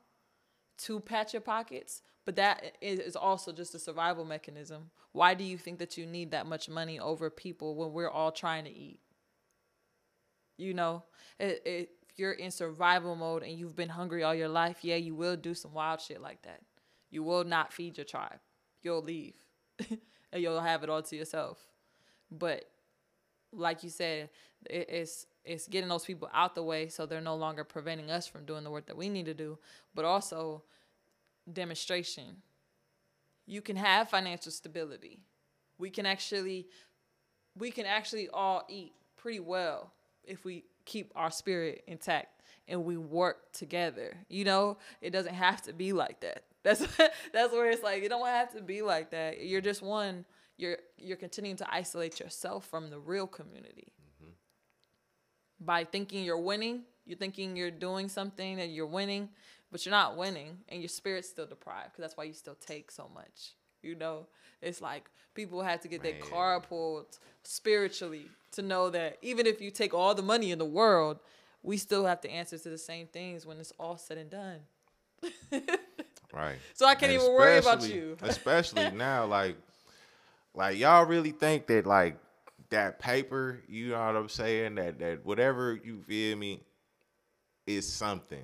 to 0.77 0.99
patch 0.99 1.33
your 1.33 1.41
pockets, 1.41 2.01
but 2.29 2.35
that 2.35 2.77
is 2.79 3.15
also 3.15 3.51
just 3.51 3.73
a 3.73 3.79
survival 3.79 4.23
mechanism. 4.23 4.91
Why 5.13 5.33
do 5.33 5.43
you 5.43 5.57
think 5.57 5.79
that 5.79 5.97
you 5.97 6.05
need 6.05 6.29
that 6.29 6.45
much 6.45 6.69
money 6.69 6.99
over 6.99 7.31
people 7.31 7.73
when 7.73 7.91
we're 7.91 8.07
all 8.07 8.31
trying 8.31 8.65
to 8.65 8.69
eat? 8.69 8.99
You 10.55 10.75
know, 10.75 11.05
it, 11.39 11.59
it, 11.65 11.89
if 12.07 12.19
you're 12.19 12.33
in 12.33 12.51
survival 12.51 13.15
mode 13.15 13.41
and 13.41 13.53
you've 13.57 13.75
been 13.75 13.89
hungry 13.89 14.21
all 14.21 14.35
your 14.35 14.47
life, 14.47 14.83
yeah, 14.83 14.97
you 14.97 15.15
will 15.15 15.37
do 15.37 15.55
some 15.55 15.73
wild 15.73 16.01
shit 16.01 16.21
like 16.21 16.43
that. 16.43 16.61
You 17.09 17.23
will 17.23 17.43
not 17.45 17.73
feed 17.73 17.97
your 17.97 18.05
tribe. 18.05 18.37
You'll 18.83 19.01
leave 19.01 19.33
and 19.89 19.99
you'll 20.43 20.61
have 20.61 20.83
it 20.83 20.89
all 20.91 21.01
to 21.01 21.15
yourself. 21.15 21.57
But 22.29 22.65
like 23.51 23.81
you 23.81 23.89
said, 23.89 24.29
it, 24.69 24.87
it's 24.87 25.25
it's 25.43 25.67
getting 25.67 25.89
those 25.89 26.05
people 26.05 26.29
out 26.31 26.53
the 26.53 26.61
way 26.61 26.89
so 26.89 27.07
they're 27.07 27.21
no 27.21 27.35
longer 27.35 27.63
preventing 27.63 28.11
us 28.11 28.27
from 28.27 28.45
doing 28.45 28.63
the 28.63 28.69
work 28.69 28.85
that 28.85 28.97
we 28.97 29.09
need 29.09 29.25
to 29.25 29.33
do, 29.33 29.57
but 29.95 30.05
also 30.05 30.61
demonstration. 31.53 32.37
You 33.45 33.61
can 33.61 33.75
have 33.75 34.09
financial 34.09 34.51
stability. 34.51 35.19
We 35.77 35.89
can 35.89 36.05
actually 36.05 36.67
we 37.57 37.71
can 37.71 37.85
actually 37.85 38.29
all 38.29 38.63
eat 38.69 38.93
pretty 39.17 39.39
well 39.39 39.91
if 40.23 40.45
we 40.45 40.65
keep 40.85 41.11
our 41.15 41.31
spirit 41.31 41.83
intact 41.87 42.41
and 42.67 42.85
we 42.85 42.97
work 42.97 43.51
together. 43.51 44.15
You 44.29 44.45
know, 44.45 44.77
it 45.01 45.09
doesn't 45.11 45.33
have 45.33 45.61
to 45.63 45.73
be 45.73 45.93
like 45.93 46.21
that. 46.21 46.43
That's 46.63 46.85
that's 47.31 47.53
where 47.53 47.71
it's 47.71 47.81
like 47.81 48.03
it 48.03 48.09
don't 48.09 48.27
have 48.27 48.51
to 48.53 48.61
be 48.61 48.81
like 48.81 49.11
that. 49.11 49.41
You're 49.45 49.61
just 49.61 49.81
one. 49.81 50.25
You're 50.57 50.77
you're 50.97 51.15
continuing 51.15 51.55
to 51.57 51.73
isolate 51.73 52.19
yourself 52.19 52.65
from 52.65 52.89
the 52.89 52.99
real 52.99 53.27
community 53.27 53.93
mm-hmm. 54.21 54.31
by 55.61 55.85
thinking 55.85 56.25
you're 56.25 56.37
winning. 56.37 56.81
You're 57.05 57.17
thinking 57.17 57.55
you're 57.55 57.71
doing 57.71 58.09
something 58.09 58.57
that 58.57 58.69
you're 58.69 58.85
winning, 58.85 59.29
but 59.71 59.85
you're 59.85 59.91
not 59.91 60.17
winning, 60.17 60.57
and 60.69 60.81
your 60.81 60.89
spirit's 60.89 61.29
still 61.29 61.45
deprived. 61.45 61.91
Because 61.91 62.01
that's 62.01 62.17
why 62.17 62.23
you 62.25 62.33
still 62.33 62.55
take 62.55 62.91
so 62.91 63.09
much. 63.13 63.53
You 63.81 63.95
know, 63.95 64.27
it's 64.61 64.81
like 64.81 65.09
people 65.33 65.61
have 65.61 65.81
to 65.81 65.87
get 65.87 66.03
Man. 66.03 66.13
their 66.13 66.21
car 66.21 66.59
pulled 66.59 67.17
spiritually 67.43 68.25
to 68.51 68.61
know 68.61 68.89
that 68.89 69.17
even 69.21 69.45
if 69.45 69.61
you 69.61 69.71
take 69.71 69.93
all 69.93 70.13
the 70.13 70.21
money 70.21 70.51
in 70.51 70.59
the 70.59 70.65
world, 70.65 71.19
we 71.63 71.77
still 71.77 72.05
have 72.05 72.21
to 72.21 72.29
answer 72.29 72.57
to 72.57 72.69
the 72.69 72.77
same 72.77 73.07
things 73.07 73.45
when 73.45 73.57
it's 73.57 73.73
all 73.79 73.97
said 73.97 74.17
and 74.17 74.29
done. 74.29 74.59
right. 76.33 76.57
So 76.73 76.85
I 76.85 76.95
can't 76.95 77.11
and 77.11 77.21
even 77.21 77.33
worry 77.33 77.57
about 77.57 77.87
you. 77.87 78.17
especially 78.21 78.89
now, 78.93 79.25
like, 79.25 79.55
like 80.53 80.77
y'all 80.77 81.05
really 81.05 81.31
think 81.31 81.67
that 81.67 81.85
like 81.85 82.17
that 82.69 82.99
paper, 82.99 83.61
you 83.67 83.89
know 83.89 84.05
what 84.05 84.15
I'm 84.15 84.29
saying? 84.29 84.75
That 84.75 84.99
that 84.99 85.25
whatever 85.25 85.79
you 85.83 86.01
feel 86.01 86.37
me 86.37 86.61
is 87.67 87.91
something. 87.91 88.43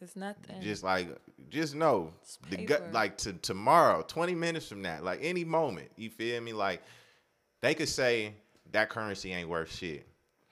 It's 0.00 0.16
nothing. 0.16 0.60
Just 0.60 0.82
like, 0.82 1.08
just 1.50 1.74
know 1.74 2.12
the 2.50 2.64
gut. 2.64 2.92
Like 2.92 3.16
to 3.18 3.32
tomorrow, 3.34 4.04
twenty 4.06 4.34
minutes 4.34 4.68
from 4.68 4.82
that, 4.82 5.04
like 5.04 5.20
any 5.22 5.44
moment, 5.44 5.90
you 5.96 6.10
feel 6.10 6.40
me? 6.40 6.52
Like 6.52 6.82
they 7.62 7.74
could 7.74 7.88
say 7.88 8.34
that 8.72 8.90
currency 8.90 9.32
ain't 9.32 9.48
worth 9.48 9.72
shit, 9.72 10.06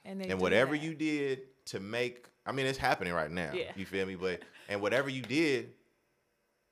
and, 0.04 0.24
and 0.24 0.40
whatever 0.40 0.72
that. 0.72 0.82
you 0.82 0.94
did 0.94 1.40
to 1.66 1.80
make, 1.80 2.26
I 2.46 2.52
mean, 2.52 2.66
it's 2.66 2.78
happening 2.78 3.12
right 3.12 3.30
now. 3.30 3.52
Yeah. 3.52 3.72
You 3.76 3.84
feel 3.84 4.06
me? 4.06 4.14
But 4.14 4.40
and 4.68 4.80
whatever 4.80 5.10
you 5.10 5.22
did 5.22 5.70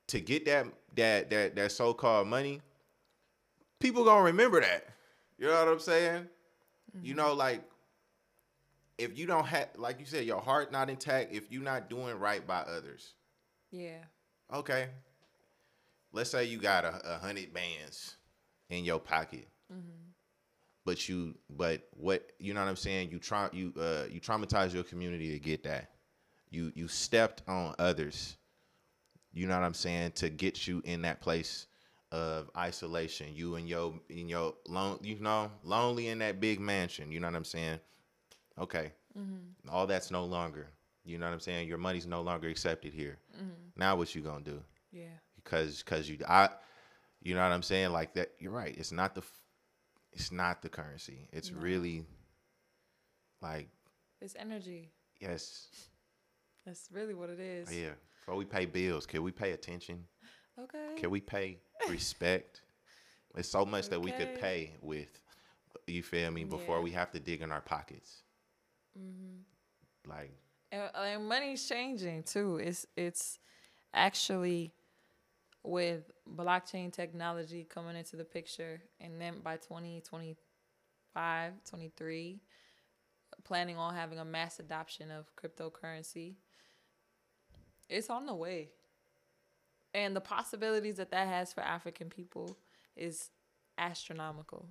to 0.08 0.20
get 0.20 0.44
that 0.46 0.66
that 0.96 1.30
that 1.30 1.56
that 1.56 1.72
so 1.72 1.92
called 1.92 2.28
money, 2.28 2.60
people 3.78 4.04
gonna 4.04 4.24
remember 4.24 4.60
that. 4.60 4.86
You 5.38 5.46
know 5.46 5.64
what 5.64 5.68
I'm 5.68 5.80
saying? 5.80 6.28
Mm-hmm. 6.96 7.06
You 7.06 7.14
know, 7.14 7.34
like 7.34 7.62
if 9.00 9.18
you 9.18 9.26
don't 9.26 9.46
have, 9.46 9.68
like 9.76 9.98
you 9.98 10.06
said, 10.06 10.26
your 10.26 10.40
heart 10.40 10.70
not 10.70 10.90
intact, 10.90 11.32
if 11.32 11.50
you're 11.50 11.62
not 11.62 11.88
doing 11.88 12.18
right 12.18 12.46
by 12.46 12.60
others. 12.60 13.14
Yeah. 13.70 13.98
Okay. 14.52 14.88
Let's 16.12 16.30
say 16.30 16.44
you 16.44 16.58
got 16.58 16.84
a, 16.84 17.00
a 17.14 17.18
hundred 17.18 17.54
bands 17.54 18.16
in 18.68 18.84
your 18.84 18.98
pocket. 18.98 19.48
Mm-hmm. 19.72 20.10
But 20.84 21.08
you, 21.08 21.34
but 21.48 21.86
what 21.92 22.32
you 22.38 22.52
know 22.52 22.60
what 22.60 22.68
I'm 22.68 22.76
saying? 22.76 23.10
You 23.10 23.18
try, 23.18 23.48
you 23.52 23.72
uh, 23.78 24.04
you 24.10 24.20
traumatize 24.20 24.74
your 24.74 24.82
community 24.82 25.30
to 25.32 25.38
get 25.38 25.62
that. 25.64 25.90
You 26.50 26.72
you 26.74 26.88
stepped 26.88 27.42
on 27.46 27.74
others. 27.78 28.36
You 29.32 29.46
know 29.46 29.58
what 29.58 29.64
I'm 29.64 29.74
saying 29.74 30.12
to 30.12 30.28
get 30.28 30.66
you 30.66 30.82
in 30.84 31.02
that 31.02 31.20
place 31.20 31.66
of 32.10 32.50
isolation. 32.56 33.28
You 33.32 33.54
and 33.54 33.68
your 33.68 33.94
in 34.08 34.28
your 34.28 34.54
lone, 34.66 34.98
you 35.02 35.20
know, 35.20 35.50
lonely 35.62 36.08
in 36.08 36.18
that 36.18 36.40
big 36.40 36.60
mansion. 36.60 37.12
You 37.12 37.20
know 37.20 37.28
what 37.28 37.36
I'm 37.36 37.44
saying? 37.44 37.78
Okay. 38.60 38.92
Mm-hmm. 39.18 39.70
All 39.70 39.86
that's 39.86 40.10
no 40.10 40.24
longer. 40.24 40.68
You 41.04 41.18
know 41.18 41.26
what 41.26 41.32
I'm 41.32 41.40
saying? 41.40 41.68
Your 41.68 41.78
money's 41.78 42.06
no 42.06 42.20
longer 42.20 42.48
accepted 42.48 42.92
here. 42.92 43.18
Mm-hmm. 43.36 43.50
Now 43.76 43.96
what 43.96 44.14
you 44.14 44.22
gonna 44.22 44.44
do? 44.44 44.60
Yeah. 44.92 45.06
Because 45.36 45.82
because 45.82 46.08
you 46.08 46.18
I, 46.28 46.50
you 47.22 47.34
know 47.34 47.42
what 47.42 47.52
I'm 47.52 47.62
saying? 47.62 47.90
Like 47.90 48.14
that. 48.14 48.32
You're 48.38 48.52
right. 48.52 48.74
It's 48.76 48.92
not 48.92 49.14
the, 49.14 49.22
it's 50.12 50.30
not 50.30 50.62
the 50.62 50.68
currency. 50.68 51.28
It's 51.32 51.50
no. 51.50 51.60
really, 51.60 52.04
like. 53.40 53.68
It's 54.20 54.36
energy. 54.38 54.90
Yes. 55.20 55.68
That's 56.66 56.88
really 56.92 57.14
what 57.14 57.30
it 57.30 57.40
is. 57.40 57.74
Yeah. 57.74 57.90
Before 58.20 58.36
we 58.36 58.44
pay 58.44 58.66
bills, 58.66 59.06
can 59.06 59.22
we 59.22 59.32
pay 59.32 59.52
attention? 59.52 60.04
Okay. 60.58 60.96
Can 60.96 61.10
we 61.10 61.20
pay 61.20 61.58
respect? 61.88 62.60
It's 63.36 63.48
so 63.48 63.64
much 63.64 63.86
okay. 63.86 63.90
that 63.96 64.00
we 64.00 64.10
could 64.12 64.40
pay 64.40 64.72
with. 64.82 65.08
You 65.86 66.02
feel 66.02 66.30
me? 66.30 66.44
Before 66.44 66.76
yeah. 66.76 66.82
we 66.82 66.90
have 66.90 67.10
to 67.12 67.20
dig 67.20 67.40
in 67.40 67.50
our 67.50 67.60
pockets. 67.60 68.22
Mm-hmm. 69.00 70.10
Like. 70.10 70.32
And, 70.72 70.90
and 70.94 71.28
money's 71.28 71.68
changing 71.68 72.22
too. 72.22 72.56
It's 72.56 72.86
it's 72.96 73.38
actually 73.92 74.72
with 75.62 76.10
blockchain 76.36 76.92
technology 76.92 77.66
coming 77.68 77.96
into 77.96 78.16
the 78.16 78.24
picture 78.24 78.80
and 79.00 79.20
then 79.20 79.40
by 79.42 79.56
2025 79.56 81.52
23 81.68 82.40
planning 83.44 83.76
on 83.76 83.94
having 83.94 84.18
a 84.20 84.24
mass 84.24 84.58
adoption 84.58 85.10
of 85.10 85.26
cryptocurrency 85.36 86.36
it's 87.90 88.08
on 88.08 88.24
the 88.24 88.34
way 88.34 88.70
and 89.92 90.14
the 90.14 90.20
possibilities 90.20 90.96
that 90.96 91.10
that 91.10 91.28
has 91.28 91.52
for 91.52 91.62
African 91.62 92.08
people 92.08 92.56
is 92.96 93.30
astronomical. 93.78 94.68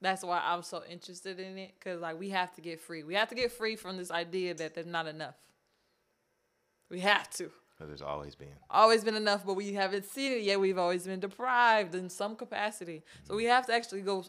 That's 0.00 0.22
why 0.22 0.40
I'm 0.44 0.62
so 0.62 0.82
interested 0.88 1.40
in 1.40 1.58
it 1.58 1.72
because 1.78 2.00
like 2.00 2.18
we 2.18 2.30
have 2.30 2.54
to 2.54 2.60
get 2.60 2.80
free. 2.80 3.02
We 3.02 3.14
have 3.14 3.28
to 3.28 3.34
get 3.34 3.50
free 3.52 3.76
from 3.76 3.96
this 3.96 4.10
idea 4.10 4.54
that 4.54 4.74
there's 4.74 4.86
not 4.86 5.06
enough. 5.06 5.34
We 6.90 7.00
have 7.00 7.28
to. 7.30 7.50
Because 7.70 7.88
there's 7.88 8.02
always 8.02 8.34
been. 8.34 8.48
Always 8.70 9.04
been 9.04 9.14
enough, 9.14 9.46
but 9.46 9.54
we 9.54 9.72
haven't 9.74 10.04
seen 10.04 10.32
it 10.32 10.42
yet. 10.42 10.58
We've 10.58 10.78
always 10.78 11.06
been 11.06 11.20
deprived 11.20 11.94
in 11.94 12.10
some 12.10 12.34
capacity. 12.34 13.02
Mm-hmm. 13.04 13.26
So 13.26 13.36
we 13.36 13.44
have 13.44 13.66
to 13.66 13.72
actually 13.72 14.02
go. 14.02 14.24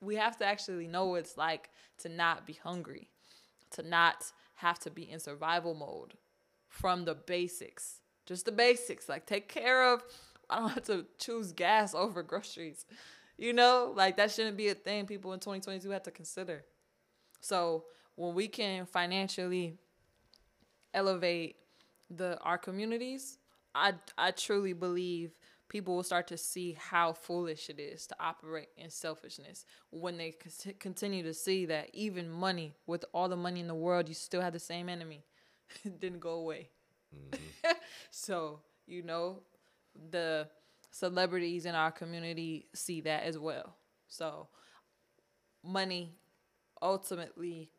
We 0.00 0.16
have 0.16 0.36
to 0.38 0.44
actually 0.44 0.86
know 0.86 1.06
what 1.06 1.20
it's 1.20 1.36
like 1.36 1.70
to 1.98 2.08
not 2.08 2.46
be 2.46 2.54
hungry, 2.54 3.10
to 3.72 3.82
not 3.82 4.32
have 4.54 4.78
to 4.80 4.90
be 4.90 5.08
in 5.08 5.20
survival 5.20 5.74
mode 5.74 6.14
from 6.68 7.04
the 7.04 7.14
basics 7.14 8.00
Just 8.26 8.44
the 8.44 8.52
basics. 8.52 9.08
Like 9.08 9.26
take 9.26 9.48
care 9.48 9.92
of 9.92 10.02
I 10.50 10.58
don't 10.60 10.70
have 10.70 10.84
to 10.84 11.06
choose 11.18 11.52
gas 11.52 11.94
over 11.94 12.22
groceries. 12.22 12.86
You 13.38 13.52
know, 13.52 13.92
like 13.96 14.16
that 14.16 14.32
shouldn't 14.32 14.56
be 14.56 14.68
a 14.68 14.74
thing 14.74 15.06
people 15.06 15.32
in 15.32 15.38
2022 15.38 15.88
have 15.90 16.02
to 16.02 16.10
consider. 16.10 16.64
So 17.40 17.84
when 18.16 18.34
we 18.34 18.48
can 18.48 18.84
financially 18.84 19.78
elevate 20.92 21.56
the 22.10 22.38
our 22.42 22.58
communities, 22.58 23.38
I 23.74 23.94
I 24.18 24.32
truly 24.32 24.72
believe 24.72 25.32
people 25.68 25.94
will 25.94 26.02
start 26.02 26.26
to 26.28 26.36
see 26.36 26.76
how 26.78 27.12
foolish 27.12 27.68
it 27.70 27.78
is 27.78 28.06
to 28.08 28.16
operate 28.18 28.68
in 28.76 28.90
selfishness 28.90 29.66
when 29.90 30.16
they 30.16 30.34
continue 30.78 31.22
to 31.22 31.34
see 31.34 31.66
that 31.66 31.90
even 31.92 32.30
money, 32.30 32.74
with 32.86 33.04
all 33.12 33.28
the 33.28 33.36
money 33.36 33.60
in 33.60 33.68
the 33.68 33.74
world, 33.74 34.08
you 34.08 34.14
still 34.14 34.40
have 34.40 34.54
the 34.54 34.58
same 34.58 34.88
enemy. 34.88 35.24
it 35.84 36.00
didn't 36.00 36.20
go 36.20 36.30
away. 36.30 36.70
Mm-hmm. 37.14 37.72
so, 38.10 38.60
you 38.86 39.02
know, 39.02 39.42
the 40.10 40.48
celebrities 40.90 41.66
in 41.66 41.74
our 41.74 41.90
community 41.90 42.68
see 42.74 43.00
that 43.02 43.24
as 43.24 43.38
well. 43.38 43.76
So, 44.08 44.48
money 45.62 46.16
ultimately 46.80 47.70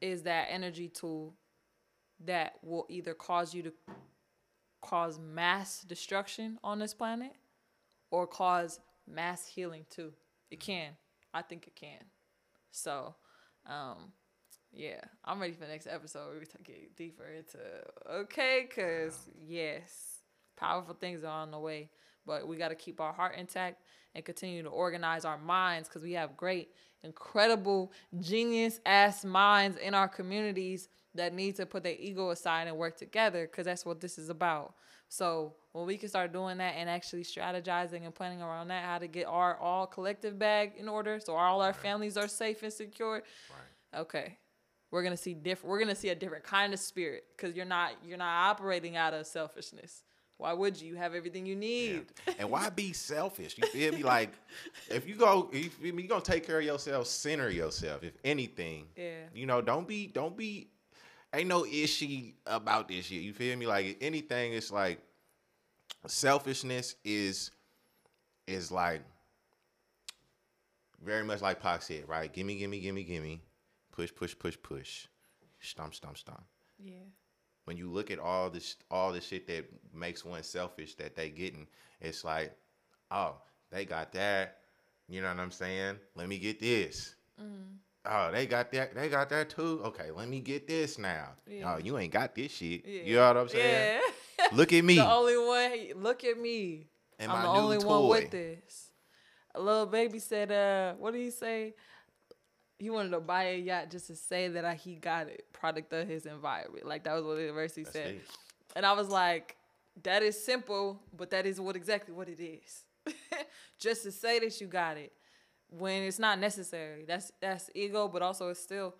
is 0.00 0.22
that 0.22 0.48
energy 0.50 0.88
tool 0.88 1.34
that 2.24 2.54
will 2.62 2.86
either 2.88 3.14
cause 3.14 3.54
you 3.54 3.62
to 3.62 3.72
cause 4.80 5.18
mass 5.18 5.82
destruction 5.82 6.58
on 6.62 6.78
this 6.78 6.92
planet 6.92 7.32
or 8.10 8.26
cause 8.26 8.80
mass 9.06 9.46
healing 9.46 9.86
too. 9.90 10.12
It 10.50 10.60
can. 10.60 10.90
I 11.32 11.42
think 11.42 11.66
it 11.66 11.76
can. 11.76 12.04
So, 12.72 13.14
um, 13.66 14.12
yeah, 14.72 15.00
I'm 15.24 15.40
ready 15.40 15.52
for 15.52 15.60
the 15.60 15.68
next 15.68 15.86
episode. 15.86 16.34
We 16.34 16.46
get 16.64 16.96
deeper 16.96 17.24
into 17.24 17.58
okay, 18.10 18.68
cause 18.74 19.28
yes, 19.46 20.11
powerful 20.62 20.94
things 20.94 21.24
are 21.24 21.42
on 21.42 21.50
the 21.50 21.58
way, 21.58 21.90
but 22.24 22.46
we 22.46 22.56
got 22.56 22.68
to 22.68 22.74
keep 22.74 23.00
our 23.00 23.12
heart 23.12 23.34
intact 23.36 23.82
and 24.14 24.24
continue 24.24 24.62
to 24.62 24.68
organize 24.68 25.24
our 25.24 25.38
minds 25.38 25.88
because 25.88 26.02
we 26.02 26.12
have 26.12 26.36
great, 26.36 26.68
incredible, 27.02 27.92
genius 28.20 28.78
ass 28.86 29.24
minds 29.24 29.76
in 29.76 29.92
our 29.94 30.08
communities 30.08 30.88
that 31.14 31.34
need 31.34 31.56
to 31.56 31.66
put 31.66 31.82
their 31.82 31.96
ego 31.98 32.30
aside 32.30 32.68
and 32.68 32.76
work 32.76 32.96
together 32.96 33.46
because 33.46 33.64
that's 33.64 33.84
what 33.84 34.00
this 34.00 34.18
is 34.18 34.28
about. 34.28 34.74
So 35.08 35.54
when 35.72 35.84
we 35.84 35.96
can 35.96 36.08
start 36.08 36.32
doing 36.32 36.58
that 36.58 36.74
and 36.76 36.88
actually 36.88 37.24
strategizing 37.24 38.04
and 38.04 38.14
planning 38.14 38.40
around 38.40 38.68
that, 38.68 38.84
how 38.84 38.98
to 38.98 39.08
get 39.08 39.26
our 39.26 39.58
all 39.58 39.86
collective 39.86 40.38
bag 40.38 40.72
in 40.78 40.88
order, 40.88 41.18
so 41.18 41.34
all 41.34 41.60
our 41.60 41.72
families 41.72 42.16
are 42.16 42.28
safe 42.28 42.62
and 42.62 42.72
secure. 42.72 43.22
Right. 43.50 44.00
Okay, 44.00 44.38
we're 44.90 45.02
gonna 45.02 45.16
see 45.16 45.34
different. 45.34 45.70
We're 45.70 45.80
gonna 45.80 45.94
see 45.94 46.10
a 46.10 46.14
different 46.14 46.44
kind 46.44 46.72
of 46.72 46.78
spirit 46.80 47.24
because 47.36 47.54
you're 47.54 47.66
not 47.66 47.92
you're 48.06 48.16
not 48.16 48.50
operating 48.50 48.96
out 48.96 49.12
of 49.12 49.26
selfishness. 49.26 50.04
Why 50.42 50.52
would 50.52 50.80
you? 50.80 50.88
You 50.88 50.96
have 50.96 51.14
everything 51.14 51.46
you 51.46 51.54
need. 51.54 52.06
Yeah. 52.26 52.34
And 52.40 52.50
why 52.50 52.68
be 52.68 52.92
selfish? 53.12 53.56
You 53.56 53.66
feel 53.68 53.92
me? 53.92 54.02
Like, 54.02 54.32
if 54.90 55.06
you 55.06 55.14
go, 55.14 55.48
if 55.52 55.80
you 55.80 55.96
are 55.96 56.02
gonna 56.02 56.20
take 56.20 56.44
care 56.44 56.58
of 56.58 56.64
yourself, 56.64 57.06
center 57.06 57.48
yourself. 57.48 58.02
If 58.02 58.14
anything, 58.24 58.86
yeah. 58.96 59.20
You 59.32 59.46
know, 59.46 59.60
don't 59.60 59.86
be, 59.86 60.08
don't 60.08 60.36
be 60.36 60.68
ain't 61.32 61.48
no 61.48 61.64
issue 61.64 62.32
about 62.44 62.88
this 62.88 63.06
shit. 63.06 63.22
You 63.22 63.32
feel 63.32 63.56
me? 63.56 63.66
Like 63.66 63.98
anything, 64.00 64.54
it's 64.54 64.72
like 64.72 65.00
selfishness 66.06 66.96
is 67.04 67.52
is 68.48 68.72
like 68.72 69.02
very 71.04 71.22
much 71.22 71.40
like 71.40 71.60
Pac 71.60 71.82
said, 71.82 72.08
right? 72.08 72.32
Gimme, 72.32 72.56
gimme, 72.56 72.80
gimme, 72.80 73.04
gimme, 73.04 73.40
push, 73.92 74.12
push, 74.12 74.36
push, 74.36 74.56
push, 74.60 75.06
stomp, 75.60 75.94
stomp, 75.94 76.18
stomp. 76.18 76.42
Yeah. 76.78 76.94
When 77.64 77.76
you 77.76 77.90
look 77.90 78.10
at 78.10 78.18
all 78.18 78.50
this, 78.50 78.76
all 78.90 79.12
the 79.12 79.20
shit 79.20 79.46
that 79.46 79.64
makes 79.94 80.24
one 80.24 80.42
selfish 80.42 80.94
that 80.96 81.14
they 81.14 81.30
getting, 81.30 81.66
it's 82.00 82.24
like, 82.24 82.56
oh, 83.10 83.36
they 83.70 83.84
got 83.84 84.12
that. 84.12 84.58
You 85.08 85.20
know 85.22 85.28
what 85.28 85.38
I'm 85.38 85.50
saying? 85.50 85.96
Let 86.16 86.28
me 86.28 86.38
get 86.38 86.58
this. 86.60 87.14
Mm 87.40 87.78
oh, 88.06 88.30
they 88.32 88.46
got 88.46 88.70
that, 88.72 88.94
they 88.94 89.08
got 89.08 89.28
that 89.30 89.50
too. 89.50 89.80
Okay, 89.84 90.10
let 90.10 90.28
me 90.28 90.40
get 90.40 90.66
this 90.66 90.98
now. 90.98 91.28
Yeah. 91.46 91.74
Oh, 91.74 91.78
you 91.78 91.98
ain't 91.98 92.12
got 92.12 92.34
this 92.34 92.52
shit. 92.52 92.84
Yeah. 92.86 93.02
You 93.02 93.16
know 93.16 93.28
what 93.28 93.36
I'm 93.36 93.48
saying? 93.48 94.00
Yeah. 94.38 94.46
look 94.52 94.72
at 94.72 94.84
me. 94.84 94.96
The 94.96 95.10
only 95.10 95.36
one. 95.38 96.02
Look 96.02 96.24
at 96.24 96.38
me. 96.38 96.86
And 97.18 97.30
I'm 97.30 97.42
the 97.42 97.48
only 97.48 97.78
toy. 97.78 97.86
one 97.86 98.08
with 98.08 98.30
this. 98.30 98.90
A 99.54 99.60
little 99.60 99.86
baby 99.86 100.18
said, 100.18 100.50
uh, 100.50 100.94
what 100.94 101.12
do 101.12 101.18
you 101.18 101.30
say? 101.30 101.74
He 102.82 102.90
wanted 102.90 103.10
to 103.10 103.20
buy 103.20 103.44
a 103.44 103.58
yacht 103.58 103.92
just 103.92 104.08
to 104.08 104.16
say 104.16 104.48
that 104.48 104.64
uh, 104.64 104.72
he 104.72 104.96
got 104.96 105.28
it, 105.28 105.44
product 105.52 105.92
of 105.92 106.08
his 106.08 106.26
environment. 106.26 106.84
Like 106.84 107.04
that 107.04 107.14
was 107.14 107.22
what 107.22 107.36
the 107.36 107.42
university 107.42 107.84
That's 107.84 107.94
said. 107.94 108.14
It. 108.16 108.22
And 108.74 108.84
I 108.84 108.92
was 108.92 109.08
like, 109.08 109.54
that 110.02 110.24
is 110.24 110.42
simple, 110.42 111.00
but 111.16 111.30
that 111.30 111.46
is 111.46 111.60
what 111.60 111.76
exactly 111.76 112.12
what 112.12 112.28
it 112.28 112.42
is. 112.42 112.82
just 113.78 114.02
to 114.02 114.10
say 114.10 114.40
that 114.40 114.60
you 114.60 114.66
got 114.66 114.96
it 114.96 115.12
when 115.68 116.02
it's 116.02 116.18
not 116.18 116.40
necessary. 116.40 117.04
That's 117.06 117.30
that's 117.40 117.70
ego, 117.72 118.08
but 118.08 118.20
also 118.20 118.48
it's 118.48 118.58
still 118.58 118.96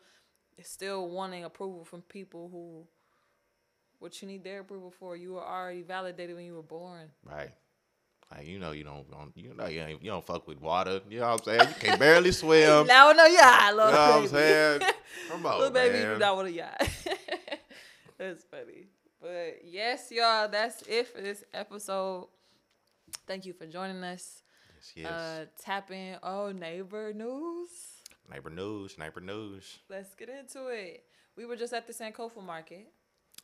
it's 0.57 0.71
still 0.71 1.11
wanting 1.11 1.43
approval 1.43 1.85
from 1.85 2.03
people 2.03 2.51
who 2.53 2.87
what 3.99 4.23
you 4.23 4.29
need 4.29 4.45
their 4.45 4.61
approval 4.61 4.93
for. 4.93 5.17
You 5.17 5.33
were 5.33 5.45
already 5.45 5.83
validated 5.83 6.37
when 6.37 6.45
you 6.45 6.55
were 6.55 6.63
born. 6.63 7.09
Right. 7.25 7.51
Like 8.35 8.47
you 8.47 8.59
know 8.59 8.73
you 8.73 8.85
don't, 8.85 9.11
don't 9.11 9.33
you 9.37 9.53
know 9.55 9.67
you, 9.67 9.83
ain't, 9.83 10.03
you 10.03 10.11
don't 10.11 10.25
fuck 10.25 10.47
with 10.49 10.61
water. 10.61 11.01
You 11.11 11.21
know 11.21 11.33
what 11.33 11.47
I'm 11.49 11.59
saying? 11.59 11.69
You 11.69 11.75
can 11.81 11.99
barely 11.99 12.33
swim. 12.43 12.87
now 12.87 13.13
no 13.13 13.27
yacht, 13.27 13.75
little 13.75 13.91
You 13.91 13.95
know 13.95 14.11
what 14.11 14.23
I'm 14.23 14.29
saying? 14.29 14.81
Come 15.31 15.47
on, 15.47 15.59
little 15.59 15.75
baby, 15.75 15.99
man. 15.99 16.13
you 16.13 16.19
not 16.19 16.37
want 16.37 16.49
a 16.49 16.53
yacht. 16.53 16.89
that's 18.19 18.45
funny. 18.45 18.87
But 19.21 19.61
yes, 19.65 20.11
y'all, 20.11 20.49
that's 20.49 20.83
it 20.83 21.09
for 21.09 21.21
this 21.21 21.45
episode. 21.53 22.29
Thank 23.27 23.45
you 23.45 23.53
for 23.53 23.67
joining 23.67 24.03
us. 24.03 24.43
Yes, 24.77 24.93
yes. 24.97 25.13
Uh, 25.13 25.45
tap 25.61 25.91
in. 25.91 26.17
Oh, 26.23 26.53
neighbor 26.53 27.13
news. 27.13 27.69
Neighbor 28.31 28.51
news. 28.51 28.97
Neighbor 28.99 29.21
news. 29.21 29.79
Let's 29.91 30.15
get 30.15 30.31
into 30.31 30.69
it. 30.69 31.05
We 31.37 31.45
were 31.45 31.57
just 31.57 31.73
at 31.75 31.87
the 31.87 31.93
Sankofa 31.93 32.43
market. 32.45 32.89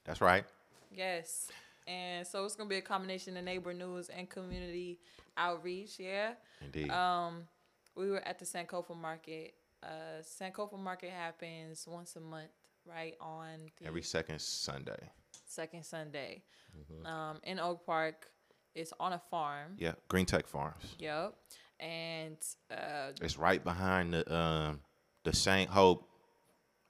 That's 0.04 0.20
right. 0.20 0.44
Yes. 0.90 1.50
And 1.88 2.26
so 2.26 2.44
it's 2.44 2.54
gonna 2.54 2.68
be 2.68 2.76
a 2.76 2.82
combination 2.82 3.36
of 3.36 3.44
neighbor 3.44 3.72
news 3.72 4.10
and 4.10 4.28
community 4.28 5.00
outreach. 5.36 5.98
Yeah. 5.98 6.32
Indeed. 6.62 6.90
Um, 6.90 7.48
we 7.96 8.10
were 8.10 8.20
at 8.20 8.38
the 8.38 8.44
Sankofa 8.44 8.96
market. 8.96 9.54
Uh, 9.82 10.22
Sankofa 10.22 10.78
market 10.78 11.10
happens 11.10 11.86
once 11.88 12.14
a 12.16 12.20
month, 12.20 12.50
right? 12.86 13.14
On 13.20 13.70
every 13.84 14.02
second 14.02 14.40
Sunday. 14.40 14.98
Second 15.46 15.84
Sunday, 15.84 16.42
mm-hmm. 16.78 17.06
um, 17.06 17.38
in 17.42 17.58
Oak 17.58 17.86
Park. 17.86 18.26
It's 18.74 18.92
on 19.00 19.14
a 19.14 19.20
farm. 19.30 19.72
Yeah, 19.78 19.94
Green 20.08 20.26
Tech 20.26 20.46
Farms. 20.46 20.94
Yep. 20.98 21.34
And 21.80 22.36
uh, 22.70 23.12
it's 23.22 23.38
right 23.38 23.62
behind 23.64 24.12
the 24.12 24.34
um, 24.34 24.80
the 25.24 25.32
Saint 25.32 25.70
Hope 25.70 26.08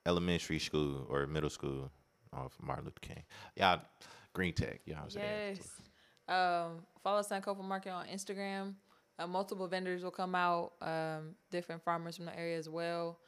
Elementary 0.05 0.59
School 0.59 1.07
or 1.09 1.27
Middle 1.27 1.51
School 1.51 1.91
off 2.33 2.57
Martin 2.61 2.87
Luther 2.87 3.01
King. 3.01 3.23
Yeah, 3.57 3.79
Green 4.39 4.55
Tech. 4.55 4.81
Yeah, 4.87 5.01
I 5.01 5.05
was 5.05 5.15
saying. 5.15 5.57
yes. 5.57 5.69
Um, 6.29 6.87
follow 7.03 7.23
Sankofa 7.23 7.65
Market 7.65 7.91
on 7.91 8.07
Instagram. 8.07 8.75
Uh, 9.19 9.27
multiple 9.27 9.67
vendors 9.67 10.05
will 10.05 10.13
come 10.13 10.37
out. 10.37 10.75
Um, 10.81 11.35
different 11.51 11.83
farmers 11.83 12.15
from 12.15 12.27
the 12.27 12.39
area 12.39 12.57
as 12.57 12.69
well. 12.69 13.19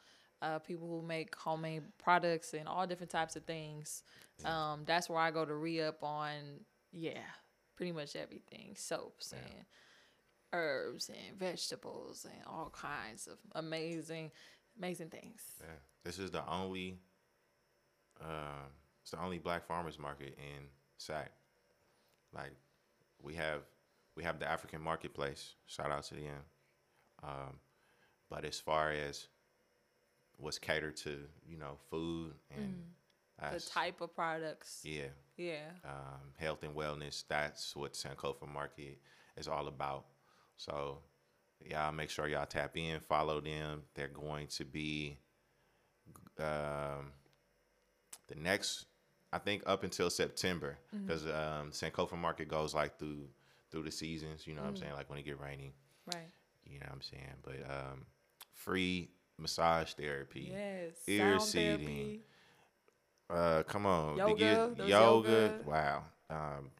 Uh, 0.41 0.59
people 0.59 0.87
who 0.87 1.05
make 1.05 1.35
homemade 1.35 1.83
products 2.01 2.53
and 2.53 2.65
all 2.65 2.87
different 2.87 3.11
types 3.11 3.35
of 3.35 3.43
things. 3.43 4.03
Yeah. 4.41 4.71
Um, 4.71 4.83
that's 4.85 5.09
where 5.09 5.19
I 5.19 5.31
go 5.31 5.43
to 5.43 5.53
re 5.53 5.81
up 5.81 6.01
on. 6.01 6.61
Yeah, 6.93 7.19
pretty 7.75 7.91
much 7.91 8.15
everything 8.15 8.71
soaps 8.77 9.33
yeah. 9.33 9.39
and 9.43 9.65
herbs 10.53 11.09
and 11.09 11.37
vegetables 11.37 12.25
and 12.25 12.41
all 12.47 12.73
kinds 12.73 13.27
of 13.27 13.37
amazing 13.55 14.29
amazing 14.77 15.07
things 15.07 15.41
yeah 15.61 15.67
this 16.03 16.19
is 16.19 16.29
the 16.29 16.45
only 16.49 16.99
uh, 18.21 18.67
it's 19.01 19.11
the 19.11 19.21
only 19.21 19.37
black 19.37 19.65
farmers 19.65 19.97
market 19.97 20.37
in 20.37 20.67
sac 21.01 21.31
like 22.33 22.51
we 23.21 23.35
have 23.35 23.61
we 24.15 24.23
have 24.23 24.39
the 24.39 24.49
african 24.49 24.81
marketplace 24.81 25.55
shout 25.65 25.91
out 25.91 26.03
to 26.03 26.15
them 26.15 26.41
um, 27.23 27.59
but 28.29 28.45
as 28.45 28.59
far 28.59 28.91
as 28.91 29.27
what's 30.37 30.57
catered 30.57 30.95
to 30.97 31.19
you 31.47 31.57
know 31.57 31.77
food 31.89 32.33
and 32.55 32.65
mm 32.65 32.81
the 33.49 33.59
type 33.59 34.01
of 34.01 34.13
products. 34.13 34.81
Yeah. 34.83 35.09
Yeah. 35.37 35.69
Um, 35.83 36.33
health 36.37 36.63
and 36.63 36.75
wellness. 36.75 37.23
That's 37.27 37.75
what 37.75 37.93
Sankofa 37.93 38.47
Market 38.47 38.99
is 39.37 39.47
all 39.47 39.67
about. 39.67 40.05
So, 40.57 40.99
y'all 41.65 41.91
make 41.91 42.09
sure 42.09 42.27
y'all 42.27 42.45
tap 42.45 42.77
in, 42.77 42.99
follow 42.99 43.41
them. 43.41 43.83
They're 43.95 44.07
going 44.07 44.47
to 44.47 44.65
be 44.65 45.17
um, 46.39 47.13
the 48.27 48.35
next, 48.35 48.85
I 49.33 49.39
think, 49.39 49.63
up 49.65 49.83
until 49.83 50.09
September, 50.09 50.77
because 50.91 51.23
mm-hmm. 51.23 51.61
um, 51.61 51.71
Sankofa 51.71 52.17
Market 52.17 52.47
goes 52.47 52.73
like 52.73 52.99
through 52.99 53.27
through 53.71 53.83
the 53.83 53.91
seasons. 53.91 54.45
You 54.45 54.53
know 54.53 54.61
mm-hmm. 54.61 54.65
what 54.65 54.69
I'm 54.69 54.75
mm. 54.75 54.79
saying? 54.79 54.93
Like 54.93 55.09
when 55.09 55.19
it 55.19 55.25
get 55.25 55.39
rainy. 55.39 55.73
Right. 56.13 56.29
You 56.65 56.79
know 56.79 56.85
what 56.87 56.95
I'm 56.95 57.01
saying? 57.01 57.35
But 57.43 57.71
um, 57.71 58.05
free 58.53 59.09
massage 59.37 59.93
therapy, 59.93 60.51
yes, 60.53 60.95
ear 61.07 61.39
seeding. 61.39 62.19
Uh, 63.29 63.63
come 63.63 63.85
on, 63.85 64.17
yoga, 64.17 64.45
yoga, 64.45 64.87
yoga. 64.87 65.53
Wow. 65.65 66.03
Um, 66.29 66.71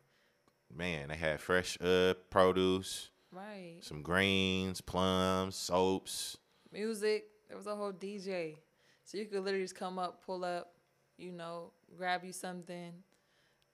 man, 0.75 1.09
they 1.09 1.15
had 1.15 1.39
fresh 1.39 1.77
uh 1.81 2.13
produce, 2.29 3.09
Right. 3.31 3.77
some 3.81 4.01
greens, 4.01 4.81
plums, 4.81 5.55
soaps. 5.55 6.37
Music. 6.71 7.25
There 7.47 7.57
was 7.57 7.67
a 7.67 7.75
whole 7.75 7.91
DJ. 7.91 8.57
So 9.03 9.17
you 9.17 9.25
could 9.25 9.43
literally 9.43 9.63
just 9.63 9.75
come 9.75 9.99
up, 9.99 10.25
pull 10.25 10.45
up, 10.45 10.73
you 11.21 11.31
know, 11.31 11.71
grab 11.97 12.23
you 12.23 12.31
something 12.33 12.91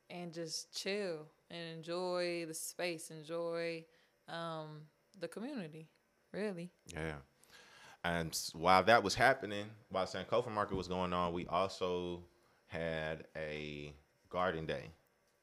and 0.10 0.34
just 0.34 0.74
chill 0.76 1.28
and 1.50 1.78
enjoy 1.78 2.46
the 2.46 2.54
space, 2.54 3.10
enjoy 3.10 3.86
um, 4.28 4.82
the 5.20 5.28
community. 5.28 5.88
Really. 6.34 6.70
Yeah. 6.94 7.16
And 8.04 8.38
while 8.54 8.84
that 8.84 9.04
was 9.04 9.16
happening, 9.16 9.66
while 9.90 10.06
Sankofa 10.06 10.52
Market 10.52 10.76
was 10.76 10.88
going 10.88 11.14
on, 11.14 11.34
we 11.34 11.46
also 11.48 12.24
had 12.68 13.26
a 13.36 13.94
garden 14.30 14.66
day, 14.66 14.92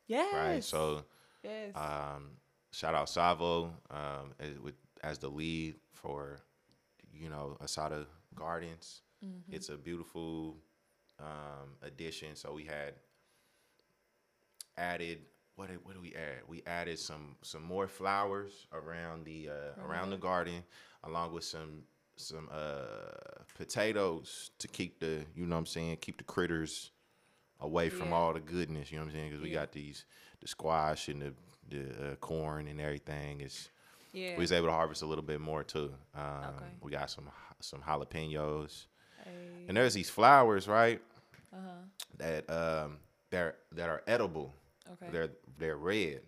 Yes. 0.07 0.35
right? 0.35 0.65
So 0.65 1.05
yes. 1.43 1.73
um, 1.75 2.31
shout 2.71 2.95
out 2.95 3.09
Savo 3.09 3.73
um, 3.91 4.33
as, 4.39 4.59
with, 4.61 4.75
as 5.03 5.19
the 5.19 5.29
lead 5.29 5.77
for, 5.93 6.39
you 7.13 7.29
know, 7.29 7.57
Asada 7.63 8.07
Gardens. 8.35 9.01
It's 9.51 9.71
a 9.71 9.77
beautiful 9.79 10.59
um, 11.21 11.77
addition. 11.83 12.35
So 12.37 12.53
we 12.53 12.65
had 12.65 12.95
added 14.77 15.19
what 15.57 15.69
did, 15.69 15.79
what 15.85 15.95
do 15.95 16.01
we 16.01 16.15
add? 16.15 16.43
We 16.49 16.63
added 16.67 16.99
some 16.99 17.37
some 17.43 17.63
more 17.63 17.87
flowers 17.87 18.67
around 18.73 19.25
the 19.25 19.51
uh, 19.51 19.85
around 19.87 20.11
the 20.11 20.17
garden, 20.17 20.65
along 21.05 21.33
with 21.33 21.45
some 21.45 21.83
some 22.17 22.49
uh, 22.53 23.43
potatoes 23.57 24.51
to 24.59 24.69
keep 24.69 24.99
the 25.01 25.25
you 25.37 25.47
know 25.47 25.55
what 25.55 25.61
I'm 25.61 25.67
saying 25.67 25.97
keep 26.01 26.19
the 26.19 26.25
critters 26.25 26.91
away 27.61 27.89
from 27.89 28.09
Yeah. 28.09 28.15
all 28.17 28.33
the 28.33 28.41
goodness. 28.41 28.91
You 28.91 28.99
know 28.99 29.05
what 29.05 29.11
I'm 29.13 29.17
saying? 29.17 29.31
Because 29.31 29.43
we 29.43 29.51
Yeah. 29.51 29.61
got 29.61 29.73
these 29.73 30.05
the 30.41 30.49
squash 30.49 31.09
and 31.09 31.23
the 31.23 31.35
the 31.69 32.13
uh, 32.13 32.15
corn 32.17 32.67
and 32.69 32.81
everything. 32.81 33.41
It's 33.41 33.69
yeah. 34.13 34.37
we 34.37 34.43
was 34.43 34.53
able 34.53 34.67
to 34.67 34.73
harvest 34.73 35.03
a 35.03 35.07
little 35.07 35.25
bit 35.25 35.41
more 35.41 35.63
too. 35.63 35.95
Um, 36.15 36.25
Okay. 36.57 36.67
We 36.81 36.91
got 36.91 37.11
some 37.11 37.31
some 37.61 37.81
jalapenos. 37.81 38.87
Hey. 39.25 39.65
And 39.69 39.77
there's 39.77 39.95
these 39.95 40.11
flowers, 40.11 40.69
right? 40.69 41.01
Uh-huh. 41.53 41.71
That 42.19 42.51
um 42.51 42.99
they're 43.31 43.57
that 43.73 43.89
are 43.89 44.03
edible. 44.07 44.55
Okay. 44.93 45.07
They're 45.11 45.31
they're 45.59 45.77
red. 45.77 46.21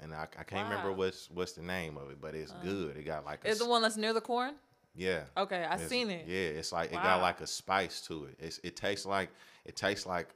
And 0.00 0.12
I, 0.12 0.26
I 0.36 0.42
can't 0.42 0.68
remember 0.68 0.92
what's 0.92 1.30
what's 1.30 1.52
the 1.52 1.62
name 1.62 1.96
of 1.96 2.10
it, 2.10 2.20
but 2.20 2.34
it's 2.34 2.52
good. 2.62 2.96
It 2.96 3.04
got 3.04 3.24
like 3.24 3.44
a 3.44 3.48
Is 3.48 3.60
the 3.60 3.68
one 3.68 3.82
that's 3.82 3.96
near 3.96 4.12
the 4.12 4.20
corn? 4.20 4.54
yeah. 4.94 5.20
Okay, 5.36 5.64
I 5.64 5.76
seen 5.78 6.10
it. 6.10 6.26
Yeah, 6.26 6.58
it's 6.58 6.72
like 6.72 6.90
it 6.90 6.94
got 6.94 7.20
like 7.20 7.40
a 7.40 7.46
spice 7.46 8.00
to 8.08 8.24
it. 8.24 8.36
It's 8.38 8.58
it 8.64 8.76
tastes 8.76 9.06
like 9.06 9.30
it 9.64 9.76
tastes 9.76 10.06
like 10.06 10.28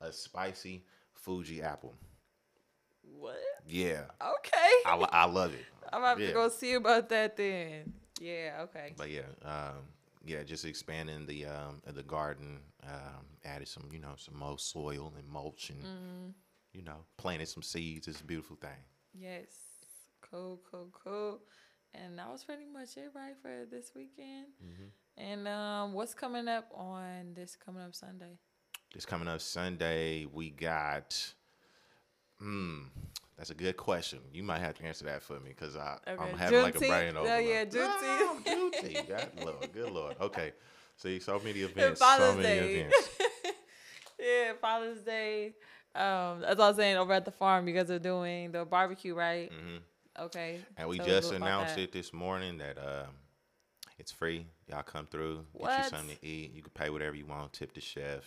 a 0.00 0.12
spicy 0.12 0.84
Fuji 1.12 1.62
apple. 1.62 1.94
What? 3.18 3.36
Yeah. 3.66 4.02
Okay. 4.20 4.72
I, 4.84 5.06
I 5.10 5.24
love 5.24 5.54
it. 5.54 5.64
I'm 5.92 6.02
about 6.02 6.20
yeah. 6.20 6.28
to 6.28 6.32
go 6.32 6.48
see 6.48 6.74
about 6.74 7.08
that 7.08 7.36
then. 7.36 7.92
Yeah, 8.20 8.60
okay. 8.62 8.92
But 8.96 9.10
yeah, 9.10 9.22
um, 9.42 9.84
yeah, 10.26 10.42
just 10.42 10.64
expanding 10.64 11.26
the 11.26 11.46
um, 11.46 11.82
the 11.86 12.02
garden, 12.02 12.60
um, 12.82 13.26
added 13.44 13.68
some, 13.68 13.88
you 13.92 13.98
know, 14.00 14.14
some 14.16 14.36
more 14.36 14.58
soil 14.58 15.12
and 15.18 15.28
mulch, 15.28 15.70
and 15.70 15.82
Mm-hmm. 15.82 16.28
you 16.72 16.82
know, 16.82 17.04
planted 17.18 17.48
some 17.48 17.62
seeds. 17.62 18.08
It's 18.08 18.20
a 18.20 18.24
beautiful 18.24 18.56
thing. 18.56 18.70
Yes. 19.12 19.46
Cool, 20.20 20.60
cool, 20.70 20.88
cool. 21.04 21.40
And 21.94 22.18
that 22.18 22.28
was 22.28 22.42
pretty 22.42 22.64
much 22.66 22.96
it, 22.96 23.10
right, 23.14 23.36
for 23.40 23.66
this 23.70 23.92
weekend. 23.94 24.46
Mm-hmm. 24.64 25.22
And 25.22 25.46
um, 25.46 25.92
what's 25.92 26.14
coming 26.14 26.48
up 26.48 26.68
on 26.74 27.34
this 27.34 27.54
coming 27.56 27.82
up 27.82 27.94
Sunday? 27.94 28.38
This 28.92 29.06
coming 29.06 29.28
up 29.28 29.40
Sunday, 29.40 30.26
we 30.32 30.50
got. 30.50 31.34
Hmm, 32.40 32.86
that's 33.36 33.50
a 33.50 33.54
good 33.54 33.76
question. 33.76 34.20
You 34.32 34.42
might 34.42 34.60
have 34.60 34.74
to 34.74 34.84
answer 34.84 35.04
that 35.06 35.22
for 35.22 35.34
me 35.40 35.50
because 35.50 35.76
I 35.76 35.98
I'm 36.18 36.32
Okay, 36.32 36.32
having 36.38 36.62
like 36.62 36.74
a 36.74 36.80
Juneteenth? 36.80 36.88
brain 36.88 37.16
Oh, 37.16 37.24
overload. 37.24 37.46
yeah, 37.46 37.64
Juneteenth. 37.64 37.92
Ah, 38.00 38.36
Juneteenth. 38.46 39.08
God, 39.08 39.30
Lord, 39.44 39.72
good 39.72 39.92
Lord. 39.92 40.14
Okay, 40.20 40.52
see, 40.96 41.18
so 41.20 41.38
many 41.44 41.60
events, 41.60 42.00
Father's 42.00 42.26
so 42.28 42.34
many 42.36 42.48
Day. 42.48 42.76
events. 42.80 43.08
Yeah, 44.18 44.52
Father's 44.60 45.00
Day. 45.00 45.54
Um, 45.94 46.44
as 46.44 46.58
I 46.58 46.68
was 46.68 46.76
saying, 46.76 46.96
over 46.96 47.12
at 47.12 47.24
the 47.24 47.30
farm, 47.30 47.68
you 47.68 47.74
guys 47.74 47.90
are 47.90 47.98
doing 47.98 48.52
the 48.52 48.64
barbecue, 48.64 49.14
right? 49.14 49.50
Mhm. 49.52 49.80
Okay. 50.18 50.60
And 50.78 50.88
we 50.88 50.98
So 50.98 51.04
just 51.04 51.32
announced 51.32 51.76
it 51.78 51.92
this 51.92 52.12
morning 52.12 52.58
that 52.58 52.78
um, 52.78 53.10
it's 53.98 54.12
free. 54.12 54.46
Y'all 54.68 54.82
come 54.82 55.06
through, 55.06 55.44
get 55.58 55.76
you 55.76 55.82
something 55.84 56.16
to 56.16 56.26
eat. 56.26 56.54
You 56.54 56.62
can 56.62 56.70
pay 56.72 56.90
whatever 56.90 57.14
you 57.16 57.26
want, 57.26 57.52
tip 57.52 57.74
the 57.74 57.80
chef. 57.80 58.22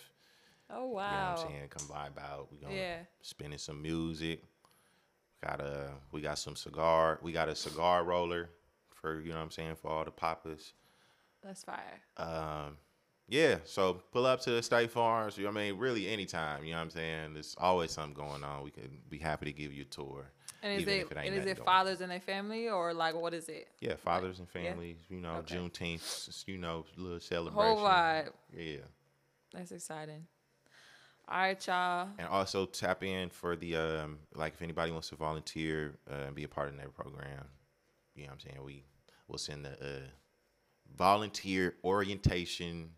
Oh 0.69 0.83
You 0.83 0.85
know 0.85 0.93
wow. 0.95 1.31
what 1.33 1.43
I'm 1.45 1.49
saying? 1.51 1.67
Come 1.69 1.83
vibe 1.83 2.21
out. 2.21 2.49
We're 2.51 2.67
gonna 2.67 2.75
Yeah. 2.75 2.97
spinning 3.21 3.57
some 3.57 3.81
music. 3.81 4.43
Got 5.43 5.61
a 5.61 5.91
we 6.11 6.21
got 6.21 6.39
some 6.39 6.55
cigar. 6.55 7.19
We 7.21 7.31
got 7.31 7.49
a 7.49 7.55
cigar 7.55 8.03
roller 8.03 8.49
for 8.93 9.21
you 9.21 9.29
know 9.29 9.37
what 9.37 9.43
I'm 9.43 9.51
saying 9.51 9.75
for 9.75 9.91
all 9.91 10.03
the 10.03 10.11
poppers. 10.11 10.73
That's 11.43 11.63
fire. 11.63 12.01
Um, 12.17 12.77
yeah, 13.29 13.57
so 13.65 14.01
pull 14.11 14.25
up 14.25 14.41
to 14.41 14.51
the 14.51 14.63
State 14.63 14.91
Farms. 14.91 15.37
You 15.37 15.43
know 15.43 15.51
I 15.51 15.53
mean, 15.53 15.77
really 15.77 16.07
anytime. 16.07 16.63
You 16.63 16.71
know 16.71 16.77
what 16.77 16.83
I'm 16.83 16.89
saying? 16.91 17.33
There's 17.33 17.55
always 17.59 17.91
something 17.91 18.13
going 18.13 18.43
on. 18.43 18.63
We 18.63 18.71
can 18.71 18.89
be 19.09 19.17
happy 19.17 19.45
to 19.45 19.51
give 19.51 19.73
you 19.73 19.83
a 19.83 19.85
tour. 19.85 20.31
And 20.63 20.81
is 20.81 20.87
it, 20.87 21.07
it 21.11 21.17
and 21.17 21.35
is 21.35 21.45
it 21.45 21.63
fathers 21.63 22.01
and 22.01 22.11
their 22.11 22.19
family 22.19 22.67
or 22.67 22.93
like 22.93 23.15
what 23.15 23.33
is 23.33 23.47
it? 23.47 23.67
Yeah, 23.79 23.95
fathers 23.95 24.39
and 24.39 24.47
yeah. 24.55 24.63
families. 24.63 24.97
You 25.09 25.19
know, 25.19 25.35
Okay. 25.35 25.55
Juneteenth. 25.55 26.47
You 26.47 26.57
know, 26.57 26.85
little 26.97 27.19
celebration. 27.19 27.77
Whole 27.77 27.85
vibe. 27.85 28.29
Yeah, 28.55 28.77
That's 29.53 29.71
exciting. 29.71 30.25
All 31.29 31.39
right, 31.39 31.67
y'all. 31.67 32.07
and 32.17 32.27
also 32.27 32.65
tap 32.65 33.03
in 33.03 33.29
for 33.29 33.57
the 33.57 33.75
um, 33.75 34.19
like 34.33 34.53
if 34.53 34.61
anybody 34.61 34.91
wants 34.91 35.09
to 35.09 35.15
volunteer 35.15 35.97
uh, 36.09 36.27
and 36.27 36.35
be 36.35 36.45
a 36.45 36.47
part 36.47 36.69
of 36.69 36.77
that 36.77 36.93
program. 36.93 37.45
You 38.15 38.23
know 38.23 38.27
what 38.27 38.33
I'm 38.33 38.39
saying? 38.39 38.63
We 38.63 38.85
will 39.27 39.37
send 39.37 39.65
the 39.65 39.71
uh, 39.71 40.07
volunteer 40.95 41.75
orientation 41.83 42.91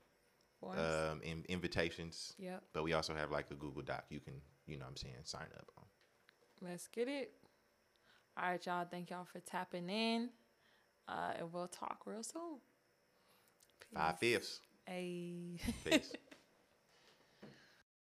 um, 0.63 1.21
in, 1.23 1.43
invitations. 1.49 2.36
yep. 2.38 2.63
But 2.73 2.84
we 2.84 2.93
also 2.93 3.15
have 3.15 3.32
like 3.32 3.47
a 3.51 3.55
Google 3.55 3.82
Doc 3.82 4.05
you 4.09 4.19
can, 4.19 4.36
you 4.67 4.77
know 4.77 4.86
what 4.86 4.91
I'm 4.91 4.97
saying, 4.97 5.15
sign 5.23 5.47
up 5.57 5.67
on. 5.77 5.86
Let's 6.61 6.88
get 6.88 7.07
it. 7.07 7.32
All 8.38 8.49
right, 8.49 8.65
y'all. 8.65 8.86
Thank 8.89 9.09
y'all 9.09 9.25
for 9.25 9.39
tapping 9.39 9.89
in. 9.89 10.30
Uh, 11.07 11.34
and 11.39 11.51
we'll 11.51 11.67
talk 11.67 12.01
real 12.05 12.23
soon. 12.23 12.59
Five 13.93 14.19
fifths. 14.19 14.61
Hey. 14.86 15.59
Peace. 15.84 16.13